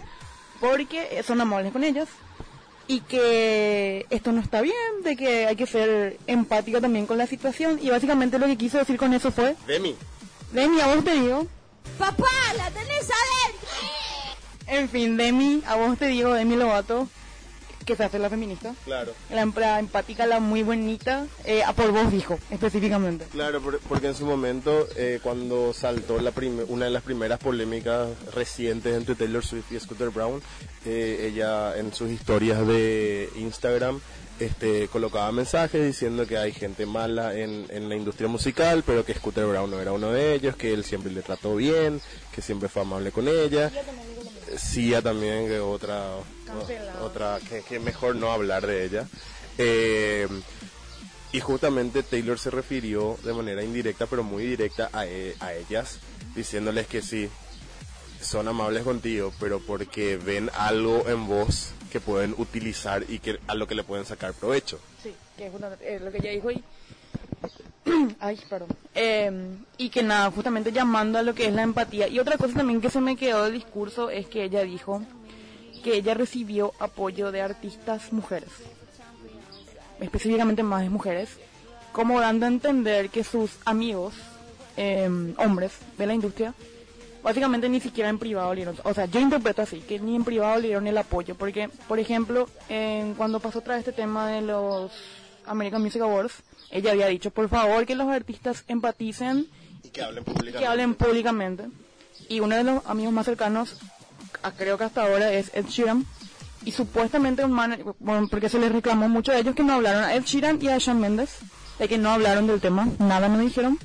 porque 0.60 1.22
son 1.26 1.40
amables 1.40 1.72
con 1.72 1.82
ellas 1.82 2.08
y 2.86 3.00
que 3.00 4.06
esto 4.10 4.32
no 4.32 4.40
está 4.40 4.60
bien, 4.60 4.76
de 5.02 5.16
que 5.16 5.46
hay 5.46 5.56
que 5.56 5.66
ser 5.66 6.18
empática 6.26 6.80
también 6.80 7.06
con 7.06 7.16
la 7.18 7.26
situación 7.26 7.78
y 7.80 7.90
básicamente 7.90 8.38
lo 8.38 8.46
que 8.46 8.56
quiso 8.56 8.78
decir 8.78 8.96
con 8.96 9.14
eso 9.14 9.30
fue, 9.30 9.56
Demi, 9.66 9.96
Demi, 10.52 10.80
a 10.80 10.94
vos 10.94 11.04
te 11.04 11.14
digo, 11.14 11.46
Papá, 11.98 12.26
la 12.56 12.70
tenés 12.70 13.08
adentro. 13.10 13.68
en 14.66 14.88
fin, 14.88 15.16
Demi, 15.16 15.62
a 15.66 15.76
vos 15.76 15.98
te 15.98 16.06
digo, 16.08 16.32
Demi 16.34 16.56
Lovato, 16.56 17.08
que 17.86 17.96
se 17.96 18.04
hace 18.04 18.18
la 18.20 18.30
feminista, 18.30 18.74
claro. 18.84 19.12
la, 19.30 19.44
la 19.44 19.78
empática, 19.80 20.24
la 20.26 20.38
muy 20.40 20.62
bonita, 20.62 21.26
eh, 21.44 21.64
a 21.64 21.72
por 21.72 21.90
vos 21.90 22.12
dijo, 22.12 22.38
específicamente. 22.50 23.24
Claro, 23.32 23.60
por- 23.60 23.80
porque 23.80 24.06
en 24.08 24.14
su 24.14 24.24
momento, 24.24 24.86
eh, 24.96 25.18
cuando 25.22 25.72
saltó 25.72 26.20
la 26.20 26.32
una 26.68 26.84
de 26.84 26.90
las 26.92 27.02
primeras 27.02 27.38
polémicas 27.40 28.08
recientes 28.34 28.94
entre 28.96 29.14
Taylor 29.16 29.44
Swift 29.44 29.72
y 29.72 29.80
Scooter 29.80 30.10
Brown, 30.10 30.40
eh, 30.84 31.30
ella 31.32 31.76
en 31.76 31.92
sus 31.92 32.10
historias 32.10 32.64
de 32.66 33.28
Instagram 33.36 34.00
este, 34.40 34.88
colocaba 34.88 35.30
mensajes 35.32 35.84
diciendo 35.84 36.26
que 36.26 36.36
hay 36.38 36.52
gente 36.52 36.86
mala 36.86 37.34
en, 37.38 37.66
en 37.70 37.88
la 37.88 37.96
industria 37.96 38.28
musical, 38.28 38.82
pero 38.84 39.04
que 39.04 39.14
Scooter 39.14 39.46
Brown 39.46 39.70
no 39.70 39.80
era 39.80 39.92
uno 39.92 40.10
de 40.10 40.34
ellos, 40.34 40.56
que 40.56 40.72
él 40.72 40.84
siempre 40.84 41.12
le 41.12 41.22
trató 41.22 41.54
bien, 41.56 42.00
que 42.34 42.42
siempre 42.42 42.68
fue 42.68 42.82
amable 42.82 43.12
con 43.12 43.28
ella. 43.28 43.70
Sia 44.56 45.00
también, 45.00 45.46
que 45.48 45.60
otra, 45.60 46.10
otra 47.02 47.38
que, 47.48 47.62
que 47.62 47.78
mejor 47.78 48.16
no 48.16 48.32
hablar 48.32 48.66
de 48.66 48.84
ella. 48.84 49.08
Eh, 49.58 50.28
y 51.32 51.40
justamente 51.40 52.02
Taylor 52.02 52.38
se 52.38 52.50
refirió 52.50 53.16
de 53.24 53.32
manera 53.32 53.62
indirecta, 53.62 54.06
pero 54.06 54.22
muy 54.22 54.44
directa 54.44 54.90
a, 54.92 55.06
e- 55.06 55.34
a 55.40 55.54
ellas, 55.54 55.98
diciéndoles 56.34 56.86
que 56.86 57.00
sí, 57.00 57.30
son 58.20 58.48
amables 58.48 58.82
contigo, 58.82 59.32
pero 59.40 59.58
porque 59.60 60.16
ven 60.18 60.50
algo 60.58 61.04
en 61.08 61.26
vos 61.26 61.70
que 61.92 62.00
pueden 62.00 62.34
utilizar 62.38 63.04
y 63.08 63.18
que 63.18 63.38
a 63.46 63.54
lo 63.54 63.66
que 63.68 63.74
le 63.74 63.84
pueden 63.84 64.06
sacar 64.06 64.32
provecho. 64.32 64.80
Sí, 65.02 65.12
que 65.36 65.46
es 65.46 65.54
una- 65.54 65.68
eh, 65.82 66.00
lo 66.02 66.10
que 66.10 66.18
ella 66.18 66.30
dijo 66.30 66.50
y... 66.50 66.62
Ay, 68.20 68.40
perdón. 68.48 68.68
Eh, 68.94 69.30
y 69.76 69.90
que 69.90 70.02
nada, 70.02 70.30
justamente 70.30 70.72
llamando 70.72 71.18
a 71.18 71.22
lo 71.22 71.34
que 71.34 71.46
es 71.46 71.52
la 71.52 71.62
empatía. 71.62 72.08
Y 72.08 72.18
otra 72.18 72.38
cosa 72.38 72.54
también 72.54 72.80
que 72.80 72.88
se 72.90 73.00
me 73.00 73.16
quedó 73.16 73.44
del 73.44 73.52
discurso 73.54 74.08
es 74.08 74.26
que 74.26 74.44
ella 74.44 74.62
dijo 74.62 75.02
que 75.84 75.94
ella 75.96 76.14
recibió 76.14 76.72
apoyo 76.78 77.30
de 77.32 77.42
artistas 77.42 78.12
mujeres, 78.12 78.50
específicamente 80.00 80.62
más 80.62 80.82
de 80.82 80.90
mujeres, 80.90 81.28
como 81.92 82.20
dando 82.20 82.46
a 82.46 82.48
entender 82.48 83.10
que 83.10 83.24
sus 83.24 83.50
amigos, 83.64 84.14
eh, 84.76 85.10
hombres 85.38 85.72
de 85.98 86.06
la 86.06 86.14
industria, 86.14 86.54
básicamente 87.22 87.68
ni 87.68 87.80
siquiera 87.80 88.08
en 88.10 88.18
privado 88.18 88.52
le 88.54 88.56
dieron, 88.62 88.76
o 88.84 88.94
sea, 88.94 89.06
yo 89.06 89.20
interpreto 89.20 89.62
así, 89.62 89.80
que 89.80 89.98
ni 90.00 90.16
en 90.16 90.24
privado 90.24 90.56
le 90.60 90.68
dieron 90.68 90.86
el 90.86 90.98
apoyo, 90.98 91.34
porque, 91.34 91.68
por 91.88 91.98
ejemplo, 91.98 92.48
cuando 93.16 93.40
pasó 93.40 93.60
otra 93.60 93.74
vez 93.76 93.80
este 93.86 93.92
tema 93.92 94.28
de 94.28 94.42
los 94.42 94.90
American 95.46 95.82
Music 95.82 96.02
Awards, 96.02 96.34
ella 96.70 96.92
había 96.92 97.06
dicho, 97.06 97.30
por 97.30 97.48
favor, 97.48 97.84
que 97.86 97.94
los 97.94 98.08
artistas 98.08 98.64
empaticen 98.68 99.46
Y 99.84 99.88
que 99.90 100.02
hablen 100.02 100.24
y 100.24 100.52
que 100.52 100.66
hablen 100.66 100.94
públicamente. 100.94 101.64
Y 102.28 102.40
uno 102.40 102.54
de 102.56 102.64
los 102.64 102.86
amigos 102.86 103.12
más 103.12 103.26
cercanos, 103.26 103.78
a- 104.42 104.52
creo 104.52 104.78
que 104.78 104.84
hasta 104.84 105.02
ahora, 105.02 105.32
es 105.32 105.50
Ed 105.54 105.66
Sheeran. 105.66 106.06
Y 106.64 106.70
supuestamente 106.70 107.44
un 107.44 107.50
man, 107.52 107.76
bueno, 107.98 108.28
porque 108.30 108.48
se 108.48 108.58
les 108.60 108.70
reclamó 108.72 109.08
mucho 109.08 109.32
a 109.32 109.36
ellos 109.38 109.54
que 109.56 109.64
no 109.64 109.74
hablaron, 109.74 110.04
a 110.04 110.14
Ed 110.14 110.22
Sheeran 110.24 110.58
y 110.62 110.68
a 110.68 110.78
Shawn 110.78 111.00
Mendes, 111.00 111.38
de 111.78 111.88
que 111.88 111.98
no 111.98 112.10
hablaron 112.10 112.46
del 112.46 112.60
tema, 112.60 112.86
nada 113.00 113.28
no 113.28 113.38
dijeron. 113.38 113.78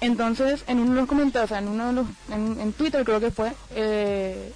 Entonces, 0.00 0.64
en 0.66 0.78
uno 0.78 0.90
de 0.90 1.00
los 1.00 1.08
comentarios, 1.08 1.50
o 1.50 1.54
sea, 1.54 1.58
en 1.58 1.68
uno 1.68 1.86
de 1.88 1.92
los, 1.92 2.06
en, 2.30 2.60
en 2.60 2.72
Twitter 2.72 3.04
creo 3.04 3.20
que 3.20 3.30
fue, 3.30 3.52
eh, 3.74 4.52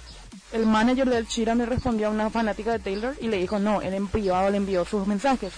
el 0.53 0.65
manager 0.65 1.09
de 1.09 1.17
Ed 1.17 1.25
Sheeran 1.27 1.57
le 1.57 1.65
respondió 1.65 2.07
a 2.07 2.11
una 2.11 2.29
fanática 2.29 2.71
de 2.71 2.79
Taylor 2.79 3.15
y 3.19 3.27
le 3.27 3.37
dijo, 3.37 3.59
no, 3.59 3.81
él 3.81 3.93
en 3.93 4.07
privado 4.07 4.49
le 4.49 4.57
envió 4.57 4.85
sus 4.85 5.05
mensajes. 5.05 5.51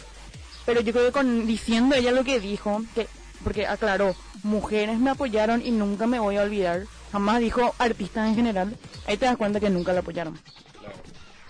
Pero 0.65 0.81
yo 0.81 0.93
creo 0.93 1.05
que 1.05 1.11
con, 1.11 1.45
diciendo 1.45 1.95
ella 1.95 2.11
lo 2.11 2.23
que 2.23 2.39
dijo, 2.39 2.81
que, 2.95 3.07
porque 3.43 3.67
aclaró, 3.67 4.15
mujeres 4.43 4.97
me 4.97 5.11
apoyaron 5.11 5.61
y 5.63 5.71
nunca 5.71 6.07
me 6.07 6.19
voy 6.19 6.37
a 6.37 6.43
olvidar, 6.43 6.85
jamás 7.11 7.39
dijo 7.39 7.75
artistas 7.77 8.29
en 8.29 8.35
general, 8.35 8.75
ahí 9.05 9.17
te 9.17 9.25
das 9.25 9.37
cuenta 9.37 9.59
que 9.59 9.69
nunca 9.69 9.93
la 9.93 9.99
apoyaron. 9.99 10.39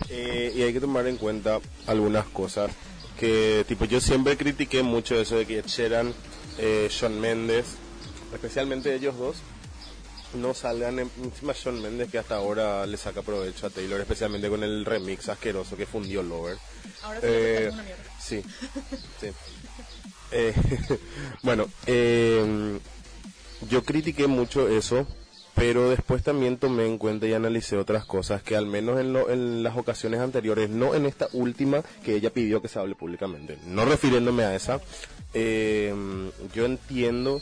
Eh, 0.10 0.52
y 0.56 0.62
hay 0.62 0.74
que 0.74 0.82
tomar 0.82 1.08
en 1.08 1.17
cuenta 1.17 1.60
algunas 1.88 2.26
cosas 2.26 2.71
que, 3.17 3.63
tipo, 3.67 3.86
yo 3.86 4.02
siempre 4.02 4.36
critiqué 4.36 4.84
mucho 4.84 5.15
eso 5.15 5.38
de 5.38 5.45
que 5.45 5.60
Ed 5.60 5.67
Sheeran 5.67 6.13
eh, 6.58 6.89
Shawn 6.91 7.19
Mendes, 7.19 7.78
especialmente 8.36 8.93
ellos 8.93 9.17
dos, 9.17 9.38
no 10.36 10.54
salgan 10.54 11.00
en- 11.00 11.12
encima 11.24 11.54
Shawn 11.54 11.82
Mendes 11.82 12.10
que 12.12 12.17
hasta 12.17 12.36
ahora 12.36 12.86
le 12.86 12.98
saca 12.98 13.21
provecho 13.21 13.67
a 13.67 13.69
Taylor, 13.69 14.00
especialmente 14.02 14.50
con 14.50 14.63
el 14.63 14.86
remix 14.86 15.30
asqueroso 15.30 15.78
que 15.78 15.86
fundió 15.86 16.21
Lover. 16.24 16.58
Ahora 17.04 17.19
sí 17.21 17.26
Eh, 17.28 17.65
es 17.67 17.74
una 17.74 17.84
mierda. 17.84 18.04
sí, 18.19 18.43
sí. 19.21 19.28
Eh, 20.32 20.54
bueno, 21.43 21.67
eh, 21.88 22.80
yo 23.69 23.84
critiqué 23.84 24.28
mucho 24.28 24.67
eso, 24.67 25.08
pero 25.54 25.89
después 25.89 26.21
también 26.24 26.58
tomé 26.58 26.86
en 26.86 26.98
cuenta 26.98 27.28
y 27.28 27.34
analicé 27.34 27.78
otras 27.78 28.04
cosas 28.06 28.43
que 28.43 28.58
al 28.58 28.65
menos 28.65 29.00
en, 29.00 29.13
lo- 29.13 29.30
en 29.30 29.63
las 29.63 29.78
ocasiones 29.78 30.19
anteriores, 30.19 30.69
no 30.69 30.95
en 30.95 31.06
esta 31.06 31.30
última 31.32 31.82
que 32.04 32.15
ella 32.15 32.32
pidió 32.34 32.62
que 32.62 32.67
se 32.67 32.80
hable 32.80 32.95
públicamente, 32.95 33.58
no 33.67 33.86
refiriéndome 33.86 34.43
a 34.43 34.54
esa, 34.56 34.82
eh, 35.34 35.93
yo 36.54 36.65
entiendo 36.65 37.41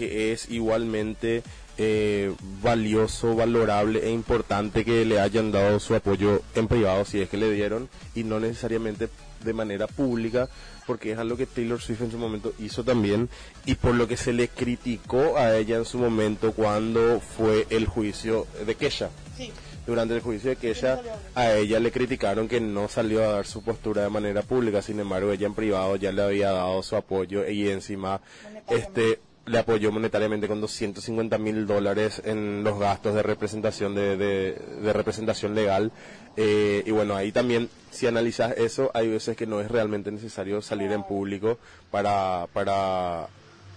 que 0.00 0.32
es 0.32 0.50
igualmente 0.50 1.42
eh, 1.76 2.34
valioso, 2.62 3.34
valorable 3.34 4.06
e 4.06 4.10
importante 4.10 4.82
que 4.82 5.04
le 5.04 5.20
hayan 5.20 5.52
dado 5.52 5.78
su 5.78 5.94
apoyo 5.94 6.40
en 6.54 6.68
privado 6.68 7.04
si 7.04 7.20
es 7.20 7.28
que 7.28 7.36
le 7.36 7.52
dieron 7.52 7.90
y 8.14 8.24
no 8.24 8.40
necesariamente 8.40 9.10
de 9.44 9.52
manera 9.52 9.86
pública 9.86 10.48
porque 10.86 11.12
es 11.12 11.18
algo 11.18 11.36
que 11.36 11.44
Taylor 11.44 11.80
Swift 11.80 12.00
en 12.00 12.10
su 12.12 12.16
momento 12.18 12.54
hizo 12.58 12.82
también 12.82 13.28
y 13.66 13.74
por 13.74 13.94
lo 13.94 14.08
que 14.08 14.16
se 14.16 14.32
le 14.32 14.48
criticó 14.48 15.36
a 15.36 15.54
ella 15.54 15.76
en 15.76 15.84
su 15.84 15.98
momento 15.98 16.52
cuando 16.52 17.20
fue 17.20 17.66
el 17.68 17.86
juicio 17.86 18.46
de 18.66 18.74
Kesha. 18.74 19.10
Sí. 19.36 19.52
Durante 19.86 20.14
el 20.14 20.20
juicio 20.20 20.50
de 20.50 20.56
Kesha, 20.56 21.00
a 21.34 21.52
ella 21.52 21.78
le 21.78 21.92
criticaron 21.92 22.48
que 22.48 22.60
no 22.60 22.88
salió 22.88 23.22
a 23.22 23.32
dar 23.32 23.46
su 23.46 23.62
postura 23.62 24.02
de 24.02 24.08
manera 24.08 24.42
pública, 24.42 24.82
sin 24.82 25.00
embargo, 25.00 25.32
ella 25.32 25.46
en 25.46 25.54
privado 25.54 25.96
ya 25.96 26.12
le 26.12 26.22
había 26.22 26.52
dado 26.52 26.82
su 26.82 26.96
apoyo 26.96 27.48
y 27.48 27.68
encima 27.68 28.20
este 28.68 29.20
le 29.50 29.58
apoyó 29.58 29.90
monetariamente 29.92 30.46
con 30.48 30.60
250 30.60 31.36
mil 31.38 31.66
dólares 31.66 32.22
en 32.24 32.62
los 32.62 32.78
gastos 32.78 33.14
de 33.14 33.22
representación 33.22 33.94
de, 33.94 34.16
de- 34.16 34.52
de 34.82 34.92
representación 34.92 35.54
legal 35.54 35.90
Eh, 36.36 36.84
y 36.86 36.90
bueno 36.92 37.16
ahí 37.16 37.32
también 37.32 37.68
si 37.90 38.06
analizas 38.06 38.54
eso 38.56 38.90
hay 38.94 39.08
veces 39.08 39.36
que 39.36 39.46
no 39.46 39.60
es 39.60 39.68
realmente 39.68 40.12
necesario 40.12 40.62
salir 40.62 40.92
en 40.92 41.02
público 41.02 41.58
para 41.90 42.46
para 42.52 43.26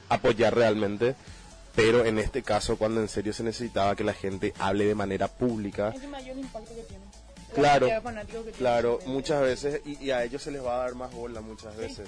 apoyar 0.10 0.54
realmente 0.56 1.16
pero 1.76 2.06
en 2.06 2.20
este 2.20 2.44
caso 2.44 2.78
cuando 2.78 3.02
en 3.02 3.08
serio 3.08 3.34
se 3.34 3.42
necesitaba 3.44 3.96
que 3.96 4.04
la 4.04 4.14
gente 4.14 4.54
hable 4.60 4.86
de 4.86 4.94
manera 4.96 5.28
pública 5.28 5.92
Encima 5.96 6.18
hay 6.18 6.30
un 6.30 6.40
impacto 6.40 6.76
que 6.76 6.84
tiene. 6.84 7.04
La 7.58 7.80
Claro, 7.80 7.88
claro, 8.58 9.00
muchas 9.06 9.42
veces, 9.42 9.82
y, 9.86 10.04
y 10.06 10.12
a 10.12 10.24
ellos 10.24 10.42
se 10.42 10.50
les 10.52 10.64
va 10.64 10.76
a 10.76 10.78
dar 10.86 10.96
más 10.96 11.12
bola 11.14 11.40
muchas 11.42 11.76
veces. 11.78 12.08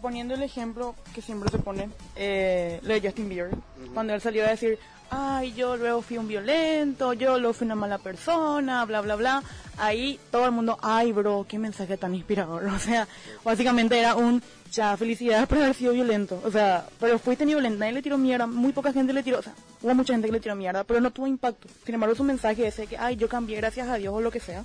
Poniendo 0.00 0.34
el 0.34 0.42
ejemplo 0.42 0.94
que 1.14 1.22
siempre 1.22 1.50
se 1.50 1.58
pone, 1.58 1.88
eh, 2.16 2.80
lo 2.82 2.94
de 2.94 3.00
Justin 3.00 3.28
Bieber, 3.28 3.50
cuando 3.94 4.14
él 4.14 4.20
salió 4.20 4.44
a 4.44 4.50
decir, 4.50 4.78
ay, 5.10 5.52
yo 5.54 5.76
luego 5.76 6.02
fui 6.02 6.18
un 6.18 6.28
violento, 6.28 7.12
yo 7.12 7.38
luego 7.38 7.54
fui 7.54 7.64
una 7.64 7.74
mala 7.74 7.98
persona, 7.98 8.84
bla, 8.84 9.00
bla, 9.00 9.16
bla, 9.16 9.42
ahí 9.78 10.18
todo 10.30 10.46
el 10.46 10.52
mundo, 10.52 10.78
ay, 10.82 11.12
bro, 11.12 11.46
qué 11.48 11.58
mensaje 11.58 11.96
tan 11.96 12.14
inspirador. 12.14 12.64
O 12.76 12.78
sea, 12.78 13.08
básicamente 13.44 13.98
era 13.98 14.14
un, 14.14 14.42
ya, 14.70 14.96
felicidades 14.96 15.48
por 15.48 15.58
haber 15.58 15.74
sido 15.74 15.92
violento. 15.92 16.40
O 16.44 16.50
sea, 16.50 16.86
pero 17.00 17.18
fuiste 17.18 17.46
ni 17.46 17.52
violento, 17.52 17.78
nadie 17.78 17.92
le 17.92 18.02
tiró 18.02 18.18
mierda, 18.18 18.46
muy 18.46 18.72
poca 18.72 18.92
gente 18.92 19.12
le 19.12 19.22
tiró, 19.22 19.38
o 19.38 19.42
sea, 19.42 19.54
hubo 19.82 19.94
mucha 19.94 20.12
gente 20.12 20.28
que 20.28 20.32
le 20.32 20.40
tiró 20.40 20.54
mierda, 20.54 20.84
pero 20.84 21.00
no 21.00 21.10
tuvo 21.10 21.26
impacto. 21.26 21.68
Sin 21.84 21.94
embargo, 21.94 22.14
su 22.14 22.24
mensaje 22.24 22.66
ese 22.66 22.86
que, 22.86 22.98
ay, 22.98 23.16
yo 23.16 23.28
cambié 23.28 23.56
gracias 23.56 23.88
a 23.88 23.96
Dios 23.96 24.14
o 24.14 24.20
lo 24.20 24.30
que 24.30 24.40
sea, 24.40 24.64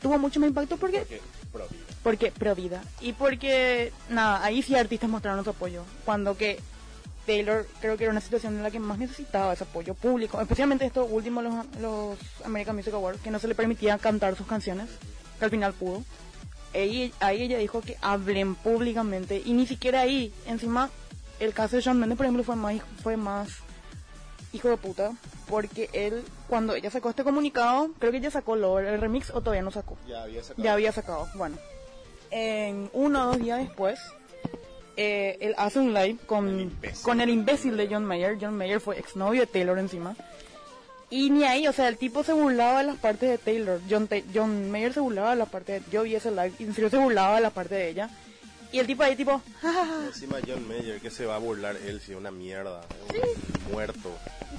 tuvo 0.00 0.18
mucho 0.18 0.40
más 0.40 0.48
impacto 0.48 0.76
porque 0.76 1.00
Porque, 1.00 1.20
pro 1.54 1.66
vida. 1.68 1.84
porque 2.02 2.30
pro 2.32 2.54
vida. 2.54 2.82
Y 3.00 3.12
porque 3.14 3.92
nada 4.10 4.44
ahí 4.44 4.62
sí 4.62 4.74
artistas 4.74 5.08
mostraron 5.08 5.44
su 5.44 5.50
apoyo. 5.50 5.84
Cuando 6.04 6.36
que 6.36 6.58
Taylor 7.26 7.66
creo 7.80 7.96
que 7.96 8.04
era 8.04 8.10
una 8.10 8.20
situación 8.20 8.56
en 8.56 8.62
la 8.62 8.70
que 8.70 8.80
más 8.80 8.98
necesitaba 8.98 9.52
ese 9.52 9.64
apoyo 9.64 9.94
público. 9.94 10.40
Especialmente 10.40 10.84
estos 10.84 11.08
últimos 11.10 11.44
los, 11.44 11.54
los 11.80 12.18
American 12.44 12.76
Music 12.76 12.92
Awards 12.94 13.20
que 13.22 13.30
no 13.30 13.38
se 13.38 13.48
le 13.48 13.54
permitía 13.54 13.96
cantar 13.98 14.36
sus 14.36 14.46
canciones 14.46 14.88
que 15.38 15.44
al 15.44 15.50
final 15.50 15.72
pudo. 15.72 16.02
Ahí, 16.74 17.12
ahí 17.20 17.42
ella 17.42 17.58
dijo 17.58 17.80
que 17.80 17.96
hablen 18.02 18.56
públicamente 18.56 19.40
y 19.44 19.52
ni 19.52 19.66
siquiera 19.66 20.00
ahí. 20.00 20.34
Encima 20.46 20.90
el 21.40 21.54
caso 21.54 21.76
de 21.76 21.82
Shawn 21.82 21.98
Mendes 21.98 22.16
por 22.16 22.26
ejemplo 22.26 22.44
fue 22.44 22.56
más 22.56 22.80
fue 23.02 23.16
más 23.16 23.48
hijo 24.54 24.68
de 24.68 24.76
puta 24.78 25.12
porque 25.48 25.90
él 25.92 26.24
cuando 26.48 26.74
ella 26.74 26.90
sacó 26.90 27.10
este 27.10 27.24
comunicado 27.24 27.90
creo 27.98 28.10
que 28.12 28.18
ella 28.18 28.30
sacó 28.30 28.56
Lover, 28.56 28.86
el 28.86 29.00
remix 29.00 29.30
o 29.30 29.40
todavía 29.40 29.62
no 29.62 29.70
sacó 29.70 29.96
Ya 30.08 30.22
había 30.22 30.42
sacado. 30.42 30.62
ya 30.64 30.72
había 30.72 30.92
sacado. 30.92 31.28
Bueno, 31.34 31.56
en 32.30 32.88
uno 32.92 33.22
o 33.22 33.26
dos 33.26 33.38
días 33.38 33.58
después, 33.60 33.98
eh, 34.96 35.36
él 35.40 35.54
hace 35.58 35.78
un 35.80 35.92
live 35.92 36.18
con, 36.26 36.60
imbécil. 36.60 37.02
con 37.04 37.20
el 37.20 37.28
imbécil 37.30 37.76
de 37.76 37.88
John 37.88 38.04
Mayer. 38.04 38.38
John 38.40 38.56
Mayer 38.56 38.80
fue 38.80 38.98
exnovio 38.98 39.40
de 39.42 39.46
Taylor 39.46 39.78
encima. 39.78 40.16
Y 41.10 41.30
ni 41.30 41.44
ahí, 41.44 41.68
o 41.68 41.72
sea, 41.72 41.86
el 41.88 41.96
tipo 41.98 42.24
se 42.24 42.32
burlaba 42.32 42.78
de 42.80 42.86
las 42.86 42.96
partes 42.96 43.28
de 43.28 43.38
Taylor. 43.38 43.80
John, 43.88 44.08
Ta- 44.08 44.16
John 44.34 44.70
Mayer 44.70 44.92
se 44.92 45.00
burlaba 45.00 45.30
de 45.30 45.36
las 45.36 45.48
partes 45.48 45.84
de... 45.84 45.90
Yo 45.92 46.02
vi 46.02 46.14
ese 46.16 46.30
live 46.30 46.52
y 46.58 46.64
en 46.64 46.74
serio 46.74 46.90
se 46.90 46.96
burlaba 46.96 47.36
de 47.36 47.42
la 47.42 47.50
parte 47.50 47.74
de 47.74 47.88
ella. 47.88 48.10
Y 48.74 48.80
el 48.80 48.88
tipo 48.88 49.04
ahí 49.04 49.14
tipo... 49.14 49.40
Encima 50.04 50.38
John 50.44 50.66
Mayer, 50.66 51.00
que 51.00 51.08
se 51.08 51.26
va 51.26 51.36
a 51.36 51.38
burlar 51.38 51.76
él 51.86 52.00
si 52.00 52.10
es 52.10 52.18
una 52.18 52.32
mierda. 52.32 52.80
es 53.08 53.22
un 53.66 53.72
muerto. 53.72 54.10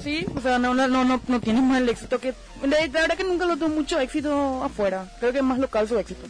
Sí, 0.01 0.25
o 0.33 0.39
sea, 0.39 0.57
no, 0.57 0.73
no, 0.73 0.87
no, 0.87 1.03
no, 1.03 1.41
tiene 1.41 1.61
más 1.61 1.81
el 1.81 1.89
éxito 1.89 2.17
que... 2.17 2.33
La 2.61 2.79
la 2.79 3.01
verdad 3.01 3.17
que 3.17 3.25
nunca 3.25 3.45
lo 3.45 3.57
tuvo 3.57 3.67
mucho 3.67 3.99
éxito 3.99 4.63
afuera. 4.63 5.11
Creo 5.19 5.33
que 5.33 5.39
es 5.39 5.43
más 5.43 5.59
local 5.59 5.89
su 5.89 5.99
éxito. 5.99 6.27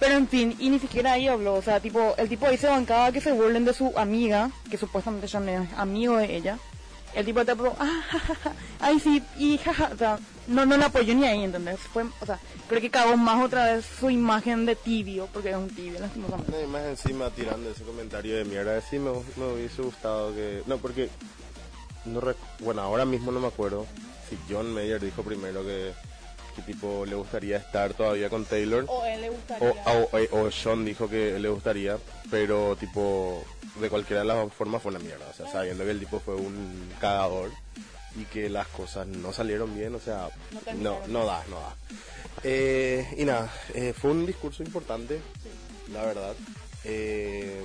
Pero 0.00 0.14
en 0.14 0.26
fin, 0.26 0.56
y 0.58 0.70
ni 0.70 0.78
siquiera 0.78 1.12
ahí 1.12 1.28
habló. 1.28 1.56
O 1.56 1.62
sea, 1.62 1.78
tipo, 1.78 2.14
el 2.16 2.26
tipo 2.30 2.46
ahí 2.46 2.56
se 2.56 2.68
bancaba 2.68 3.12
que 3.12 3.20
se 3.20 3.32
burlen 3.32 3.66
de 3.66 3.74
su 3.74 3.92
amiga, 3.98 4.50
que 4.70 4.78
supuestamente 4.78 5.28
Sean 5.28 5.46
es 5.50 5.68
amigo 5.76 6.16
de 6.16 6.34
ella. 6.34 6.58
El 7.14 7.24
tipo 7.24 7.44
te 7.44 7.52
tipo, 7.52 7.74
ah, 7.78 8.00
ja, 8.10 8.18
ja, 8.18 8.52
ay 8.80 8.98
sí, 8.98 9.22
y 9.38 9.56
jaja, 9.58 9.90
o 9.92 9.96
sea, 9.96 10.18
no, 10.48 10.66
no 10.66 10.76
le 10.76 10.84
apoyó 10.84 11.14
ni 11.14 11.24
ahí, 11.26 11.44
¿entendés? 11.44 11.78
Fue, 11.78 12.04
o 12.20 12.26
sea, 12.26 12.38
creo 12.68 12.80
que 12.80 12.90
cagó 12.90 13.16
más 13.16 13.44
otra 13.44 13.66
vez 13.72 13.84
su 14.00 14.10
imagen 14.10 14.66
de 14.66 14.74
tibio, 14.76 15.28
porque 15.32 15.50
es 15.50 15.56
un 15.56 15.68
tibio, 15.70 16.00
lastimosamente. 16.00 16.62
Y 16.62 16.66
más 16.66 16.82
encima 16.84 17.30
tirando 17.30 17.70
ese 17.70 17.84
comentario 17.84 18.36
de 18.36 18.44
mierda, 18.44 18.80
sí 18.80 18.98
me, 18.98 19.10
me 19.36 19.52
hubiese 19.52 19.82
gustado 19.82 20.34
que... 20.34 20.62
No, 20.66 20.78
porque... 20.78 21.08
No 22.04 22.20
rec- 22.20 22.36
bueno, 22.58 22.82
ahora 22.82 23.04
mismo 23.06 23.32
no 23.32 23.40
me 23.40 23.46
acuerdo 23.46 23.86
si 24.28 24.36
John 24.52 24.74
Mayer 24.74 25.00
dijo 25.00 25.22
primero 25.22 25.62
que, 25.64 25.92
que 26.54 26.62
tipo 26.62 27.04
le 27.06 27.14
gustaría 27.14 27.56
estar 27.58 27.94
todavía 27.94 28.28
con 28.30 28.44
Taylor. 28.44 28.84
O 28.88 29.04
él 29.04 29.20
le 29.20 29.30
gustaría. 29.30 29.70
O, 29.70 30.08
o, 30.12 30.40
o 30.40 30.50
Sean 30.50 30.84
dijo 30.84 31.08
que 31.08 31.38
le 31.38 31.48
gustaría, 31.48 31.98
pero 32.30 32.76
tipo, 32.76 33.44
de 33.80 33.88
cualquiera 33.90 34.22
de 34.22 34.28
las 34.28 34.52
formas 34.52 34.82
fue 34.82 34.90
una 34.90 35.00
mierda. 35.00 35.26
O 35.30 35.34
sea, 35.34 35.50
sabiendo 35.50 35.84
que 35.84 35.90
el 35.90 36.00
tipo 36.00 36.20
fue 36.20 36.34
un 36.34 36.90
cagador 37.00 37.50
y 38.16 38.24
que 38.26 38.48
las 38.48 38.68
cosas 38.68 39.06
no 39.06 39.32
salieron 39.32 39.74
bien, 39.74 39.94
o 39.94 40.00
sea, 40.00 40.28
No 40.76 40.98
no, 41.00 41.06
no 41.08 41.26
da, 41.26 41.44
no 41.48 41.56
da. 41.56 41.74
Eh, 42.42 43.06
y 43.16 43.24
nada, 43.24 43.52
eh, 43.74 43.92
fue 43.96 44.10
un 44.12 44.26
discurso 44.26 44.62
importante, 44.62 45.20
la 45.92 46.04
verdad. 46.04 46.34
Eh, 46.84 47.62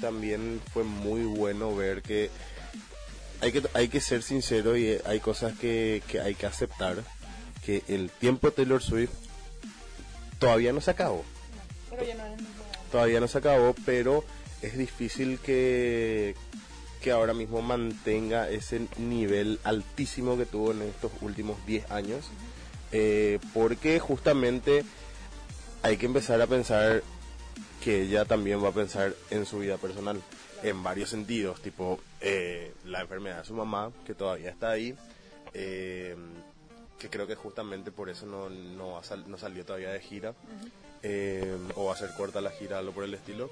también 0.00 0.60
fue 0.72 0.82
muy 0.82 1.22
bueno 1.22 1.74
ver 1.74 2.02
que 2.02 2.30
hay 3.40 3.52
que, 3.52 3.62
hay 3.74 3.88
que 3.88 4.00
ser 4.00 4.22
sincero 4.22 4.76
y 4.76 4.98
hay 5.04 5.20
cosas 5.20 5.56
que, 5.58 6.02
que 6.08 6.20
hay 6.20 6.34
que 6.34 6.46
aceptar. 6.46 7.02
Que 7.64 7.82
el 7.88 8.10
tiempo 8.10 8.48
de 8.48 8.56
Taylor 8.56 8.82
Swift 8.82 9.12
todavía 10.38 10.72
no 10.72 10.80
se 10.80 10.90
acabó. 10.90 11.24
Pero 11.90 12.04
ya 12.04 12.14
no. 12.14 12.24
Todavía 12.90 13.20
no 13.20 13.28
se 13.28 13.38
acabó, 13.38 13.74
pero 13.86 14.24
es 14.60 14.76
difícil 14.76 15.38
que, 15.38 16.34
que 17.00 17.10
ahora 17.10 17.34
mismo 17.34 17.62
mantenga 17.62 18.50
ese 18.50 18.86
nivel 18.98 19.60
altísimo 19.64 20.36
que 20.36 20.46
tuvo 20.46 20.72
en 20.72 20.82
estos 20.82 21.12
últimos 21.20 21.64
10 21.66 21.90
años. 21.90 22.26
Eh, 22.92 23.38
porque 23.54 23.98
justamente 23.98 24.84
hay 25.82 25.96
que 25.96 26.06
empezar 26.06 26.40
a 26.42 26.46
pensar 26.46 27.02
que 27.82 28.02
ella 28.02 28.24
también 28.24 28.62
va 28.62 28.68
a 28.68 28.72
pensar 28.72 29.14
en 29.30 29.46
su 29.46 29.58
vida 29.58 29.76
personal 29.76 30.20
en 30.62 30.82
varios 30.82 31.10
sentidos, 31.10 31.60
tipo 31.60 31.98
eh, 32.20 32.72
la 32.84 33.00
enfermedad 33.00 33.38
de 33.38 33.44
su 33.44 33.54
mamá, 33.54 33.90
que 34.06 34.14
todavía 34.14 34.50
está 34.50 34.70
ahí, 34.70 34.94
eh, 35.54 36.16
que 37.02 37.10
creo 37.10 37.26
que 37.26 37.34
justamente 37.34 37.90
por 37.92 38.08
eso 38.08 38.24
no, 38.26 38.48
no, 38.48 38.96
ha 38.96 39.02
sal- 39.04 39.24
no 39.28 39.36
salió 39.36 39.64
todavía 39.66 39.90
de 39.90 40.00
gira, 40.00 40.34
eh, 41.02 41.56
o 41.74 41.86
va 41.86 41.94
a 41.94 41.96
ser 41.96 42.10
corta 42.16 42.40
la 42.40 42.50
gira, 42.50 42.78
algo 42.78 42.92
por 42.92 43.04
el 43.04 43.12
estilo. 43.14 43.50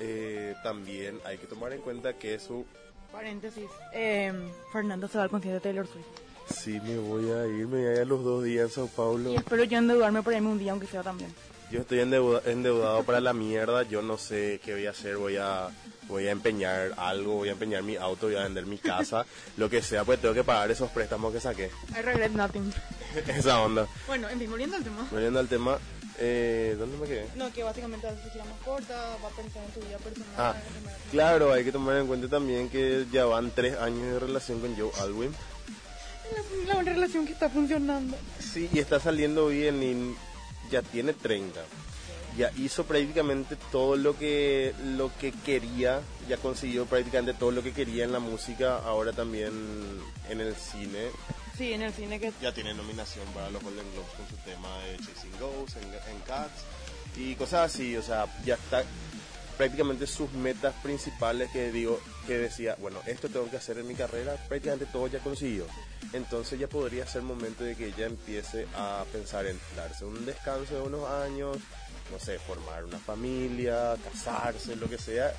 Eh, 0.00 0.54
también 0.62 1.20
hay 1.24 1.38
que 1.38 1.46
tomar 1.46 1.72
en 1.72 1.80
cuenta 1.82 2.14
que 2.14 2.38
su... 2.38 2.64
Paréntesis. 3.12 3.68
Eh, 3.92 4.32
Fernando 4.72 5.06
se 5.06 5.18
va 5.18 5.24
al 5.24 5.30
concierto 5.30 5.56
de 5.56 5.60
Taylor 5.60 5.86
Swift. 5.86 6.06
Sí, 6.52 6.80
me 6.80 6.98
voy 6.98 7.30
a 7.30 7.46
ir, 7.46 7.66
me 7.68 7.78
voy 7.78 7.86
a 7.86 7.92
ir 7.94 8.00
a 8.00 8.04
los 8.04 8.24
dos 8.24 8.42
días 8.42 8.64
en 8.64 8.70
Sao 8.70 8.88
Paulo. 8.88 9.30
Y 9.32 9.36
espero 9.36 9.64
yo 9.64 9.78
endeudarme 9.78 10.22
por 10.22 10.32
irme 10.32 10.48
un 10.48 10.58
día, 10.58 10.72
aunque 10.72 10.86
sea 10.86 11.02
también. 11.02 11.32
Yo 11.72 11.80
estoy 11.80 12.00
endeuda- 12.00 12.42
endeudado 12.44 13.02
para 13.02 13.20
la 13.20 13.32
mierda, 13.32 13.82
yo 13.84 14.02
no 14.02 14.18
sé 14.18 14.60
qué 14.64 14.74
voy 14.74 14.86
a 14.86 14.90
hacer, 14.90 15.16
voy 15.16 15.36
a 15.38 15.68
voy 16.08 16.26
a 16.28 16.30
empeñar 16.32 16.92
algo, 16.98 17.34
voy 17.36 17.48
a 17.48 17.52
empeñar 17.52 17.82
mi 17.82 17.96
auto, 17.96 18.26
voy 18.26 18.36
a 18.36 18.42
vender 18.42 18.66
mi 18.66 18.76
casa, 18.76 19.24
lo 19.56 19.70
que 19.70 19.80
sea, 19.80 20.04
pues 20.04 20.20
tengo 20.20 20.34
que 20.34 20.44
pagar 20.44 20.70
esos 20.70 20.90
préstamos 20.90 21.32
que 21.32 21.40
saqué. 21.40 21.70
I 21.98 22.02
regret 22.02 22.32
nothing. 22.32 22.70
Esa 23.28 23.60
onda. 23.62 23.86
Bueno, 24.06 24.28
en 24.28 24.38
fin, 24.38 24.50
volviendo 24.50 24.76
al 24.76 24.84
tema. 24.84 25.08
Volviendo 25.10 25.38
al 25.40 25.48
tema, 25.48 25.78
Eh, 26.18 26.76
¿Dónde 26.78 26.98
me 26.98 27.06
quedé? 27.06 27.26
No, 27.36 27.50
que 27.52 27.62
básicamente 27.62 28.06
hace 28.06 28.28
gira 28.30 28.44
más 28.44 28.58
corta, 28.62 29.16
va 29.24 29.28
a 29.28 29.30
pensar 29.30 29.62
en 29.64 29.70
tu 29.72 29.80
vida 29.80 29.96
personal. 29.96 30.28
Ah, 30.36 30.54
la- 30.84 31.10
claro, 31.10 31.52
hay 31.54 31.64
que 31.64 31.72
tomar 31.72 31.96
en 31.96 32.06
cuenta 32.06 32.28
también 32.28 32.68
que 32.68 33.06
ya 33.10 33.24
van 33.24 33.50
tres 33.50 33.78
años 33.78 34.12
de 34.12 34.18
relación 34.20 34.60
con 34.60 34.76
Joe 34.76 34.90
Alwyn. 35.00 35.34
La, 36.66 36.74
la 36.74 36.82
relación 36.82 37.24
que 37.26 37.32
está 37.32 37.48
funcionando. 37.48 38.16
Sí, 38.38 38.68
y 38.72 38.78
está 38.78 39.00
saliendo 39.00 39.46
bien 39.48 39.82
y 39.82 40.14
ya 40.72 40.82
tiene 40.82 41.12
30. 41.12 41.62
Ya 42.36 42.50
hizo 42.56 42.84
prácticamente 42.84 43.56
todo 43.70 43.94
lo 43.96 44.18
que 44.18 44.74
lo 44.96 45.12
que 45.18 45.32
quería, 45.32 46.00
ya 46.28 46.38
consiguió 46.38 46.86
prácticamente 46.86 47.34
todo 47.34 47.50
lo 47.50 47.62
que 47.62 47.72
quería 47.72 48.04
en 48.04 48.12
la 48.12 48.20
música, 48.20 48.78
ahora 48.78 49.12
también 49.12 49.52
en 50.30 50.40
el 50.40 50.56
cine. 50.56 51.10
Sí, 51.58 51.74
en 51.74 51.82
el 51.82 51.92
cine 51.92 52.18
que 52.18 52.32
Ya 52.40 52.52
tiene 52.52 52.72
nominación 52.72 53.26
para 53.34 53.50
los 53.50 53.62
Golden 53.62 53.84
Globes 53.92 54.10
con 54.16 54.26
su 54.26 54.36
tema 54.44 54.68
de 54.84 54.96
Chasing 54.96 55.38
Ghosts 55.38 55.76
en, 55.76 56.14
en 56.14 56.20
Cats 56.26 56.64
y 57.16 57.34
cosas 57.34 57.70
así, 57.70 57.94
o 57.98 58.02
sea, 58.02 58.24
ya 58.46 58.54
está 58.54 58.82
prácticamente 59.56 60.06
sus 60.06 60.32
metas 60.32 60.74
principales 60.82 61.50
que 61.50 61.70
digo 61.70 62.00
que 62.26 62.38
decía, 62.38 62.76
bueno, 62.80 63.00
esto 63.06 63.28
tengo 63.28 63.50
que 63.50 63.56
hacer 63.56 63.78
en 63.78 63.86
mi 63.86 63.94
carrera, 63.94 64.36
prácticamente 64.48 64.86
todo 64.86 65.06
ya 65.06 65.18
consiguió. 65.18 65.66
Entonces 66.12 66.58
ya 66.58 66.68
podría 66.68 67.06
ser 67.06 67.22
momento 67.22 67.64
de 67.64 67.76
que 67.76 67.86
ella 67.86 68.06
empiece 68.06 68.66
a 68.74 69.04
pensar 69.12 69.46
en 69.46 69.58
darse 69.76 70.04
un 70.04 70.24
descanso 70.24 70.74
de 70.74 70.80
unos 70.80 71.08
años, 71.08 71.56
no 72.10 72.18
sé, 72.18 72.38
formar 72.38 72.84
una 72.84 72.98
familia, 72.98 73.96
casarse, 74.04 74.76
lo 74.76 74.88
que 74.88 74.98
sea. 74.98 75.32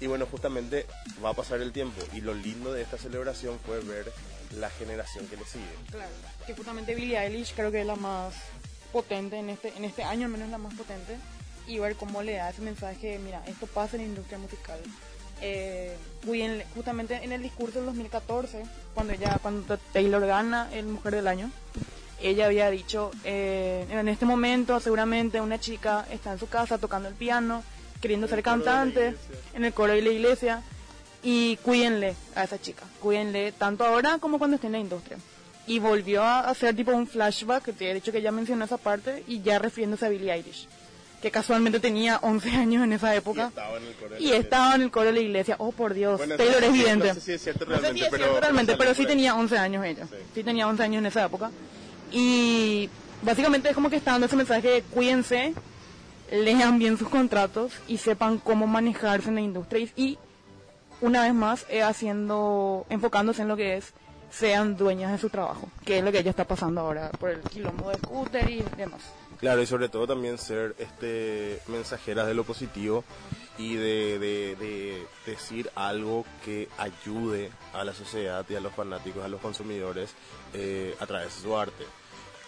Y 0.00 0.06
bueno, 0.06 0.26
justamente 0.26 0.86
va 1.24 1.30
a 1.30 1.34
pasar 1.34 1.60
el 1.60 1.72
tiempo 1.72 2.02
y 2.12 2.20
lo 2.20 2.34
lindo 2.34 2.72
de 2.72 2.82
esta 2.82 2.98
celebración 2.98 3.58
fue 3.64 3.80
ver 3.80 4.12
la 4.58 4.68
generación 4.70 5.26
que 5.28 5.36
le 5.36 5.44
sigue. 5.44 5.64
Claro, 5.90 6.10
que 6.46 6.54
justamente 6.54 6.94
Billie 6.94 7.18
Eilish 7.18 7.54
creo 7.54 7.70
que 7.70 7.80
es 7.80 7.86
la 7.86 7.96
más 7.96 8.34
potente 8.92 9.38
en 9.38 9.48
este, 9.48 9.68
en 9.76 9.84
este 9.84 10.02
año, 10.02 10.26
al 10.26 10.32
menos 10.32 10.50
la 10.50 10.58
más 10.58 10.74
potente, 10.74 11.16
y 11.66 11.78
ver 11.78 11.96
cómo 11.96 12.22
le 12.22 12.34
da 12.34 12.50
ese 12.50 12.62
mensaje, 12.62 13.18
mira, 13.18 13.42
esto 13.46 13.66
pasa 13.66 13.96
en 13.96 14.02
la 14.02 14.08
industria 14.08 14.38
musical. 14.38 14.78
Eh, 15.40 15.96
justamente 16.74 17.18
en 17.22 17.32
el 17.32 17.42
discurso 17.42 17.78
del 17.78 17.86
2014, 17.86 18.62
cuando 18.94 19.12
ella, 19.12 19.38
cuando 19.42 19.76
Taylor 19.92 20.24
gana 20.24 20.68
el 20.72 20.86
Mujer 20.86 21.16
del 21.16 21.26
Año, 21.26 21.50
ella 22.20 22.46
había 22.46 22.70
dicho, 22.70 23.10
eh, 23.24 23.84
en 23.90 24.08
este 24.08 24.24
momento 24.24 24.78
seguramente 24.78 25.40
una 25.40 25.58
chica 25.58 26.06
está 26.12 26.32
en 26.32 26.38
su 26.38 26.48
casa 26.48 26.78
tocando 26.78 27.08
el 27.08 27.14
piano, 27.14 27.64
queriendo 28.00 28.28
ser 28.28 28.36
de 28.36 28.42
la 28.42 28.44
cantante, 28.44 29.16
en 29.54 29.64
el 29.64 29.72
coro 29.72 29.92
de 29.92 30.02
la 30.02 30.10
iglesia, 30.10 30.62
y 31.24 31.56
cuídenle 31.58 32.14
a 32.34 32.44
esa 32.44 32.60
chica, 32.60 32.84
cuídenle 33.00 33.52
tanto 33.52 33.84
ahora 33.84 34.18
como 34.18 34.38
cuando 34.38 34.56
esté 34.56 34.68
en 34.68 34.74
la 34.74 34.78
industria. 34.78 35.18
Y 35.66 35.78
volvió 35.78 36.22
a 36.22 36.40
hacer 36.40 36.74
tipo 36.74 36.92
un 36.92 37.06
flashback, 37.06 37.64
que 37.64 37.72
de 37.72 37.96
hecho 37.96 38.12
que 38.12 38.22
ya 38.22 38.32
mencionó 38.32 38.64
esa 38.64 38.78
parte, 38.78 39.24
y 39.26 39.42
ya 39.42 39.58
refiriéndose 39.58 40.06
a 40.06 40.08
Billie 40.08 40.32
Eilish, 40.32 40.68
que 41.22 41.30
casualmente 41.30 41.80
tenía 41.80 42.18
11 42.20 42.50
años 42.56 42.84
en 42.84 42.92
esa 42.92 43.14
Y 43.14 43.18
época, 43.18 43.46
estaba 43.48 43.76
en 43.78 43.86
el 43.86 43.94
coro 43.94 44.14
de 44.14 44.20
y 44.20 44.28
la 44.28 44.36
estaba 44.36 44.74
en 44.74 44.82
el 44.82 44.90
coro 44.90 45.06
de 45.06 45.12
la 45.12 45.20
iglesia. 45.20 45.56
Oh, 45.58 45.72
por 45.72 45.94
Dios, 45.94 46.18
Bueno, 46.18 46.36
Taylor 46.36 46.60
no 46.60 46.66
es 46.66 46.72
vidente. 46.72 47.08
No 47.08 47.14
sé 47.14 47.20
si 47.20 47.32
es 47.32 47.42
cierto 47.42 47.64
No 47.64 47.76
sé 47.76 47.80
realmente, 47.80 47.98
si 47.98 48.04
es 48.04 48.10
pero, 48.10 48.24
cierto 48.24 48.40
realmente, 48.40 48.76
pero 48.76 48.90
salió 48.90 49.02
sí 49.02 49.06
tenía 49.06 49.34
11 49.36 49.58
años 49.58 49.84
ella. 49.84 50.06
Sí. 50.06 50.16
Sí. 50.34 50.44
tenía 50.44 50.66
11 50.66 50.82
años 50.82 50.98
en 50.98 51.06
esa 51.06 51.24
época. 51.24 51.50
Y 52.10 52.90
básicamente 53.22 53.70
es 53.70 53.74
como 53.74 53.88
que 53.88 53.96
está 53.96 54.10
dando 54.10 54.26
ese 54.26 54.36
mensaje 54.36 54.68
de 54.68 54.82
cuídense, 54.82 55.54
lean 56.30 56.78
bien 56.78 56.98
sus 56.98 57.08
contratos 57.08 57.72
y 57.88 57.98
sepan 57.98 58.38
cómo 58.38 58.66
manejarse 58.66 59.28
en 59.28 59.36
la 59.36 59.40
industria. 59.40 59.88
Y, 59.96 60.02
y, 60.02 60.18
una 61.00 61.22
vez 61.22 61.34
más, 61.34 61.66
eh, 61.68 61.82
haciendo, 61.82 62.84
enfocándose 62.90 63.42
en 63.42 63.48
lo 63.48 63.56
que 63.56 63.76
es, 63.76 63.92
sean 64.30 64.76
dueñas 64.76 65.12
de 65.12 65.18
su 65.18 65.30
trabajo, 65.30 65.68
que 65.84 65.98
es 65.98 66.04
lo 66.04 66.10
que 66.10 66.18
ella 66.18 66.30
está 66.30 66.44
pasando 66.44 66.80
ahora 66.80 67.10
por 67.10 67.30
el 67.30 67.40
quilombo 67.40 67.90
de 67.90 67.98
scooter 67.98 68.48
y 68.48 68.64
demás. 68.76 69.02
Claro, 69.42 69.60
y 69.60 69.66
sobre 69.66 69.88
todo 69.88 70.06
también 70.06 70.38
ser 70.38 70.74
este 70.78 71.60
mensajeras 71.66 72.28
de 72.28 72.34
lo 72.34 72.44
positivo 72.44 73.02
y 73.58 73.74
de, 73.74 74.18
de- 74.20 74.56
de 74.56 75.06
decir 75.26 75.68
algo 75.74 76.24
que 76.44 76.68
ayude 76.78 77.50
a 77.74 77.82
la 77.84 77.92
sociedad 77.92 78.46
y 78.48 78.54
a 78.54 78.60
los 78.60 78.72
fanáticos, 78.72 79.24
a 79.24 79.28
los 79.28 79.40
consumidores 79.40 80.14
eh, 80.54 80.94
a 81.00 81.06
través 81.06 81.34
de 81.36 81.42
su 81.42 81.56
arte. 81.58 81.84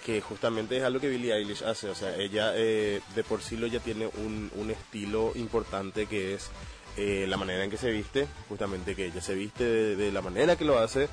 Que 0.07 0.21
justamente 0.21 0.77
es 0.77 0.85
algo 0.85 1.01
que 1.01 1.09
Billie 1.09 1.35
Eilish 1.35 1.65
hace, 1.65 1.89
o 1.91 1.95
sea, 1.97 2.15
ella 2.17 2.53
eh, 2.55 3.01
de 3.17 3.25
por 3.25 3.43
sí 3.43 3.57
lo 3.57 3.67
ya 3.67 3.81
tiene 3.81 4.07
un, 4.07 4.51
un 4.55 4.71
estilo 4.71 5.33
importante 5.35 6.07
que 6.07 6.35
es 6.35 6.49
eh, 6.97 7.27
la 7.29 7.37
manera 7.37 7.65
en 7.65 7.71
que 7.71 7.77
se 7.77 7.91
viste, 7.91 8.29
justamente 8.49 8.95
que 8.95 9.07
ella 9.07 9.21
se 9.21 9.35
viste 9.35 9.65
de 9.97 10.13
la 10.13 10.23
manera 10.23 10.55
que 10.57 10.65
lo 10.65 10.79
hace 10.79 11.09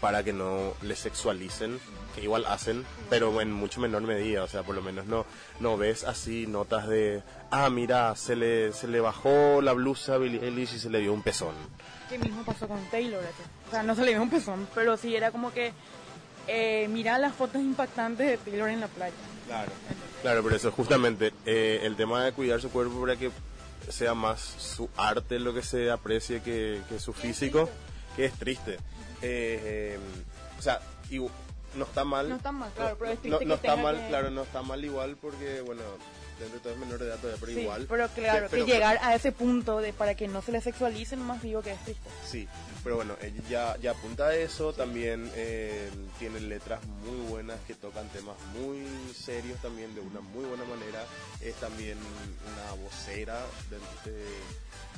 para 0.00 0.22
que 0.22 0.32
no 0.32 0.74
le 0.82 0.94
sexualicen, 0.94 1.78
que 2.14 2.22
igual 2.22 2.44
hacen, 2.46 2.84
pero 3.08 3.40
en 3.40 3.52
mucho 3.52 3.80
menor 3.80 4.02
medida, 4.02 4.44
o 4.44 4.48
sea, 4.48 4.62
por 4.62 4.74
lo 4.74 4.82
menos 4.82 5.06
no, 5.06 5.26
no 5.60 5.76
ves 5.76 6.04
así 6.04 6.46
notas 6.46 6.86
de, 6.88 7.22
ah, 7.50 7.70
mira, 7.70 8.14
se 8.16 8.36
le, 8.36 8.72
se 8.72 8.88
le 8.88 9.00
bajó 9.00 9.60
la 9.62 9.72
blusa 9.72 10.14
a 10.14 10.18
Billie 10.18 10.44
Eilish 10.44 10.74
y 10.74 10.78
se 10.78 10.90
le 10.90 11.00
dio 11.00 11.12
un 11.12 11.22
pezón. 11.22 11.54
que 12.08 12.18
mismo 12.18 12.44
pasó 12.44 12.68
con 12.68 12.84
Taylor. 12.90 13.22
eso. 13.22 13.32
O 13.68 13.70
sea, 13.70 13.82
no 13.82 13.94
se 13.94 14.04
le 14.04 14.12
dio 14.12 14.22
un 14.22 14.30
pezón, 14.30 14.68
pero 14.74 14.96
sí 14.96 15.16
era 15.16 15.30
como 15.30 15.52
que 15.52 15.72
eh, 16.46 16.86
mira 16.88 17.18
las 17.18 17.34
fotos 17.34 17.60
impactantes 17.60 18.26
de 18.26 18.36
Taylor 18.38 18.68
en 18.68 18.80
la 18.80 18.88
playa. 18.88 19.14
Claro. 19.46 19.72
Claro, 20.22 20.42
pero 20.42 20.56
eso 20.56 20.72
justamente 20.72 21.32
eh, 21.44 21.80
el 21.82 21.96
tema 21.96 22.24
de 22.24 22.32
cuidar 22.32 22.60
su 22.60 22.70
cuerpo 22.70 23.00
para 23.00 23.16
que 23.16 23.30
sea 23.88 24.14
más 24.14 24.40
su 24.40 24.88
arte 24.96 25.38
lo 25.38 25.54
que 25.54 25.62
se 25.62 25.90
aprecie 25.90 26.42
que, 26.42 26.80
que 26.88 26.98
su 26.98 27.12
físico, 27.12 27.68
que 28.16 28.24
es 28.24 28.32
triste. 28.32 28.78
Eh, 29.22 29.98
o 30.58 30.62
sea, 30.62 30.80
y 31.10 31.18
no 31.18 31.84
está 31.84 32.04
mal. 32.04 32.28
No 32.28 32.36
está 32.36 32.52
mal, 32.52 32.70
claro, 32.72 32.96
pero 32.98 33.10
es 33.10 33.16
no, 33.18 33.22
triste 33.38 33.44
no 33.44 33.54
que 33.60 33.66
está 33.66 33.74
tenga 33.74 33.82
mal, 33.82 34.00
que- 34.00 34.08
claro, 34.08 34.30
no 34.30 34.42
está 34.42 34.62
mal 34.62 34.84
igual 34.84 35.16
porque, 35.20 35.60
bueno, 35.60 35.82
dentro 36.38 36.58
de 36.58 36.60
todo 36.60 36.72
es 36.74 36.78
menor 36.78 36.98
de 36.98 37.06
edad 37.06 37.16
todavía, 37.18 37.40
pero 37.40 37.52
Sí, 37.52 37.60
igual. 37.60 37.86
pero 37.88 38.08
claro, 38.08 38.46
Pero- 38.50 38.64
que 38.66 38.72
llegar 38.72 38.98
a 39.02 39.14
ese 39.14 39.32
punto 39.32 39.80
de 39.80 39.92
para 39.92 40.14
que 40.14 40.28
no 40.28 40.42
se 40.42 40.52
le 40.52 40.60
sexualicen, 40.60 41.20
más 41.20 41.42
digo 41.42 41.62
que 41.62 41.72
es 41.72 41.80
triste. 41.84 42.08
Sí, 42.28 42.48
pero 42.84 42.96
bueno, 42.96 43.16
ella 43.20 43.42
ya, 43.48 43.76
ya 43.78 43.90
apunta 43.92 44.26
a 44.28 44.34
eso, 44.34 44.72
también 44.72 45.30
eh, 45.34 45.90
tiene 46.18 46.40
letras 46.40 46.80
muy 47.04 47.16
buenas 47.28 47.58
que 47.66 47.74
tocan 47.74 48.08
temas 48.10 48.36
muy 48.58 48.84
serios 49.14 49.60
también 49.62 49.94
de 49.94 50.00
una 50.00 50.20
muy 50.20 50.44
buena 50.44 50.64
manera, 50.64 51.04
es 51.40 51.54
también 51.56 51.98
una 51.98 52.82
vocera 52.82 53.40
de- 53.70 54.10
de- 54.10 54.26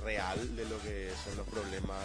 real 0.04 0.54
de 0.56 0.64
lo 0.66 0.80
que 0.82 1.10
son 1.24 1.36
los 1.36 1.46
problemas 1.48 1.98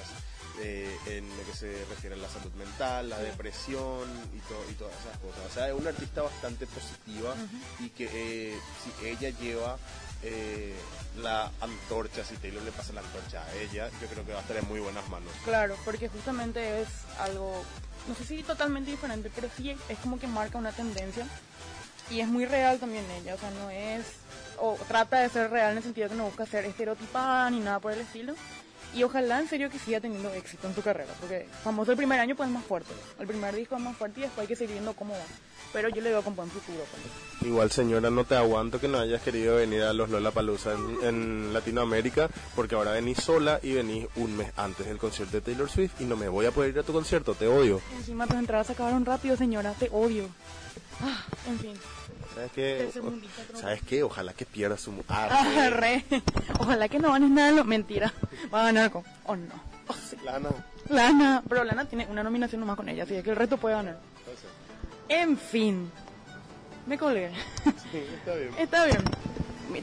eh, 0.61 0.95
en 1.07 1.27
lo 1.38 1.43
que 1.45 1.53
se 1.57 1.86
refiere 1.89 2.15
a 2.15 2.17
la 2.19 2.27
salud 2.29 2.51
mental, 2.53 3.09
la 3.09 3.17
depresión 3.19 4.07
y, 4.36 4.39
to- 4.39 4.65
y 4.69 4.73
todas 4.73 4.93
esas 4.99 5.17
cosas. 5.17 5.49
O 5.49 5.53
sea, 5.53 5.67
es 5.69 5.73
una 5.73 5.89
artista 5.89 6.21
bastante 6.21 6.67
positiva 6.67 7.36
y 7.79 7.89
que 7.89 8.07
eh, 8.11 8.57
si 9.01 9.07
ella 9.07 9.22
lleva 9.30 9.78
eh, 10.24 10.74
la 11.17 11.51
antorcha, 11.61 12.24
si 12.24 12.36
Taylor 12.38 12.63
le 12.63 12.71
pasa 12.71 12.93
la 12.93 13.01
antorcha 13.01 13.43
a 13.43 13.53
ella, 13.55 13.89
yo 14.01 14.07
creo 14.07 14.26
que 14.26 14.32
va 14.32 14.39
a 14.39 14.41
estar 14.41 14.57
en 14.57 14.67
muy 14.67 14.80
buenas 14.80 15.07
manos. 15.09 15.32
Claro, 15.43 15.76
porque 15.86 16.07
justamente 16.07 16.82
es 16.82 16.88
algo, 17.19 17.63
no 18.07 18.15
sé 18.15 18.24
si 18.24 18.43
totalmente 18.43 18.91
diferente, 18.91 19.30
pero 19.34 19.49
sí 19.55 19.76
es 19.89 19.97
como 19.99 20.19
que 20.19 20.28
marca 20.28 20.57
una 20.57 20.71
tendencia 20.71 21.28
y 22.09 22.19
es 22.19 22.28
muy 22.28 22.45
real 22.45 22.80
también 22.80 23.05
ella, 23.11 23.36
o 23.36 23.38
sea, 23.38 23.51
no 23.51 23.69
es, 23.69 24.05
o 24.59 24.78
trata 24.88 25.19
de 25.19 25.30
ser 25.30 25.51
real 25.51 25.71
en 25.71 25.78
el 25.78 25.84
sentido 25.84 26.09
que 26.09 26.15
no 26.15 26.26
busca 26.26 26.45
ser 26.45 26.65
estereotipada 26.65 27.49
ni 27.49 27.59
nada 27.59 27.80
por 27.80 27.91
el 27.91 28.01
estilo. 28.01 28.34
Y 28.95 29.01
ojalá 29.01 29.39
en 29.39 29.49
serio 29.49 29.71
que 29.71 29.80
siga 29.80 29.99
teniendo 29.99 30.32
éxito 30.34 30.67
en 30.67 30.76
su 30.76 30.84
carrera, 30.84 31.11
porque 31.19 31.47
famoso 31.63 31.91
el 31.91 31.97
primer 31.97 32.19
año 32.19 32.36
pues 32.36 32.47
es 32.47 32.53
más 32.53 32.63
fuerte, 32.63 32.93
el 33.19 33.26
primer 33.26 33.55
disco 33.55 33.76
es 33.76 33.82
más 33.82 33.97
fuerte 33.97 34.19
y 34.19 34.24
después 34.24 34.43
hay 34.43 34.47
que 34.47 34.55
seguir 34.55 34.74
viendo 34.74 34.93
cómo 34.93 35.15
va. 35.15 35.26
Pero 35.74 35.89
yo 35.89 36.01
le 36.01 36.11
veo 36.11 36.21
con 36.21 36.36
buen 36.36 36.49
futuro. 36.49 36.78
pues. 36.89 37.47
Igual 37.49 37.71
señora, 37.71 38.09
no 38.09 38.24
te 38.24 38.36
aguanto 38.36 38.80
que 38.80 38.88
no 38.88 38.99
hayas 38.99 39.21
querido 39.21 39.57
venir 39.57 39.82
a 39.84 39.91
los 39.91 40.09
Lollapalooza 40.09 40.74
en, 40.74 40.97
en 41.03 41.53
Latinoamérica, 41.53 42.30
porque 42.55 42.76
ahora 42.76 42.91
venís 42.91 43.17
sola 43.17 43.59
y 43.61 43.74
venís 43.74 44.07
un 44.15 44.38
mes 44.38 44.51
antes 44.55 44.86
del 44.86 44.97
concierto 44.97 45.34
de 45.38 45.41
Taylor 45.41 45.69
Swift 45.69 45.99
y 45.99 46.05
no 46.05 46.15
me 46.15 46.30
voy 46.30 46.45
a 46.45 46.51
poder 46.51 46.69
ir 46.71 46.80
a 46.80 46.84
tu 46.84 46.93
concierto, 46.93 47.34
te 47.34 47.47
odio. 47.47 47.82
Encima 47.97 48.28
tus 48.28 48.38
entradas 48.38 48.67
se 48.67 48.74
acabaron 48.74 49.03
rápido, 49.03 49.36
señora, 49.36 49.74
te 49.74 49.89
odio. 49.91 50.28
Ah, 51.01 51.21
en 51.47 51.59
fin. 51.59 51.74
¿Sabes 52.36 52.51
qué? 52.53 52.91
¿Sabes 53.59 53.82
qué? 53.84 54.03
Ojalá 54.03 54.34
que 54.34 54.45
pierdas 54.45 54.80
su... 54.82 54.91
Ah, 55.09 55.28
Ah, 55.32 55.69
re. 55.71 56.05
Ojalá 56.59 56.88
que 56.88 56.99
no 56.99 57.11
ganes 57.11 57.30
nada. 57.30 57.51
lo- 57.51 57.63
Mentira. 57.65 58.13
Va 58.53 58.61
a 58.61 58.65
ganar 58.65 58.91
con. 58.91 59.03
Oh, 59.26 59.36
no. 59.36 59.53
Oh, 59.88 59.93
sí. 59.93 60.15
Lana. 60.24 60.49
Lana. 60.89 61.43
Pero 61.49 61.63
Lana 61.63 61.86
tiene 61.86 62.07
una 62.07 62.24
nominación 62.24 62.61
nomás 62.61 62.78
con 62.78 62.88
ella, 62.89 63.03
así 63.03 63.21
que 63.21 63.32
el 63.32 63.36
resto 63.36 63.57
puede 63.57 63.76
ganar. 63.76 63.99
En 65.10 65.38
fin. 65.38 65.91
Me 66.86 66.97
colgué. 66.97 67.32
Sí, 67.91 68.04
está 68.18 68.36
bien. 68.36 68.49
Está 68.58 68.86
bien. 68.86 69.04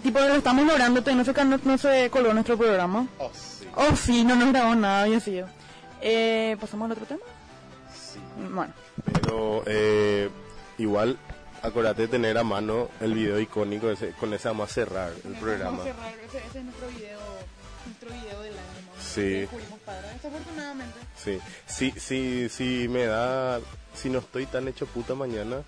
Tipo, 0.02 0.20
lo 0.20 0.34
estamos 0.34 0.66
logrando, 0.66 1.00
todavía 1.00 1.24
no 1.24 1.32
se, 1.32 1.44
no, 1.44 1.58
no 1.64 1.78
se 1.78 2.10
colgó 2.10 2.32
nuestro 2.32 2.56
programa. 2.56 3.08
Oh, 3.18 3.30
sí. 3.32 3.66
Oh, 3.74 3.96
sí, 3.96 4.24
no 4.24 4.36
nos 4.36 4.52
grabó 4.52 4.74
nada, 4.74 5.02
había 5.02 5.20
sido. 5.20 5.48
Eh, 6.00 6.56
¿Pasamos 6.60 6.86
al 6.86 6.92
otro 6.92 7.06
tema? 7.06 7.22
Sí. 7.92 8.20
Bueno. 8.52 8.72
Pero 9.12 9.62
eh, 9.66 10.28
igual, 10.78 11.18
acuérdate 11.62 12.02
de 12.02 12.08
tener 12.08 12.38
a 12.38 12.44
mano 12.44 12.88
el 13.00 13.14
video 13.14 13.40
icónico, 13.40 13.90
ese, 13.90 14.10
con 14.12 14.32
ese 14.34 14.48
vamos 14.48 14.70
a 14.70 14.72
cerrar 14.72 15.12
el 15.24 15.34
programa. 15.34 15.78
Vamos 15.78 15.86
a 15.86 15.92
cerrar. 15.92 16.12
Ese, 16.26 16.38
ese 16.38 16.58
es 16.58 16.64
nuestro 16.64 16.88
video, 16.88 17.18
nuestro 17.86 18.10
video 18.10 18.40
del 18.42 18.52
año. 18.52 18.90
Sí. 19.00 19.48
Desafortunadamente. 20.14 20.98
Sí, 21.16 21.40
sí, 21.66 21.94
sí, 21.96 22.48
sí, 22.48 22.86
me 22.88 23.06
da, 23.06 23.60
si 23.94 24.10
no 24.10 24.18
estoy 24.18 24.46
tan 24.46 24.68
hecho 24.68 24.86
puta 24.86 25.14
mañana, 25.14 25.62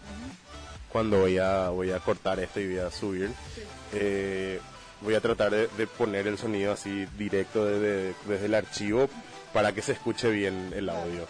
cuando 0.89 1.21
voy 1.21 1.39
a, 1.39 1.71
voy 1.71 1.91
a 1.91 1.99
cortar 2.01 2.41
esto 2.41 2.61
y 2.61 2.69
voy 2.69 2.79
a 2.79 2.91
subir, 2.91 3.31
eh, 3.93 4.61
voy 5.01 5.15
a 5.15 5.21
tratar 5.21 5.51
de, 5.51 5.69
de 5.77 5.87
poner 5.87 6.27
el 6.27 6.39
sonido 6.39 6.73
así 6.73 7.07
directo 7.19 7.65
desde, 7.65 8.15
desde 8.27 8.47
el 8.47 8.55
archivo 8.55 9.09
para 9.53 9.73
que 9.73 9.83
se 9.83 9.93
escuche 9.93 10.31
bien 10.31 10.73
el 10.75 10.89
audio. 10.89 11.27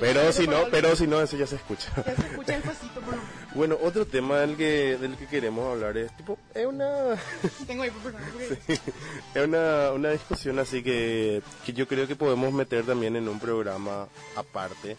Pero 0.00 0.32
si 0.32 0.46
no, 0.46 0.64
pero 0.70 0.96
si 0.96 1.06
no, 1.06 1.20
eso 1.20 1.36
ya 1.36 1.46
se 1.46 1.56
escucha. 1.56 1.92
Ya 1.96 2.16
se 2.16 2.26
escucha 2.26 2.52
despacito, 2.52 3.00
por 3.00 3.14
lo 3.14 3.22
menos. 3.22 3.34
Bueno, 3.54 3.78
otro 3.80 4.04
tema 4.04 4.38
del 4.38 4.56
que, 4.56 4.96
del 4.96 5.16
que 5.16 5.28
queremos 5.28 5.72
hablar 5.72 5.96
es 5.96 6.14
tipo, 6.16 6.36
es 6.52 6.66
una, 6.66 7.14
Tengo 7.68 7.84
ahí 7.84 7.90
por 7.90 8.12
porque 8.12 8.58
es 9.34 9.46
una, 9.46 9.92
una 9.92 10.10
discusión 10.10 10.58
así 10.58 10.82
que, 10.82 11.40
que 11.64 11.72
yo 11.72 11.86
creo 11.86 12.08
que 12.08 12.16
podemos 12.16 12.52
meter 12.52 12.84
también 12.84 13.14
en 13.14 13.28
un 13.28 13.38
programa 13.38 14.08
aparte 14.34 14.96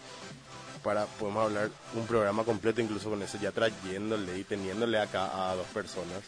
para 0.86 1.06
podemos 1.08 1.44
hablar 1.46 1.72
un 1.96 2.06
programa 2.06 2.44
completo 2.44 2.80
incluso 2.80 3.10
con 3.10 3.22
eso 3.24 3.40
ya 3.42 3.52
trayéndole 3.52 4.38
y 4.38 4.44
teniéndole 4.44 5.00
acá 5.00 5.50
a 5.50 5.56
dos 5.56 5.66
personas 5.74 6.20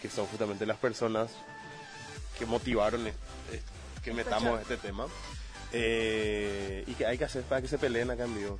que 0.00 0.08
son 0.08 0.26
justamente 0.26 0.64
las 0.64 0.76
personas 0.78 1.30
que 2.38 2.46
motivaron 2.46 3.10
que 4.04 4.12
metamos 4.14 4.60
este 4.60 4.76
tema 4.76 5.06
eh, 5.72 6.84
y 6.86 6.92
que 6.94 7.04
hay 7.06 7.18
que 7.18 7.24
hacer 7.24 7.42
para 7.42 7.60
que 7.60 7.66
se 7.68 7.76
peleen 7.78 8.08
acá 8.10 8.24
en 8.24 8.34
vivo. 8.36 8.58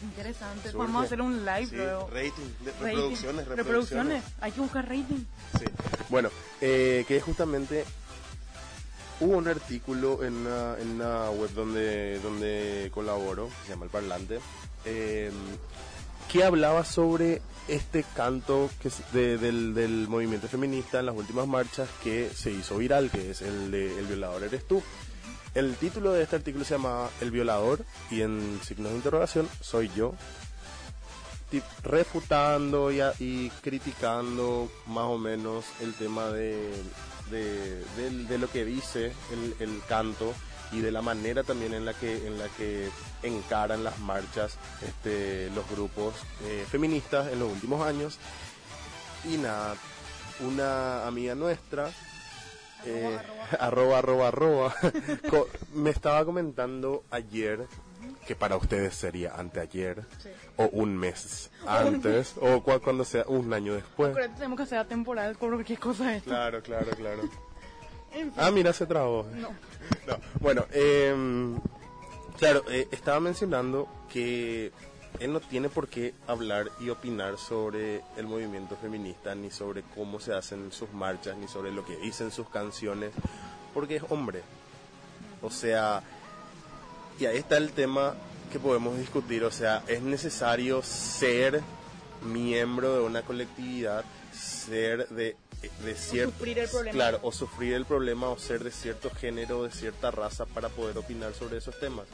Interesante. 0.00 0.70
Surge. 0.70 0.78
Vamos 0.86 1.02
a 1.02 1.04
hacer 1.06 1.20
un 1.20 1.44
live 1.44 1.66
Sí, 1.66 1.76
luego. 1.76 2.08
rating, 2.10 2.30
de- 2.60 2.70
Rating. 2.72 2.84
reproducciones, 2.86 3.48
Reproducciones. 3.48 4.24
Hay 4.40 4.52
que 4.52 4.60
buscar 4.60 4.84
rating. 4.88 5.24
Sí. 5.58 5.64
Bueno, 6.08 6.30
eh, 6.62 7.04
que 7.08 7.20
justamente 7.20 7.84
hubo 9.20 9.36
un 9.36 9.48
artículo 9.48 10.22
en 10.24 10.34
una, 10.34 10.76
en 10.78 10.88
una 10.92 11.30
web 11.30 11.50
donde, 11.52 12.18
donde 12.20 12.90
colaboro, 12.94 13.50
se 13.64 13.70
llama 13.70 13.84
El 13.86 13.90
Parlante, 13.90 14.38
eh, 14.86 15.30
que 16.32 16.44
hablaba 16.44 16.84
sobre 16.84 17.42
este 17.68 18.04
canto 18.14 18.70
del, 19.12 20.06
movimiento 20.08 20.48
feminista 20.48 21.00
en 21.00 21.06
las 21.06 21.16
últimas 21.16 21.46
marchas 21.46 21.88
que 22.02 22.30
se 22.30 22.52
hizo 22.52 22.76
viral, 22.76 23.10
que 23.10 23.30
es 23.30 23.42
el 23.42 23.70
de 23.70 23.98
El 23.98 24.06
violador 24.06 24.44
eres 24.44 24.66
tú. 24.66 24.82
El 25.54 25.74
título 25.76 26.12
de 26.12 26.22
este 26.22 26.36
artículo 26.36 26.64
se 26.64 26.74
llama 26.74 27.08
El 27.20 27.30
violador 27.30 27.84
y 28.10 28.20
en 28.22 28.60
signos 28.62 28.92
de 28.92 28.98
interrogación 28.98 29.48
soy 29.60 29.90
yo 29.96 30.14
refutando 31.84 32.90
y, 32.90 33.50
criticando 33.62 34.70
más 34.86 35.04
o 35.04 35.16
menos 35.16 35.64
el 35.80 35.94
tema 35.94 36.26
de, 36.28 36.72
lo 38.38 38.50
que 38.50 38.64
dice 38.64 39.12
el 39.60 39.80
canto 39.88 40.34
y 40.72 40.80
de 40.80 40.90
la 40.90 41.00
manera 41.02 41.42
también 41.44 41.74
en 41.74 41.84
la 41.84 41.94
que 41.94 42.26
en 42.26 42.38
la 42.38 42.48
que 42.48 42.88
encaran 43.22 43.84
las 43.84 43.98
marchas 44.00 44.56
este, 44.86 45.48
los 45.54 45.68
grupos 45.70 46.14
eh, 46.44 46.64
feministas 46.68 47.32
en 47.32 47.38
los 47.38 47.50
últimos 47.52 47.86
años 47.86 48.18
y 49.24 49.36
nada 49.36 49.74
una 50.40 51.06
amiga 51.06 51.34
nuestra 51.34 51.90
eh, 52.84 53.18
arroba 53.60 53.98
arroba 53.98 54.28
arroba 54.28 54.74
co- 55.30 55.48
me 55.74 55.90
estaba 55.90 56.24
comentando 56.24 57.04
ayer 57.10 57.66
que 58.26 58.34
para 58.34 58.56
ustedes 58.56 58.94
sería 58.94 59.34
anteayer 59.36 60.04
o 60.56 60.64
un 60.72 60.96
mes 60.96 61.50
antes 61.66 62.34
o 62.40 62.62
cua- 62.64 62.80
cuando 62.80 63.04
sea 63.04 63.24
un 63.28 63.52
año 63.52 63.74
después. 63.74 64.12
Pero 64.14 64.32
tenemos 64.34 64.56
que 64.56 64.62
hacer 64.64 64.84
temporal 64.88 65.38
con 65.38 65.50
cualquier 65.50 65.78
cosa 65.78 66.14
esto. 66.16 66.30
Claro, 66.30 66.60
claro, 66.60 66.90
claro. 66.96 67.22
En 68.12 68.32
fin. 68.32 68.34
Ah, 68.36 68.50
mira, 68.50 68.72
se 68.72 68.86
trabó. 68.86 69.26
No. 69.34 69.50
No, 70.06 70.18
Bueno, 70.40 70.66
em, 70.72 71.58
claro, 72.38 72.64
eh, 72.68 72.88
estaba 72.90 73.20
mencionando 73.20 73.88
que 74.12 74.72
él 75.20 75.32
no 75.32 75.40
tiene 75.40 75.68
por 75.68 75.88
qué 75.88 76.14
hablar 76.26 76.70
y 76.80 76.90
opinar 76.90 77.38
sobre 77.38 78.02
el 78.16 78.26
movimiento 78.26 78.76
feminista, 78.76 79.34
ni 79.34 79.50
sobre 79.50 79.82
cómo 79.82 80.20
se 80.20 80.34
hacen 80.34 80.72
sus 80.72 80.92
marchas, 80.92 81.36
ni 81.36 81.48
sobre 81.48 81.72
lo 81.72 81.84
que 81.84 81.96
dicen 81.96 82.30
sus 82.30 82.48
canciones, 82.48 83.12
porque 83.72 83.96
es 83.96 84.02
hombre. 84.08 84.42
O 85.42 85.50
sea, 85.50 86.02
y 87.18 87.26
ahí 87.26 87.38
está 87.38 87.56
el 87.56 87.72
tema 87.72 88.14
que 88.52 88.58
podemos 88.58 88.98
discutir, 88.98 89.44
o 89.44 89.50
sea, 89.50 89.82
es 89.86 90.02
necesario 90.02 90.82
ser 90.82 91.62
miembro 92.22 92.94
de 92.94 93.00
una 93.00 93.22
colectividad, 93.22 94.04
ser 94.32 95.08
de, 95.08 95.36
de 95.84 95.94
cierto... 95.94 96.32
sufrir 96.32 96.58
el 96.58 96.68
problema. 96.68 96.92
Claro, 96.92 97.20
o 97.22 97.32
sufrir 97.32 97.74
el 97.74 97.84
problema 97.84 98.28
o 98.28 98.38
ser 98.38 98.62
de 98.64 98.70
cierto 98.70 99.10
género, 99.10 99.64
de 99.64 99.70
cierta 99.70 100.10
raza 100.10 100.46
para 100.46 100.68
poder 100.68 100.96
opinar 100.98 101.34
sobre 101.34 101.58
esos 101.58 101.78
temas. 101.78 102.06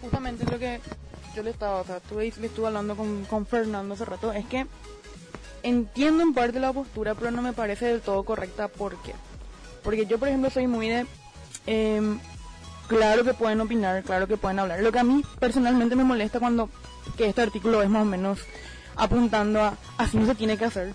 Justamente 0.00 0.44
lo 0.50 0.58
que 0.58 0.80
yo 1.34 1.42
le 1.42 1.50
estaba, 1.50 1.80
o 1.80 1.84
sea, 1.84 1.96
estuve, 1.96 2.32
le 2.40 2.46
estuve 2.46 2.66
hablando 2.66 2.96
con, 2.96 3.24
con 3.24 3.46
Fernando 3.46 3.94
hace 3.94 4.04
rato, 4.04 4.32
es 4.32 4.46
que 4.46 4.66
entiendo 5.62 6.22
en 6.22 6.34
parte 6.34 6.60
la 6.60 6.72
postura, 6.72 7.14
pero 7.14 7.30
no 7.30 7.42
me 7.42 7.52
parece 7.52 7.86
del 7.86 8.00
todo 8.00 8.22
correcta. 8.24 8.68
¿Por 8.68 9.00
qué? 9.02 9.14
Porque 9.82 10.06
yo, 10.06 10.18
por 10.18 10.28
ejemplo, 10.28 10.50
soy 10.50 10.66
muy 10.66 10.88
de... 10.88 11.06
em, 11.66 12.18
claro 12.86 13.24
que 13.24 13.34
pueden 13.34 13.60
opinar, 13.60 14.02
claro 14.02 14.26
que 14.26 14.36
pueden 14.36 14.58
hablar. 14.58 14.80
Lo 14.80 14.92
que 14.92 14.98
a 14.98 15.04
mí 15.04 15.22
personalmente 15.38 15.96
me 15.96 16.04
molesta 16.04 16.38
cuando 16.38 16.68
que 17.16 17.26
este 17.26 17.42
artículo 17.42 17.82
es 17.82 17.88
más 17.88 18.02
o 18.02 18.04
menos 18.04 18.40
apuntando 18.96 19.62
a 19.62 19.76
así 19.96 20.16
no 20.16 20.26
se 20.26 20.34
tiene 20.34 20.56
que 20.56 20.66
hacer. 20.66 20.92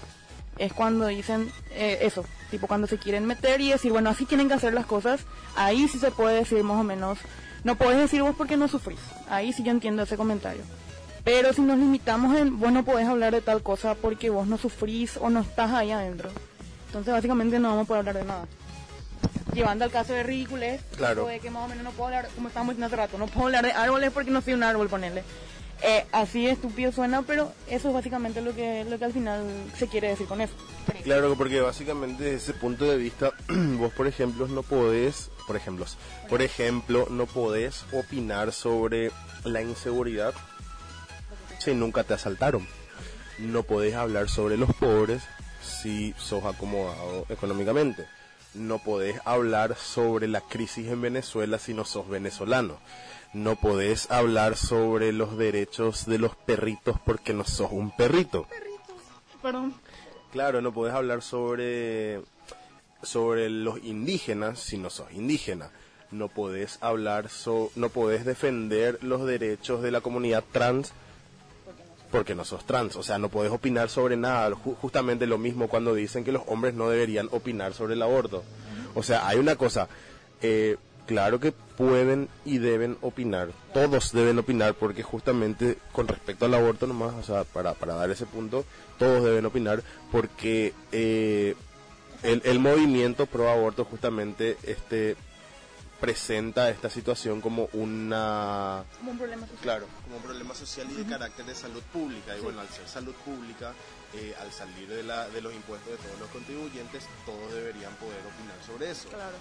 Es 0.58 0.72
cuando 0.74 1.08
dicen 1.08 1.52
eh, 1.72 2.00
eso, 2.02 2.24
tipo 2.52 2.68
cuando 2.68 2.88
se 2.88 2.98
quieren 2.98 3.26
meter 3.26 3.60
y 3.62 3.72
decir, 3.72 3.92
bueno, 3.92 4.10
así 4.10 4.26
tienen 4.26 4.48
que 4.48 4.54
hacer 4.54 4.74
las 4.74 4.86
cosas, 4.86 5.22
ahí 5.56 5.88
sí 5.88 5.98
se 6.00 6.12
puede 6.12 6.36
decir 6.38 6.64
más 6.64 6.80
o 6.80 6.84
menos, 6.84 7.18
no 7.64 7.76
puedes 7.76 7.98
decir 8.00 8.22
vos 8.22 8.36
porque 8.38 8.56
no 8.58 8.68
sufrís. 8.68 9.00
Ahí 9.30 9.52
sí 9.54 9.64
yo 9.64 9.72
entiendo 9.72 10.04
ese 10.04 10.18
comentario. 10.18 10.62
Pero 11.24 11.54
si 11.54 11.62
nos 11.62 11.78
limitamos 11.78 12.36
en, 12.38 12.60
vos 12.60 12.72
no 12.72 12.84
podés 12.84 13.08
hablar 13.08 13.34
de 13.34 13.42
tal 13.42 13.64
cosa 13.64 13.96
porque 13.96 14.30
vos 14.30 14.46
no 14.46 14.58
sufrís 14.58 15.18
o 15.18 15.30
no 15.30 15.40
estás 15.40 15.72
ahí 15.72 15.92
adentro. 15.92 16.30
Entonces 16.88 17.14
básicamente 17.14 17.58
no 17.60 17.70
vamos 17.70 17.86
a 17.86 17.88
poder 17.88 18.00
hablar 18.00 18.16
de 18.18 18.26
nada. 18.26 18.46
Llevando 19.54 19.86
al 19.86 19.92
caso 19.92 20.14
de 20.14 20.24
ridiculez, 20.24 20.82
Claro. 20.98 21.26
de 21.28 21.40
que 21.40 21.50
más 21.50 21.64
o 21.64 21.68
menos 21.68 21.84
no 21.84 21.92
puedo 21.92 22.08
hablar, 22.08 22.28
como 22.36 22.48
estábamos 22.50 22.74
diciendo 22.76 22.88
hace 22.88 22.96
rato, 22.96 23.18
no 23.18 23.28
puedo 23.28 23.46
hablar 23.48 23.66
de 23.66 23.72
árboles 23.72 24.12
porque 24.12 24.32
no 24.32 24.42
soy 24.42 24.54
un 24.54 24.64
árbol, 24.64 24.90
ponerle. 24.90 25.24
Eh, 25.82 26.06
así 26.12 26.48
estúpido 26.48 26.92
suena, 26.92 27.24
pero 27.24 27.52
eso 27.68 27.90
es 27.90 27.94
básicamente 27.94 28.42
lo 28.42 28.56
que, 28.56 28.86
lo 28.86 28.98
que 28.98 29.06
al 29.06 29.14
final 29.14 29.44
se 29.78 29.88
quiere 29.88 30.10
decir 30.10 30.28
con 30.28 30.40
eso. 30.40 30.54
Claro, 31.04 31.36
porque 31.36 31.60
básicamente 31.60 32.24
desde 32.24 32.38
ese 32.38 32.54
punto 32.54 32.86
de 32.86 32.98
vista, 32.98 33.32
vos 33.50 33.92
por 33.94 34.08
ejemplo 34.08 34.48
no 34.48 34.64
podés, 34.64 35.30
por 35.46 35.58
ejemplo, 35.58 35.86
por 36.30 36.42
ejemplo, 36.42 37.08
no 37.10 37.26
podés 37.26 37.84
opinar 37.92 38.54
sobre 38.54 39.12
la 39.44 39.62
inseguridad 39.62 40.34
si 41.60 41.74
nunca 41.74 42.04
te 42.04 42.14
asaltaron. 42.14 42.68
No 43.40 43.64
podés 43.64 43.96
hablar 43.96 44.30
sobre 44.30 44.58
los 44.58 44.74
pobres 44.76 45.24
si 45.62 46.14
sos 46.18 46.46
acomodado 46.46 47.26
económicamente. 47.30 48.06
No 48.54 48.80
podés 48.80 49.20
hablar 49.26 49.76
sobre 49.76 50.28
la 50.28 50.42
crisis 50.42 50.88
en 50.88 51.02
Venezuela 51.02 51.58
si 51.58 51.74
no 51.74 51.86
sos 51.86 52.08
venezolano. 52.08 52.78
No 53.34 53.56
podés 53.56 54.12
hablar 54.12 54.56
sobre 54.58 55.12
los 55.12 55.38
derechos 55.38 56.06
de 56.06 56.20
los 56.20 56.36
perritos 56.36 56.98
porque 57.04 57.34
no 57.34 57.44
sos 57.46 57.72
un 57.72 57.96
perrito. 57.96 58.48
Perdón. 59.42 59.74
Claro, 60.32 60.62
no 60.62 60.74
podés 60.74 60.94
hablar 60.94 61.22
sobre, 61.22 62.22
sobre 63.02 63.50
los 63.50 63.84
indígenas 63.84 64.60
si 64.60 64.78
no 64.78 64.90
sos 64.90 65.12
indígena. 65.12 65.70
No 66.12 66.28
podés 66.30 66.78
hablar, 66.82 67.30
so- 67.30 67.72
no 67.76 67.90
podés 67.90 68.24
defender 68.24 69.00
los 69.02 69.26
derechos 69.26 69.82
de 69.82 69.90
la 69.92 70.02
comunidad 70.02 70.44
trans 70.52 70.92
porque 72.12 72.36
no 72.36 72.46
sos 72.46 72.66
trans. 72.66 72.96
O 72.96 73.02
sea, 73.04 73.18
no 73.18 73.30
podés 73.30 73.52
opinar 73.52 73.90
sobre 73.90 74.16
nada. 74.16 74.52
Ju- 74.52 74.76
justamente 74.76 75.26
lo 75.26 75.40
mismo 75.40 75.68
cuando 75.68 75.96
dicen 75.96 76.24
que 76.24 76.32
los 76.32 76.44
hombres 76.46 76.76
no 76.76 76.88
deberían 76.90 77.30
opinar 77.32 77.74
sobre 77.74 77.96
el 77.96 78.02
aborto. 78.04 78.44
O 78.94 79.02
sea, 79.02 79.28
hay 79.28 79.40
una 79.40 79.56
cosa. 79.56 79.88
eh, 80.42 80.78
claro 81.08 81.40
que 81.40 81.54
pueden 81.78 82.30
y 82.46 82.58
deben 82.60 82.98
opinar. 83.02 83.50
Todos 83.74 84.12
deben 84.12 84.40
opinar 84.40 84.76
porque 84.76 85.04
justamente 85.04 85.78
con 85.92 86.08
respecto 86.08 86.46
al 86.46 86.54
aborto 86.54 86.88
nomás, 86.88 87.14
o 87.16 87.24
sea, 87.24 87.44
para, 87.44 87.74
para 87.74 87.96
dar 87.96 88.10
ese 88.12 88.26
punto, 88.26 88.66
todos 88.98 89.24
deben 89.24 89.46
opinar 89.46 89.84
porque 90.12 90.74
eh, 90.92 91.56
el, 92.24 92.42
el 92.46 92.60
movimiento 92.60 93.26
pro 93.26 93.50
aborto 93.50 93.86
justamente 93.86 94.58
este 94.64 95.16
presenta 96.04 96.70
esta 96.70 96.90
situación 96.90 97.40
como 97.40 97.70
una 97.72 98.84
Como 99.00 99.12
un 99.12 99.18
problema 99.18 99.48
social. 99.48 99.62
Claro, 99.62 99.86
como 100.04 100.18
un 100.18 100.24
problema 100.24 100.54
social 100.54 100.88
y 100.92 100.96
de 100.96 101.06
carácter 101.06 101.46
de 101.46 101.56
salud 101.56 101.82
pública. 101.94 102.36
Y 102.38 102.42
bueno, 102.42 102.60
al 102.60 102.68
ser 102.68 102.86
salud 102.90 103.14
pública, 103.24 103.72
eh, 104.14 104.36
al 104.42 104.52
salir 104.52 104.90
de, 104.90 105.02
la, 105.04 105.30
de 105.30 105.40
los 105.42 105.54
impuestos 105.54 105.90
de 105.92 105.98
todos 105.98 106.20
los 106.20 106.30
contribuyentes, 106.30 107.06
todos 107.26 107.54
deberían 107.54 107.94
poder 107.96 108.20
opinar 108.20 108.58
sobre 108.68 108.92
eso. 108.92 109.08
Claro. 109.08 109.38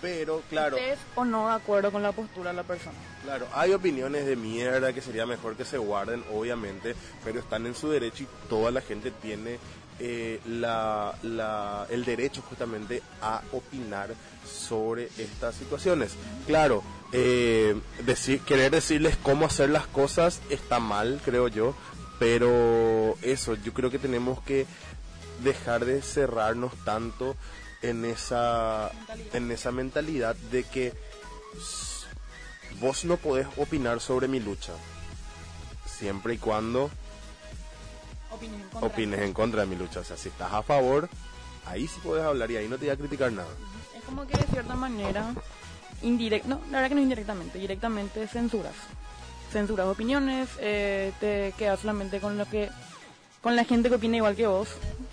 Pero, 0.00 0.42
claro, 0.50 0.76
¿Estés 0.76 0.98
o 1.14 1.24
no 1.24 1.48
de 1.48 1.54
acuerdo 1.54 1.90
con 1.90 2.02
la 2.02 2.12
postura 2.12 2.50
de 2.50 2.56
la 2.56 2.62
persona? 2.62 2.96
claro, 3.22 3.46
hay 3.54 3.72
opiniones 3.72 4.24
de 4.26 4.36
mierda 4.36 4.92
que 4.92 5.00
sería 5.00 5.26
mejor 5.26 5.56
que 5.56 5.64
se 5.64 5.78
guarden, 5.78 6.22
obviamente, 6.32 6.94
pero 7.24 7.40
están 7.40 7.66
en 7.66 7.74
su 7.74 7.90
derecho 7.90 8.22
y 8.24 8.28
toda 8.48 8.70
la 8.70 8.80
gente 8.80 9.10
tiene 9.10 9.58
eh, 9.98 10.40
la, 10.46 11.14
la- 11.22 11.86
el 11.90 12.04
derecho 12.04 12.42
justamente 12.42 13.02
a 13.22 13.40
opinar 13.52 14.10
sobre 14.46 15.08
estas 15.18 15.54
situaciones. 15.54 16.12
Claro, 16.46 16.82
eh, 17.12 17.74
decir, 18.04 18.40
querer 18.42 18.70
decirles 18.70 19.16
cómo 19.22 19.46
hacer 19.46 19.70
las 19.70 19.86
cosas 19.86 20.40
está 20.50 20.78
mal, 20.80 21.20
creo 21.24 21.48
yo, 21.48 21.74
Pero 22.18 23.14
eso, 23.22 23.54
yo 23.56 23.72
creo 23.74 23.90
que 23.90 23.98
tenemos 23.98 24.40
que 24.42 24.66
dejar 25.42 25.84
de 25.84 26.00
cerrarnos 26.02 26.72
tanto 26.84 27.36
en 27.82 28.04
esa, 28.04 28.90
en 29.32 29.50
esa 29.50 29.72
mentalidad 29.72 30.34
de 30.50 30.64
que 30.64 30.92
vos 32.80 33.04
no 33.04 33.16
podés 33.16 33.46
opinar 33.56 34.00
sobre 34.00 34.28
mi 34.28 34.40
lucha. 34.40 34.72
Siempre 35.86 36.34
y 36.34 36.38
cuando 36.38 36.90
Opines 38.30 38.60
en 38.60 38.68
contra. 38.68 38.88
opines 38.88 39.20
en 39.22 39.32
contra 39.32 39.60
de 39.62 39.66
mi 39.66 39.76
lucha. 39.76 40.00
O 40.00 40.04
sea, 40.04 40.16
si 40.16 40.28
estás 40.28 40.52
a 40.52 40.62
favor, 40.62 41.08
ahí 41.64 41.86
sí 41.86 41.98
puedes 42.02 42.24
hablar 42.24 42.50
y 42.50 42.56
ahí 42.56 42.68
no 42.68 42.76
te 42.76 42.86
voy 42.86 42.94
a 42.94 42.96
criticar 42.96 43.32
nada. 43.32 43.48
Es 43.96 44.02
como 44.04 44.26
que 44.26 44.36
de 44.36 44.44
cierta 44.44 44.74
manera, 44.74 45.32
indirecta, 46.02 46.48
no, 46.48 46.60
la 46.70 46.78
verdad 46.78 46.88
que 46.90 46.94
no 46.96 47.00
indirectamente, 47.02 47.58
directamente 47.58 48.26
censuras. 48.28 48.74
Censuras 49.52 49.86
opiniones, 49.86 50.48
eh, 50.58 51.12
te 51.20 51.54
quedas 51.56 51.80
solamente 51.80 52.20
con 52.20 52.36
lo 52.36 52.44
que, 52.46 52.68
con 53.40 53.56
la 53.56 53.64
gente 53.64 53.88
que 53.88 53.94
opina 53.94 54.16
igual 54.16 54.36
que 54.36 54.46
vos, 54.46 54.68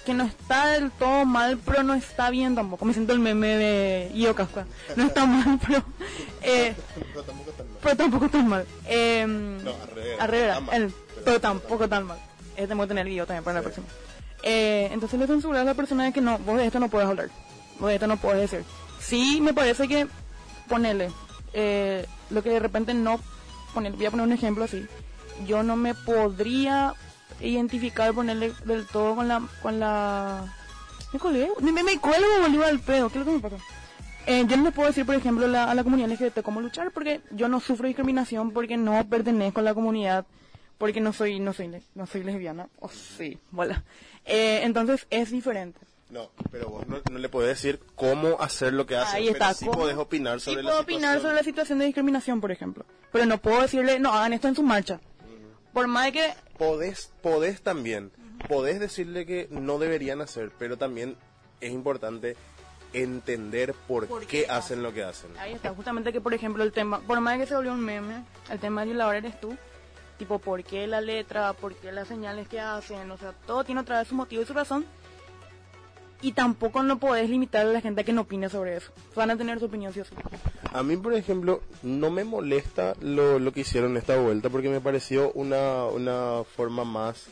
que 0.06 0.14
no 0.14 0.24
está 0.26 0.68
del 0.68 0.92
todo 0.92 1.26
mal, 1.26 1.58
pero 1.66 1.84
no 1.84 1.94
está 1.94 2.30
bien 2.30 2.56
tampoco. 2.56 2.86
Me 2.86 2.94
siento 2.94 3.14
el 3.14 3.20
meme 3.20 3.48
de 3.56 4.12
Io. 4.14 4.36
No 4.96 5.04
está 5.06 5.26
mal, 5.26 5.60
pero, 5.66 5.84
eh, 6.42 6.76
pero 7.82 7.96
tampoco 7.96 8.30
tan 8.30 8.48
mal. 8.48 8.66
Eh, 8.86 9.22
al 9.24 9.88
revés, 9.96 10.20
al 10.20 10.28
revés, 10.28 10.50
está 10.50 10.62
mal, 10.62 10.76
el- 10.82 10.94
pero 11.24 11.40
tampoco 11.42 11.88
tan 11.90 12.04
mal. 12.06 12.18
Eh, 12.58 12.68
tengo 12.68 12.84
que 12.84 12.88
tener 12.90 13.06
el 13.06 13.10
video 13.12 13.26
también 13.26 13.44
para 13.44 13.56
la 13.60 13.62
próxima. 13.64 13.88
Eh, 14.44 14.90
entonces 14.92 15.18
le 15.20 15.26
censuras 15.28 15.62
a 15.62 15.66
la 15.66 15.74
persona 15.74 16.04
de 16.04 16.12
que 16.12 16.22
no, 16.22 16.38
vos 16.40 16.58
de 16.58 16.66
esto 16.66 16.80
no 16.80 16.90
puedes 16.90 17.08
hablar. 17.08 17.30
Vos 17.80 17.88
de 17.88 17.96
esto 17.96 18.08
no 18.08 18.18
puedes 18.18 18.52
decir. 18.52 18.66
Sí, 19.00 19.40
me 19.42 19.54
parece 19.54 19.88
que 19.88 20.08
ponerle 20.68 21.10
eh, 21.54 22.06
lo 22.30 22.44
que 22.44 22.50
de 22.50 22.60
repente 22.60 22.94
no 22.94 23.20
poner, 23.74 23.94
voy 23.94 24.06
a 24.06 24.12
poner 24.12 24.26
un 24.26 24.34
ejemplo 24.34 24.66
así. 24.66 24.86
Yo 25.48 25.64
no 25.64 25.76
me 25.76 25.94
podría 25.96 26.94
identificar 27.42 28.14
ponerle 28.14 28.54
del 28.66 28.86
todo 28.88 29.16
con 29.16 29.28
la 29.28 29.42
con 29.62 29.80
la 29.80 30.54
me 31.12 31.20
colgué, 31.20 31.50
me, 31.62 31.72
me, 31.72 32.00
cuelgo 32.00 32.26
boludo 32.42 32.66
al 32.66 32.80
pedo, 32.80 33.10
¿qué 33.10 33.20
es 33.20 33.26
lo 33.26 33.32
que 33.32 33.38
me 33.38 33.50
pasa? 33.50 33.64
Eh, 34.26 34.46
yo 34.48 34.58
no 34.58 34.64
le 34.64 34.72
puedo 34.72 34.88
decir, 34.88 35.06
por 35.06 35.16
ejemplo, 35.16 35.48
la- 35.48 35.70
a 35.70 35.76
la 35.76 35.84
comunidad 35.84 36.10
LGBT 36.10 36.42
cómo 36.42 36.62
luchar 36.62 36.92
porque 36.92 37.22
yo 37.32 37.48
no 37.50 37.60
sufro 37.60 37.88
discriminación 37.88 38.52
porque 38.52 38.78
no 38.78 39.06
pertenezco 39.08 39.60
a 39.60 39.64
la 39.64 39.74
comunidad 39.74 40.26
porque 40.78 41.02
no 41.02 41.14
soy 41.14 41.40
no 41.40 41.54
soy 41.54 41.70
no 41.94 42.06
soy 42.08 42.24
lesbiana 42.24 42.68
o 42.80 42.90
sí, 42.90 43.38
voilà. 43.52 43.84
Eh, 44.26 44.62
entonces 44.64 45.06
es 45.10 45.30
diferente. 45.32 45.80
No, 46.10 46.30
pero 46.52 46.70
vos 46.70 46.88
no, 46.88 46.98
no 47.12 47.18
le 47.18 47.28
podés 47.30 47.50
decir 47.50 47.80
cómo 47.96 48.40
hacer 48.40 48.72
lo 48.74 48.86
que 48.86 48.96
hace, 48.96 49.18
Ahí 49.18 49.24
pero 49.26 49.34
está. 49.34 49.54
sí 49.54 49.66
¿cómo? 49.66 49.80
podés 49.80 49.98
opinar 49.98 50.40
sobre 50.40 50.58
sí 50.62 50.64
la 50.64 50.70
puedo 50.72 50.80
situación. 50.82 50.98
opinar 51.00 51.22
sobre 51.22 51.36
la 51.36 51.44
situación 51.44 51.80
de 51.80 51.86
discriminación, 51.86 52.40
por 52.42 52.52
ejemplo. 52.52 52.86
Pero 53.12 53.26
no 53.26 53.38
puedo 53.40 53.62
decirle, 53.62 54.00
no, 54.00 54.14
hagan 54.14 54.34
esto 54.34 54.48
en 54.48 54.56
su 54.56 54.62
marcha. 54.64 55.00
Por 55.74 55.88
más 55.88 56.06
de 56.06 56.12
que... 56.12 56.34
podés, 56.64 57.12
podés 57.22 57.62
también, 57.62 58.12
podés 58.48 58.80
decirle 58.80 59.26
que 59.26 59.48
no 59.52 59.80
deberían 59.80 60.22
hacer, 60.22 60.52
pero 60.58 60.78
también 60.78 61.18
es 61.62 61.72
importante 61.72 62.36
entender 62.94 63.74
por, 63.88 64.08
¿Por 64.08 64.22
qué 64.22 64.46
qué 64.46 64.52
hacen 64.52 64.84
lo 64.84 64.94
que 64.94 65.04
hacen. 65.04 65.32
Ahí 65.40 65.54
está, 65.54 65.74
justamente 65.74 66.14
que, 66.14 66.22
por 66.22 66.34
ejemplo, 66.34 66.64
el 66.64 66.72
tema, 66.72 67.00
por 67.02 67.20
más 67.20 67.34
de 67.34 67.44
que 67.44 67.50
se 67.50 67.56
volvió 67.56 67.74
un 67.74 67.84
meme, 67.84 68.24
el 68.50 68.60
tema 68.60 68.82
de 68.82 68.88
violador 68.88 69.16
eres 69.16 69.40
tú. 69.40 69.58
Tipo, 70.18 70.40
¿por 70.40 70.64
qué 70.64 70.86
la 70.86 71.02
letra? 71.02 71.54
¿Por 71.54 71.74
qué 71.76 71.92
las 71.92 72.08
señales 72.08 72.48
que 72.48 72.60
hacen? 72.60 73.10
O 73.10 73.18
sea, 73.18 73.34
todo 73.48 73.64
tiene 73.64 73.82
otra 73.82 74.00
vez 74.00 74.08
su 74.08 74.16
motivo 74.16 74.44
y 74.44 74.46
su 74.46 74.54
razón. 74.54 74.86
Y 76.24 76.32
tampoco 76.32 76.82
no 76.84 76.98
podés 77.00 77.30
limitar 77.30 77.66
a 77.68 77.70
la 77.70 77.82
gente 77.82 78.02
a 78.02 78.04
que 78.06 78.14
no 78.14 78.22
opine 78.22 78.50
sobre 78.50 78.78
eso. 78.78 78.92
Van 79.16 79.30
a 79.30 79.38
tener 79.38 79.60
su 79.60 79.66
opinión, 79.66 79.94
sí 79.94 80.00
o 80.00 80.06
sí. 80.06 80.16
A 80.72 80.82
mí, 80.82 80.96
por 80.98 81.14
ejemplo, 81.14 81.62
no 81.84 82.10
me 82.10 82.24
molesta 82.24 82.96
lo, 83.02 83.38
lo 83.40 83.52
que 83.52 83.60
hicieron 83.60 83.98
esta 83.98 84.16
vuelta 84.18 84.50
porque 84.50 84.70
me 84.70 84.80
pareció 84.80 85.32
una, 85.34 85.86
una 85.86 86.44
forma 86.56 86.86
más 86.86 87.26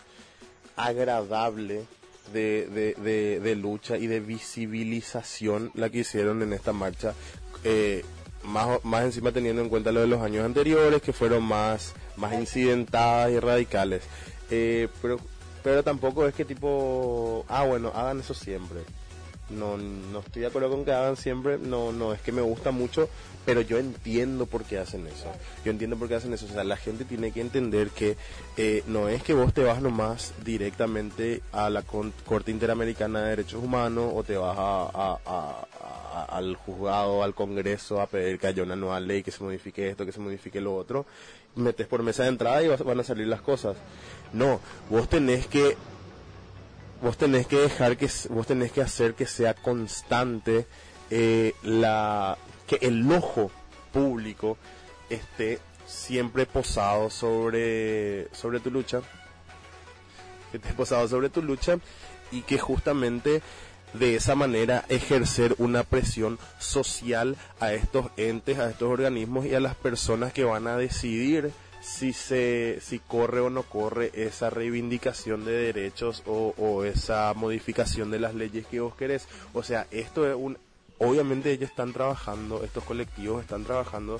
agradable 0.75 1.85
de, 2.33 2.67
de, 2.67 2.93
de- 3.01 3.39
de 3.39 3.55
lucha 3.55 3.97
y 3.97 4.07
de 4.07 4.19
visibilización 4.19 5.71
la 5.73 5.89
que 5.89 5.99
hicieron 5.99 6.41
en 6.41 6.53
esta 6.53 6.73
marcha. 6.73 7.13
Eh, 7.63 8.03
más, 8.43 8.83
más 8.83 9.03
encima 9.03 9.31
teniendo 9.31 9.61
en 9.61 9.69
cuenta 9.69 9.91
lo 9.91 10.01
de 10.01 10.07
los 10.07 10.21
años 10.21 10.43
anteriores 10.45 11.01
que 11.01 11.13
fueron 11.13 11.43
más, 11.43 11.93
más 12.17 12.33
incidentadas 12.33 13.31
y 13.31 13.39
radicales. 13.39 14.03
Eh, 14.49 14.87
pero, 15.01 15.17
pero 15.63 15.83
tampoco 15.83 16.25
es 16.27 16.33
que 16.33 16.45
tipo, 16.45 17.45
ah 17.49 17.63
bueno, 17.63 17.91
hagan 17.95 18.19
eso 18.19 18.33
siempre 18.33 18.79
no, 19.49 19.75
no 19.77 20.19
estoy 20.19 20.43
de 20.43 20.47
acuerdo 20.47 20.69
con 20.69 20.85
que 20.85 20.93
hagan 20.93 21.17
siempre, 21.17 21.57
no, 21.57 21.91
no 21.91 22.13
es 22.13 22.21
que 22.21 22.31
me 22.31 22.41
gusta 22.41 22.71
mucho, 22.71 23.09
pero 23.45 23.59
yo 23.59 23.79
entiendo 23.79 24.45
por 24.45 24.63
qué 24.63 24.77
hacen 24.79 25.05
eso. 25.07 25.25
Yo 25.65 25.71
entiendo 25.71 25.97
por 25.97 26.07
qué 26.07 26.15
hacen 26.15 26.31
eso. 26.33 26.45
O 26.45 26.47
sea, 26.47 26.63
la 26.63 26.77
gente 26.77 27.03
tiene 27.03 27.33
que 27.33 27.41
entender 27.41 27.89
que 27.89 28.15
eh, 28.55 28.81
no 28.87 29.09
es 29.09 29.23
que 29.23 29.33
vos 29.33 29.53
te 29.53 29.61
vas 29.65 29.81
nomás 29.81 30.33
directamente 30.45 31.41
a 31.51 31.69
la 31.69 31.81
Corte 31.81 32.49
Interamericana 32.51 33.23
de 33.23 33.29
Derechos 33.31 33.61
Humanos 33.61 34.13
o 34.15 34.23
te 34.23 34.37
vas 34.37 34.55
a- 34.57 35.57
al 36.29 36.55
juzgado, 36.55 37.21
al 37.23 37.33
Congreso 37.35 37.99
a 37.99 38.07
pedir 38.07 38.39
que 38.39 38.47
haya 38.47 38.63
una 38.63 38.77
nueva 38.77 39.01
ley, 39.01 39.21
que 39.21 39.31
se 39.31 39.43
modifique 39.43 39.89
esto, 39.89 40.05
que 40.05 40.11
se 40.13 40.19
modifique 40.21 40.61
lo 40.61 40.75
otro. 40.75 41.05
Metes 41.55 41.87
por 41.87 42.03
mesa 42.03 42.23
de 42.23 42.29
entrada 42.29 42.63
y 42.63 42.69
vas- 42.69 42.83
van 42.83 43.01
a 43.01 43.03
salir 43.03 43.27
las 43.27 43.41
cosas. 43.41 43.75
No, 44.33 44.59
vos 44.89 45.09
tenés 45.09 45.47
que 45.47 45.77
vos 47.01 47.17
tenés 47.17 47.47
que 47.47 47.57
dejar 47.57 47.97
que 47.97 48.09
vos 48.29 48.47
tenés 48.47 48.71
que 48.71 48.81
hacer 48.81 49.15
que 49.15 49.25
sea 49.25 49.53
constante 49.53 50.67
eh, 51.09 51.53
la 51.63 52.37
que 52.67 52.77
el 52.81 53.11
ojo 53.11 53.51
público 53.91 54.57
esté 55.09 55.59
siempre 55.85 56.45
posado 56.45 57.09
sobre 57.09 58.33
sobre 58.33 58.59
tu 58.59 58.71
lucha 58.71 59.01
que 60.51 60.57
esté 60.57 60.73
posado 60.73 61.07
sobre 61.07 61.29
tu 61.29 61.41
lucha 61.41 61.79
y 62.31 62.41
que 62.43 62.57
justamente 62.57 63.41
de 63.93 64.15
esa 64.15 64.35
manera 64.35 64.85
ejercer 64.87 65.55
una 65.57 65.83
presión 65.83 66.39
social 66.59 67.35
a 67.59 67.73
estos 67.73 68.07
entes, 68.15 68.57
a 68.59 68.69
estos 68.69 68.89
organismos 68.89 69.45
y 69.45 69.53
a 69.53 69.59
las 69.59 69.75
personas 69.75 70.31
que 70.31 70.45
van 70.45 70.67
a 70.67 70.77
decidir 70.77 71.51
si 71.81 72.13
se 72.13 72.79
si 72.81 72.99
corre 72.99 73.39
o 73.39 73.49
no 73.49 73.63
corre 73.63 74.11
esa 74.13 74.49
reivindicación 74.49 75.43
de 75.45 75.53
derechos 75.53 76.23
o, 76.27 76.83
esa 76.83 77.33
modificación 77.33 78.11
de 78.11 78.19
las 78.19 78.35
leyes 78.35 78.65
que 78.67 78.79
vos 78.79 78.95
querés. 78.95 79.27
O 79.53 79.63
sea, 79.63 79.87
esto 79.91 80.29
es 80.29 80.35
un 80.35 80.57
obviamente 80.99 81.51
ellos 81.51 81.71
están 81.71 81.93
trabajando, 81.93 82.63
estos 82.63 82.83
colectivos 82.83 83.41
están 83.41 83.63
trabajando 83.63 84.19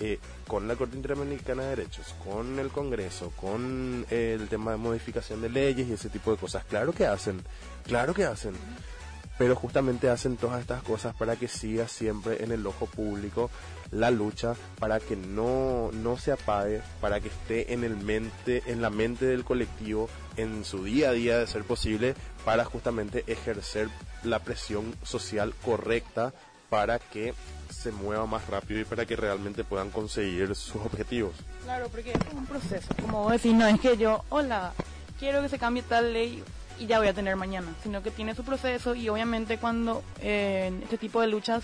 eh, 0.00 0.18
con 0.46 0.68
la 0.68 0.76
Corte 0.76 0.96
Interamericana 0.96 1.64
de 1.64 1.68
Derechos, 1.70 2.14
con 2.24 2.58
el 2.58 2.68
Congreso, 2.68 3.32
con 3.40 4.06
eh, 4.10 4.36
el 4.40 4.48
tema 4.48 4.72
de 4.72 4.76
modificación 4.76 5.42
de 5.42 5.48
leyes 5.48 5.88
y 5.88 5.92
ese 5.92 6.08
tipo 6.10 6.30
de 6.30 6.36
cosas. 6.36 6.64
Claro 6.64 6.92
que 6.92 7.06
hacen, 7.06 7.42
claro 7.84 8.14
que 8.14 8.24
hacen. 8.24 8.54
Pero 9.36 9.56
justamente 9.56 10.08
hacen 10.08 10.36
todas 10.36 10.60
estas 10.60 10.82
cosas 10.84 11.12
para 11.16 11.34
que 11.34 11.48
siga 11.48 11.88
siempre 11.88 12.44
en 12.44 12.52
el 12.52 12.64
ojo 12.64 12.86
público 12.86 13.50
la 13.94 14.10
lucha, 14.10 14.54
para 14.78 15.00
que 15.00 15.16
no, 15.16 15.90
no 15.92 16.18
se 16.18 16.32
apague, 16.32 16.82
para 17.00 17.20
que 17.20 17.28
esté 17.28 17.72
en 17.72 17.84
el 17.84 17.96
mente, 17.96 18.62
en 18.66 18.82
la 18.82 18.90
mente 18.90 19.24
del 19.26 19.44
colectivo, 19.44 20.08
en 20.36 20.64
su 20.64 20.84
día 20.84 21.10
a 21.10 21.12
día 21.12 21.38
de 21.38 21.46
ser 21.46 21.64
posible, 21.64 22.14
para 22.44 22.64
justamente 22.64 23.24
ejercer 23.26 23.88
la 24.24 24.40
presión 24.40 24.94
social 25.02 25.54
correcta 25.64 26.32
para 26.68 26.98
que 26.98 27.34
se 27.70 27.92
mueva 27.92 28.26
más 28.26 28.48
rápido 28.48 28.80
y 28.80 28.84
para 28.84 29.06
que 29.06 29.14
realmente 29.14 29.62
puedan 29.62 29.90
conseguir 29.90 30.54
sus 30.56 30.76
objetivos. 30.82 31.34
Claro, 31.62 31.88
porque 31.88 32.10
es 32.10 32.34
un 32.34 32.46
proceso. 32.46 32.88
Como 33.00 33.22
vos 33.22 33.32
decís, 33.32 33.54
no 33.54 33.66
es 33.66 33.80
que 33.80 33.96
yo, 33.96 34.24
hola, 34.28 34.72
quiero 35.18 35.40
que 35.40 35.48
se 35.48 35.58
cambie 35.58 35.82
tal 35.82 36.12
ley 36.12 36.42
y 36.78 36.86
ya 36.86 36.98
voy 36.98 37.08
a 37.08 37.14
tener 37.14 37.36
mañana, 37.36 37.68
sino 37.82 38.02
que 38.02 38.10
tiene 38.10 38.34
su 38.34 38.42
proceso 38.44 38.94
y 38.94 39.08
obviamente 39.08 39.58
cuando 39.58 40.02
eh, 40.20 40.72
este 40.82 40.98
tipo 40.98 41.20
de 41.20 41.28
luchas 41.28 41.62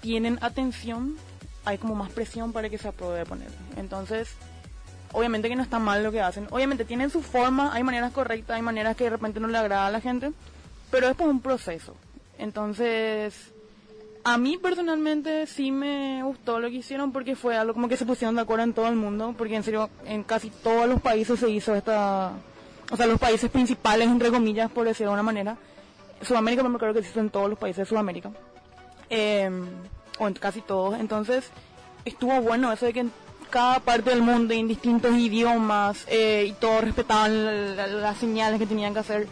tienen 0.00 0.38
atención, 0.42 1.16
hay 1.64 1.78
como 1.78 1.94
más 1.94 2.10
presión 2.10 2.52
para 2.52 2.68
que 2.68 2.78
se 2.78 2.88
apruebe 2.88 3.24
poner. 3.26 3.50
Entonces, 3.76 4.34
obviamente 5.12 5.48
que 5.48 5.56
no 5.56 5.62
está 5.62 5.78
mal 5.78 6.02
lo 6.02 6.12
que 6.12 6.20
hacen. 6.20 6.46
Obviamente 6.50 6.84
tienen 6.84 7.10
su 7.10 7.22
forma, 7.22 7.72
hay 7.74 7.82
maneras 7.82 8.12
correctas, 8.12 8.56
hay 8.56 8.62
maneras 8.62 8.96
que 8.96 9.04
de 9.04 9.10
repente 9.10 9.40
no 9.40 9.48
le 9.48 9.58
agrada 9.58 9.86
a 9.86 9.90
la 9.90 10.00
gente, 10.00 10.32
pero 10.90 11.08
es 11.08 11.16
por 11.16 11.28
un 11.28 11.40
proceso. 11.40 11.96
Entonces, 12.38 13.52
a 14.24 14.38
mí 14.38 14.58
personalmente 14.58 15.46
sí 15.46 15.70
me 15.70 16.22
gustó 16.22 16.60
lo 16.60 16.68
que 16.68 16.76
hicieron 16.76 17.12
porque 17.12 17.36
fue 17.36 17.56
algo 17.56 17.74
como 17.74 17.88
que 17.88 17.96
se 17.96 18.06
pusieron 18.06 18.34
de 18.34 18.42
acuerdo 18.42 18.64
en 18.64 18.72
todo 18.72 18.88
el 18.88 18.96
mundo, 18.96 19.34
porque 19.36 19.56
en 19.56 19.62
serio 19.62 19.90
en 20.06 20.22
casi 20.22 20.50
todos 20.50 20.88
los 20.88 21.00
países 21.00 21.38
se 21.38 21.48
hizo 21.50 21.74
esta, 21.74 22.32
o 22.90 22.96
sea, 22.96 23.06
los 23.06 23.18
países 23.18 23.50
principales, 23.50 24.08
entre 24.08 24.30
comillas, 24.30 24.70
por 24.70 24.86
decirlo 24.86 25.10
de 25.10 25.14
una 25.14 25.22
manera. 25.22 25.56
Sudamérica, 26.22 26.62
me 26.62 26.78
creo 26.78 26.92
que 26.92 27.02
se 27.02 27.10
hizo 27.10 27.20
en 27.20 27.30
todos 27.30 27.48
los 27.48 27.58
países 27.58 27.78
de 27.78 27.86
Sudamérica, 27.86 28.30
eh, 29.08 29.50
o 30.20 30.28
en 30.28 30.34
casi 30.34 30.60
todos. 30.60 30.98
Entonces, 31.00 31.46
estuvo 32.04 32.40
bueno 32.40 32.72
eso 32.72 32.86
de 32.86 32.92
que 32.92 33.00
en 33.00 33.12
cada 33.50 33.80
parte 33.80 34.10
del 34.10 34.22
mundo, 34.22 34.54
en 34.54 34.68
distintos 34.68 35.16
idiomas, 35.16 36.04
eh, 36.06 36.46
y 36.48 36.52
todos 36.52 36.84
respetaban 36.84 37.44
la- 37.44 37.52
la- 37.52 37.86
las 37.88 38.16
señales 38.18 38.60
que 38.60 38.66
tenían 38.66 38.92
que 38.94 39.00
hacer 39.00 39.26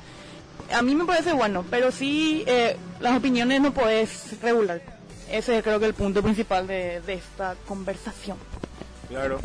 a 0.71 0.83
mí 0.83 0.95
me 0.95 1.07
parece 1.07 1.33
bueno, 1.33 1.65
pero 1.71 1.91
sí 1.91 2.45
eh, 2.47 2.77
las 3.01 3.17
opiniones 3.17 3.61
no 3.63 3.73
puedes 3.73 4.39
regular. 4.43 4.83
Ese 5.31 5.57
es 5.57 5.63
creo 5.63 5.81
que 5.81 5.87
el 5.87 5.95
punto 5.95 6.23
principal 6.23 6.67
de, 6.67 7.01
de 7.01 7.15
esta 7.15 7.55
conversación. 7.67 8.37
Claro. 9.09 9.41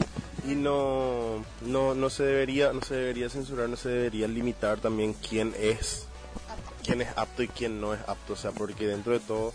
y 0.45 0.55
no, 0.55 1.45
no, 1.61 1.93
no 1.95 2.09
se 2.09 2.23
debería, 2.23 2.73
no 2.73 2.81
se 2.81 2.95
debería 2.95 3.29
censurar, 3.29 3.69
no 3.69 3.77
se 3.77 3.87
debería 3.87 4.27
limitar 4.27 4.79
también 4.79 5.13
quién 5.13 5.53
es, 5.57 6.07
quién 6.83 7.01
es 7.01 7.07
apto 7.15 7.41
y 7.43 7.47
quién 7.47 7.79
no 7.79 7.93
es 7.93 8.01
apto, 8.05 8.33
o 8.33 8.35
sea, 8.35 8.51
porque 8.51 8.85
dentro 8.87 9.13
de 9.13 9.19
todo 9.21 9.53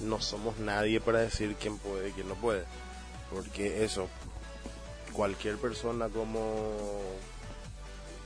no 0.00 0.20
somos 0.20 0.58
nadie 0.58 1.00
para 1.00 1.20
decir 1.20 1.54
quién 1.56 1.78
puede 1.78 2.08
y 2.08 2.12
quién 2.12 2.28
no 2.28 2.34
puede, 2.34 2.64
porque 3.32 3.84
eso, 3.84 4.08
cualquier 5.12 5.56
persona 5.58 6.08
como 6.08 7.00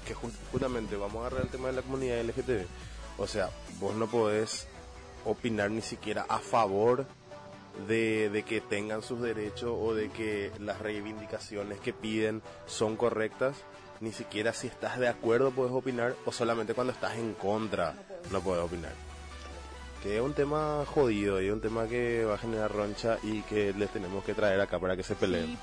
que 0.07 0.15
ju- 0.15 0.33
justamente 0.51 0.97
vamos 0.97 1.17
a 1.17 1.27
agarrar 1.27 1.43
el 1.45 1.51
tema 1.51 1.69
de 1.69 1.75
la 1.75 1.83
comunidad 1.83 2.21
LGTB, 2.21 2.67
o 3.19 3.27
sea, 3.27 3.51
vos 3.81 3.95
no 3.95 4.07
podés 4.07 4.67
opinar 5.25 5.71
ni 5.71 5.83
siquiera 5.83 6.25
a 6.29 6.39
favor 6.39 7.07
de, 7.87 8.31
de 8.31 8.43
que 8.45 8.61
tengan 8.61 9.03
sus 9.03 9.21
derechos 9.21 9.71
o 9.79 9.95
de 9.95 10.11
que 10.11 10.51
las 10.59 10.79
reivindicaciones 10.81 11.79
que 11.81 11.93
piden 11.93 12.43
son 12.67 12.97
correctas, 12.97 13.57
ni 14.01 14.13
siquiera 14.13 14.53
si 14.53 14.69
estás 14.69 14.99
de 14.99 15.09
acuerdo 15.09 15.51
puedes 15.51 15.73
opinar 15.73 16.15
o 16.25 16.33
solamente 16.33 16.73
cuando 16.75 16.93
estás 16.93 17.17
en 17.19 17.35
contra 17.35 17.95
no 18.31 18.41
puedes 18.41 18.65
opinar. 18.65 18.93
Que 20.03 20.17
es 20.17 20.23
un 20.23 20.33
tema 20.33 20.85
jodido 20.87 21.41
y 21.43 21.47
es 21.49 21.53
un 21.53 21.61
tema 21.61 21.87
que 21.89 22.25
va 22.25 22.35
a 22.35 22.39
generar 22.39 22.73
roncha 22.73 23.19
y 23.23 23.43
que 23.43 23.73
les 23.73 23.91
tenemos 23.91 24.25
que 24.25 24.33
traer 24.35 24.61
acá 24.61 24.79
para 24.79 24.97
que 24.97 25.03
se 25.03 25.15
peleen. 25.17 25.47
Sí. 25.47 25.59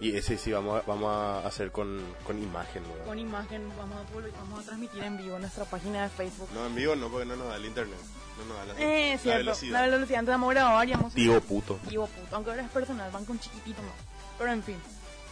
Y 0.00 0.16
ese 0.16 0.36
sí 0.36 0.50
vamos 0.52 0.82
a, 0.82 0.86
vamos 0.86 1.08
a 1.10 1.46
hacer 1.46 1.70
con, 1.70 2.00
con 2.26 2.42
imagen. 2.42 2.82
¿no? 2.82 3.04
Con 3.04 3.18
imagen 3.18 3.68
vamos 3.78 3.98
a, 3.98 4.38
vamos 4.40 4.60
a 4.60 4.62
transmitir 4.64 5.02
en 5.02 5.16
vivo 5.18 5.36
en 5.36 5.42
nuestra 5.42 5.64
página 5.66 6.02
de 6.04 6.08
Facebook. 6.08 6.48
No, 6.54 6.66
en 6.66 6.74
vivo 6.74 6.96
no, 6.96 7.08
porque 7.08 7.26
no 7.26 7.36
nos 7.36 7.48
da 7.48 7.56
el 7.56 7.66
internet. 7.66 7.98
No 8.38 8.44
nos 8.46 8.56
da 8.66 8.74
la, 8.74 8.80
Eh, 8.80 9.12
la 9.12 9.18
cierto. 9.18 9.38
velocidad. 9.38 9.72
La 9.72 9.82
velocidad 9.90 10.18
antes 10.20 10.32
vamos 10.32 10.50
a 10.50 10.54
grabar 10.54 10.88
y 10.88 10.92
vamos. 10.92 11.14
Digo 11.14 11.40
puto. 11.40 11.78
Digo 11.88 12.06
puto, 12.06 12.36
aunque 12.36 12.50
ahora 12.50 12.62
es 12.64 12.70
personal, 12.70 13.10
van 13.12 13.24
con 13.24 13.38
chiquitito 13.38 13.80
más. 13.82 13.92
Pero 14.38 14.52
en 14.52 14.62
fin, 14.62 14.76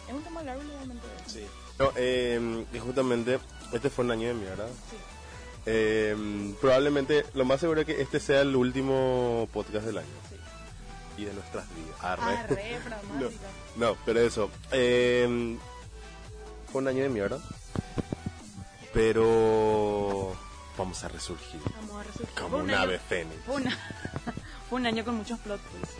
es 0.07 0.13
un 0.13 0.23
tema 0.23 0.41
largo 0.43 0.63
legalmente. 0.63 1.05
Sí. 1.27 1.45
No, 1.77 1.91
eh, 1.95 2.65
y 2.73 2.79
justamente 2.79 3.39
este 3.73 3.89
fue 3.89 4.05
un 4.05 4.11
año 4.11 4.27
de 4.29 4.33
mierda. 4.35 4.67
Sí. 4.67 4.97
Eh, 5.65 6.53
probablemente, 6.59 7.25
lo 7.33 7.45
más 7.45 7.59
seguro 7.61 7.81
es 7.81 7.85
que 7.87 8.01
este 8.01 8.19
sea 8.19 8.41
el 8.41 8.55
último 8.55 9.47
podcast 9.53 9.85
del 9.85 9.97
año. 9.99 10.07
Sí. 10.29 11.21
Y 11.21 11.25
de 11.25 11.33
nuestras 11.33 11.65
vidas. 11.75 11.95
Arre. 12.01 12.23
Arre. 12.37 12.77
No, 13.19 13.29
no, 13.91 13.97
pero 14.05 14.19
eso. 14.19 14.49
eh, 14.71 15.57
fue 16.71 16.81
un 16.81 16.87
año 16.87 17.03
de 17.03 17.09
mierda. 17.09 17.39
Pero 18.93 20.35
vamos 20.77 21.03
a 21.03 21.07
resurgir. 21.07 21.59
Vamos 21.75 21.99
a 21.99 22.03
resurgir. 22.03 22.35
Como 22.41 22.57
un 22.57 22.63
un 22.63 22.71
ave 22.71 22.99
fénix. 22.99 23.43
Fue, 23.45 23.55
una- 23.55 23.77
fue 24.69 24.79
un 24.79 24.85
año 24.85 25.03
con 25.05 25.15
muchos 25.15 25.39
plot 25.39 25.59
twists. 25.71 25.95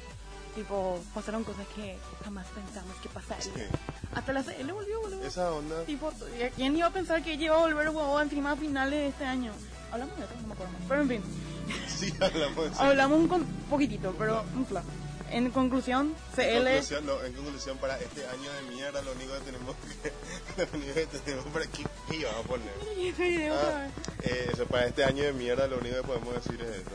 Tipo, 0.56 1.00
pasaron 1.14 1.44
cosas 1.44 1.66
que 1.76 1.98
jamás 2.24 2.46
pensamos 2.50 2.96
que 3.02 3.10
pasarían. 3.10 3.70
Hasta 4.16 4.34
la 4.34 4.44
CL 4.44 4.72
volvió, 4.72 5.02
boludo. 5.02 5.24
Esa 5.26 5.52
onda. 5.52 5.84
Tipo, 5.86 6.12
¿quién 6.56 6.76
iba 6.78 6.88
a 6.88 6.92
pensar 6.92 7.24
que 7.24 7.34
ella 7.34 7.46
iba 7.46 7.56
a 7.56 7.60
volver 7.60 7.90
huevo 7.90 8.20
encima 8.22 8.52
a 8.52 8.56
finales 8.56 9.00
de 9.00 9.08
este 9.08 9.26
año? 9.26 9.52
Hablamos 9.92 10.18
de 10.18 10.26
eso, 10.26 10.34
no 10.42 10.48
me 10.48 10.54
acuerdo 10.54 10.74
más. 10.74 10.82
Pero 10.88 11.02
en 11.02 11.10
fin, 11.10 11.24
Sí, 11.88 12.14
hablamos 12.20 12.66
de 12.66 12.72
eso. 12.72 12.82
hablamos 12.82 13.20
un 13.20 13.28
con- 13.28 13.46
poquitito, 13.70 14.14
pero 14.18 14.44
un 14.56 14.66
flash. 14.66 14.84
En 15.32 15.50
conclusión, 15.50 16.14
En 16.38 16.46
CL... 16.62 16.64
conclusión, 16.68 17.06
no, 17.08 17.24
en 17.24 17.34
conclusión, 17.34 17.78
para 17.80 18.00
este 18.00 18.24
año 18.28 18.52
de 18.54 18.62
mierda, 18.76 19.02
lo 19.02 19.14
único 19.14 19.34
que 19.34 19.40
tenemos 19.40 19.76
que. 20.04 20.14
Lo 20.64 20.68
único 20.78 20.94
que 20.94 21.06
tenemos 21.26 21.46
para. 21.48 21.66
¿Qué, 21.66 21.84
qué 22.10 22.16
iba 22.18 22.30
a 22.30 22.44
poner? 22.44 22.70
Y 22.98 23.50
otra 23.50 23.86
Ah, 23.86 23.88
eh, 24.22 24.50
eso, 24.54 24.66
para 24.68 24.86
este 24.86 25.04
año 25.04 25.24
de 25.24 25.34
mierda, 25.34 25.66
lo 25.68 25.80
único 25.80 25.96
que 25.96 26.04
podemos 26.04 26.36
decir 26.36 26.62
es 26.62 26.70
eso. 26.78 26.92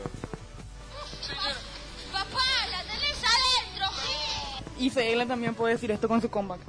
Papá, 2.13 2.39
la 2.71 2.81
tenés 2.83 3.17
adentro, 3.17 3.87
sí. 4.77 4.85
Y 4.85 4.89
CL 4.89 5.27
también 5.27 5.53
puede 5.55 5.73
decir 5.73 5.91
esto 5.91 6.07
con 6.07 6.21
su 6.21 6.29
comeback. 6.29 6.61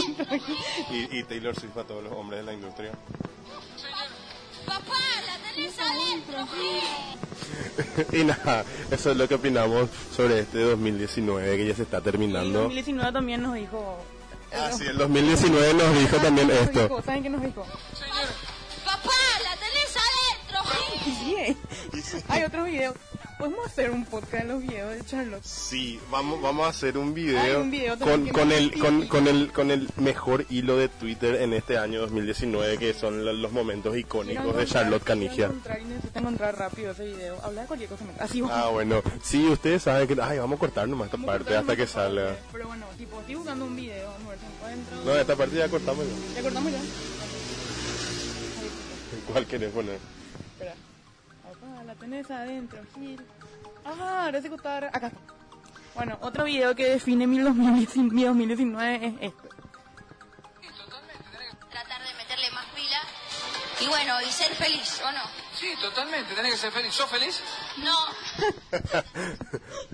Y, 0.90 1.18
y 1.18 1.22
Taylor 1.24 1.54
Swift 1.58 1.76
a 1.78 1.84
todos 1.84 2.04
los 2.04 2.12
hombres 2.12 2.40
de 2.40 2.46
la 2.46 2.52
industria. 2.52 2.92
Papá, 4.66 4.94
la 5.26 5.38
tenés 5.54 5.78
adentro, 5.78 6.46
sí. 8.10 8.16
y 8.16 8.24
nada, 8.24 8.64
eso 8.90 9.10
es 9.12 9.16
lo 9.16 9.28
que 9.28 9.34
opinamos 9.36 9.88
sobre 10.14 10.40
este 10.40 10.58
2019 10.60 11.56
que 11.56 11.66
ya 11.68 11.74
se 11.74 11.82
está 11.82 11.98
Y 11.98 12.02
terminando. 12.02 12.60
2019 12.62 13.12
también 13.12 13.42
nos 13.42 13.54
dijo... 13.54 13.98
Ah, 14.52 14.70
sí, 14.72 14.84
el 14.86 14.96
2019 14.98 15.74
nos 15.74 15.98
dijo 15.98 16.16
también 16.16 16.48
Nos 16.48 16.56
esto. 16.58 16.82
dijo, 16.82 17.02
¿Saben 17.02 17.22
qué 17.22 17.30
nos 17.30 17.42
dijo? 17.42 17.64
Papá, 18.84 19.12
la 19.44 19.56
tenés 19.56 19.96
adentro, 19.96 20.60
sí. 21.04 21.56
Y 21.96 22.02
sí, 22.02 22.16
eh. 22.16 22.22
Hay 22.28 22.42
otros 22.44 22.64
videos. 22.66 22.94
Podemos 23.38 23.66
hacer 23.66 23.90
un 23.90 24.02
podcast 24.06 24.44
de 24.44 24.48
los 24.48 24.62
videos 24.62 24.94
de 24.94 25.04
Charlotte. 25.04 25.44
Sí, 25.44 26.00
vamos, 26.10 26.40
vamos 26.40 26.64
a 26.66 26.70
hacer 26.70 26.96
un 26.96 27.12
video, 27.12 27.38
Hay 27.38 27.52
un 27.52 27.70
video 27.70 27.98
con, 27.98 28.26
con, 28.28 28.50
el, 28.50 28.72
con, 28.78 29.06
con, 29.08 29.28
el, 29.28 29.52
con 29.52 29.70
el 29.70 29.90
mejor 29.98 30.46
hilo 30.48 30.78
de 30.78 30.88
Twitter 30.88 31.42
en 31.42 31.52
este 31.52 31.76
año 31.76 32.00
2019, 32.00 32.78
que 32.78 32.94
son 32.94 33.26
lo- 33.26 33.34
los 33.34 33.52
momentos 33.52 33.94
icónicos 33.94 34.56
de 34.56 34.64
Charlotte 34.64 35.02
Canigia. 35.04 35.46
encontrar 35.46 35.80
y 35.82 35.84
necesito 35.84 36.18
encontrar 36.18 36.58
rápido 36.58 36.92
ese 36.92 37.04
video. 37.04 37.38
Habla 37.42 37.60
de 37.60 37.66
cualquier 37.66 37.90
cosa. 37.90 38.04
Así 38.18 38.42
Ah, 38.50 38.68
bueno, 38.72 39.02
sí, 39.22 39.46
ustedes 39.48 39.82
saben 39.82 40.08
que... 40.08 40.16
Ay, 40.22 40.38
vamos 40.38 40.56
a 40.56 40.60
cortar 40.60 40.88
nomás 40.88 41.08
esta 41.08 41.18
Vamos 41.18 41.30
parte 41.30 41.54
hasta 41.56 41.76
que 41.76 41.82
parte, 41.84 41.92
salga. 41.92 42.36
Pero 42.52 42.68
bueno, 42.68 42.86
tipo, 42.96 43.20
estoy 43.20 43.34
buscando 43.34 43.66
un 43.66 43.76
video. 43.76 44.12
Vamos 44.12 44.28
a 44.28 44.30
ver 44.30 44.38
si 44.38 44.46
encuentro. 44.46 44.96
No, 45.04 45.14
esta 45.14 45.36
parte 45.36 45.56
ya 45.56 45.68
cortamos 45.68 46.06
ya. 46.06 46.36
¿Ya 46.36 46.42
cortamos 46.42 46.72
ya? 46.72 46.78
¿Cuál 49.32 49.46
querés 49.46 49.72
poner? 49.72 49.98
La 51.96 52.00
tenés 52.00 52.30
adentro, 52.30 52.80
Gil. 52.94 53.20
Ah, 53.84 54.24
ahora 54.26 54.42
se 54.42 54.48
cortar. 54.50 54.84
Acá 54.84 55.06
está. 55.08 55.18
Bueno, 55.94 56.18
otro 56.20 56.44
video 56.44 56.74
que 56.74 56.84
define 56.90 57.26
mi 57.26 57.38
2019 57.38 58.10
mi 58.34 58.46
2019 58.46 58.94
es 59.06 59.14
este. 59.32 59.48
Tratar 61.70 62.02
de 62.06 62.14
meterle 62.18 62.50
más 62.52 62.66
pila. 62.74 62.98
Y 63.80 63.88
bueno, 63.88 64.14
y 64.22 64.30
ser 64.32 64.52
feliz, 64.54 65.00
¿o 65.06 65.12
no? 65.12 65.20
Sí, 65.54 65.68
totalmente, 65.80 66.34
tenés 66.34 66.52
que 66.52 66.58
ser 66.58 66.72
feliz. 66.72 66.92
¿Sos 66.92 67.10
feliz? 67.10 67.40
No. 67.78 67.96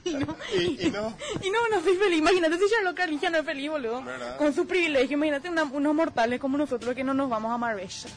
Y 0.05 0.15
no, 0.15 0.37
Y- 0.55 0.87
y 0.87 0.91
no. 0.91 1.17
y 1.43 1.51
no, 1.51 1.69
no 1.69 1.81
soy 1.83 1.97
feliz. 1.97 2.19
Imagínate 2.19 2.59
si 2.59 2.69
Charlotte 2.69 2.97
Carlilla 2.97 3.31
no 3.31 3.39
es 3.39 3.45
feliz, 3.45 3.71
boludo. 3.71 4.03
¿Verdad? 4.03 4.37
Con 4.37 4.53
su 4.53 4.67
privilegio. 4.67 5.17
Imagínate 5.17 5.49
una- 5.49 5.63
unos 5.65 5.95
mortales 5.95 6.41
como 6.41 6.59
nosotros 6.59 6.95
que 6.97 7.05
no 7.05 7.15
nos 7.15 7.31
vamos 7.31 7.53
a 7.53 7.59
Marbella. 7.59 8.09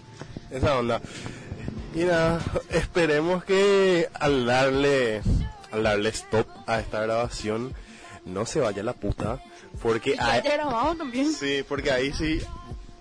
Esa 0.49 0.77
onda. 0.77 0.99
Y 1.95 2.03
nada, 2.03 2.39
esperemos 2.69 3.43
que 3.45 4.09
al 4.13 4.45
darle, 4.45 5.21
al 5.71 5.83
darle 5.83 6.09
stop 6.09 6.47
a 6.67 6.79
esta 6.79 7.01
grabación, 7.01 7.73
no 8.25 8.45
se 8.45 8.59
vaya 8.59 8.83
la 8.83 8.93
puta. 8.93 9.41
Porque 9.81 10.15
ahí, 10.19 10.41
también. 10.97 11.31
sí, 11.33 11.63
porque 11.67 11.91
ahí 11.91 12.13
sí, 12.13 12.41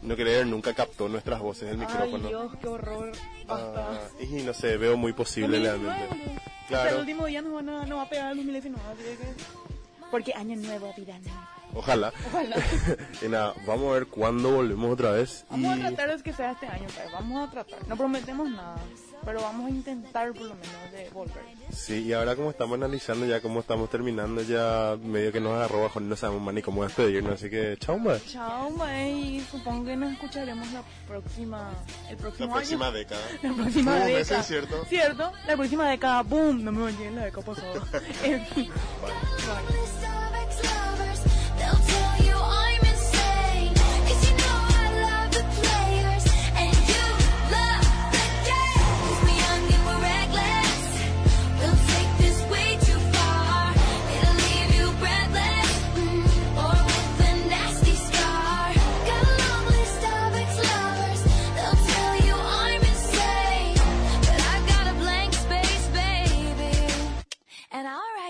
no 0.02 0.16
creer, 0.16 0.46
nunca 0.46 0.74
captó 0.74 1.08
nuestras 1.08 1.40
voces 1.40 1.70
Ay, 1.70 1.76
micrófono. 1.76 2.28
Dios, 2.28 2.52
qué 2.60 2.68
horror. 2.68 3.12
Ah, 3.48 3.98
y 4.20 4.42
no 4.42 4.54
sé, 4.54 4.76
veo 4.76 4.96
muy 4.96 5.12
posible 5.12 5.58
2019, 5.58 5.98
realmente. 6.08 6.42
Claro. 6.68 6.82
Hasta 6.82 6.94
el 6.94 7.00
último 7.00 7.26
día 7.26 7.42
nos, 7.42 7.52
van 7.52 7.68
a, 7.68 7.86
nos 7.86 7.98
va 7.98 8.02
a 8.02 8.08
pegar 8.08 8.30
el 8.32 8.36
2019. 8.38 8.82
así 8.92 9.02
que- 9.02 10.04
Porque 10.10 10.32
año 10.34 10.56
nuevo, 10.56 10.92
vida 10.96 11.18
nueva. 11.18 11.50
Ojalá. 11.74 12.12
Ojalá. 12.28 12.56
y 13.22 13.28
nada, 13.28 13.54
vamos 13.66 13.90
a 13.90 13.94
ver 13.94 14.06
cuándo 14.06 14.50
volvemos 14.50 14.92
otra 14.92 15.12
vez. 15.12 15.44
Vamos 15.50 15.76
y... 15.76 15.80
a 15.82 15.88
tratar 15.88 16.16
de 16.16 16.22
que 16.22 16.32
sea 16.32 16.52
este 16.52 16.66
año, 16.66 16.86
pues. 16.94 17.12
Vamos 17.12 17.48
a 17.48 17.50
tratar. 17.50 17.88
No 17.88 17.96
prometemos 17.96 18.48
nada, 18.48 18.76
pero 19.24 19.42
vamos 19.42 19.66
a 19.66 19.70
intentar 19.70 20.32
por 20.32 20.42
lo 20.42 20.54
menos 20.54 20.92
de 20.92 21.10
volver. 21.10 21.44
Sí, 21.72 22.04
y 22.04 22.12
ahora 22.12 22.36
como 22.36 22.50
estamos 22.50 22.76
analizando 22.76 23.26
ya 23.26 23.40
cómo 23.40 23.60
estamos 23.60 23.90
terminando, 23.90 24.42
ya 24.42 24.96
medio 25.02 25.32
que 25.32 25.40
nos 25.40 25.52
agarró 25.52 25.82
bajo, 25.82 26.00
no 26.00 26.16
sabemos 26.16 26.42
más 26.42 26.54
ni 26.54 26.62
cómo 26.62 26.84
despedirnos, 26.84 27.34
así 27.34 27.50
que 27.50 27.76
chao, 27.78 27.98
más. 27.98 28.24
Chao, 28.26 28.70
mae, 28.70 29.10
y 29.10 29.40
supongo 29.40 29.84
que 29.86 29.96
nos 29.96 30.12
escucharemos 30.12 30.70
la 30.72 30.82
próxima, 31.08 31.70
el 32.08 32.16
próximo 32.16 32.54
año. 32.56 32.92
década. 32.92 33.20
La 33.42 33.52
próxima 33.52 33.92
Boom, 33.92 34.06
década. 34.06 34.40
es 34.40 34.46
cierto. 34.46 34.84
¿Cierto? 34.86 35.32
La 35.46 35.56
próxima 35.56 35.88
década, 35.90 36.22
boom, 36.22 36.64
no 36.64 36.72
me 36.72 36.82
bañé 36.82 37.06
en 37.08 37.16
la 37.16 37.24
década 37.24 37.46
pasada. 37.46 37.72
en 38.24 38.46
fin. 38.46 38.70
Bye. 39.02 40.08
Bye. 40.08 40.23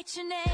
write 0.05 0.17
your 0.17 0.29
name. 0.29 0.54